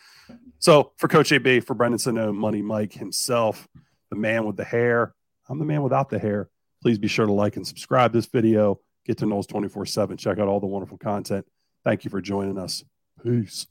So 0.60 0.92
for 0.96 1.08
Coach 1.08 1.30
AB, 1.32 1.60
for 1.60 1.74
Brendan 1.74 1.98
Sonnone, 1.98 2.36
Money 2.36 2.62
Mike 2.62 2.94
himself, 2.94 3.68
the 4.08 4.16
man 4.16 4.46
with 4.46 4.56
the 4.56 4.64
hair. 4.64 5.14
I'm 5.46 5.58
the 5.58 5.66
man 5.66 5.82
without 5.82 6.08
the 6.08 6.18
hair. 6.18 6.48
Please 6.80 6.96
be 6.96 7.08
sure 7.08 7.26
to 7.26 7.32
like 7.32 7.56
and 7.56 7.66
subscribe 7.66 8.14
this 8.14 8.26
video. 8.26 8.80
Get 9.04 9.18
to 9.18 9.26
Noles 9.26 9.48
24 9.48 9.86
7. 9.86 10.16
Check 10.16 10.38
out 10.38 10.48
all 10.48 10.60
the 10.60 10.66
wonderful 10.66 10.98
content. 10.98 11.46
Thank 11.84 12.04
you 12.04 12.10
for 12.10 12.20
joining 12.20 12.58
us. 12.58 12.84
Peace. 13.22 13.66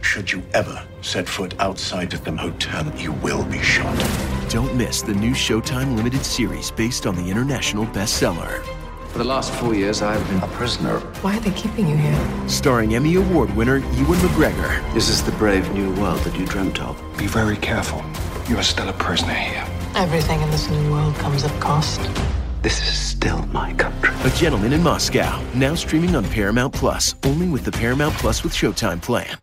Should 0.00 0.32
you 0.32 0.42
ever 0.54 0.86
set 1.02 1.28
foot 1.28 1.54
outside 1.60 2.14
of 2.14 2.24
the 2.24 2.32
hotel, 2.32 2.90
you 2.96 3.12
will 3.12 3.44
be 3.44 3.60
shot. 3.60 3.96
Don't 4.48 4.74
miss 4.76 5.02
the 5.02 5.12
new 5.12 5.32
Showtime 5.32 5.96
limited 5.96 6.24
series 6.24 6.70
based 6.70 7.06
on 7.06 7.16
the 7.16 7.28
international 7.28 7.86
bestseller. 7.86 8.64
For 9.08 9.18
the 9.18 9.24
last 9.24 9.52
four 9.54 9.74
years, 9.74 10.02
I've 10.02 10.26
been 10.28 10.42
a 10.42 10.46
prisoner. 10.48 11.00
Why 11.22 11.36
are 11.36 11.40
they 11.40 11.50
keeping 11.52 11.88
you 11.88 11.96
here? 11.96 12.48
Starring 12.48 12.94
Emmy 12.94 13.16
Award 13.16 13.54
winner 13.56 13.78
Ewan 13.78 14.18
McGregor. 14.18 14.94
This 14.94 15.08
is 15.08 15.22
the 15.22 15.32
brave 15.32 15.70
new 15.72 15.92
world 15.94 16.20
that 16.20 16.38
you 16.38 16.46
dreamt 16.46 16.80
of. 16.80 17.02
Be 17.18 17.26
very 17.26 17.56
careful. 17.56 18.04
You 18.48 18.56
are 18.58 18.62
still 18.62 18.88
a 18.88 18.92
prisoner 18.92 19.34
here. 19.34 19.66
Everything 19.96 20.42
in 20.42 20.50
this 20.50 20.68
new 20.68 20.92
world 20.92 21.14
comes 21.14 21.42
at 21.42 21.58
cost. 21.58 22.00
This 22.60 22.86
is 22.86 22.94
still 22.94 23.46
my 23.46 23.72
country. 23.72 24.14
A 24.24 24.36
Gentleman 24.36 24.74
in 24.74 24.82
Moscow, 24.82 25.42
now 25.54 25.74
streaming 25.74 26.14
on 26.14 26.22
Paramount 26.26 26.74
Plus, 26.74 27.14
only 27.24 27.48
with 27.48 27.64
the 27.64 27.72
Paramount 27.72 28.12
Plus 28.16 28.44
with 28.44 28.52
Showtime 28.52 29.00
plan. 29.00 29.38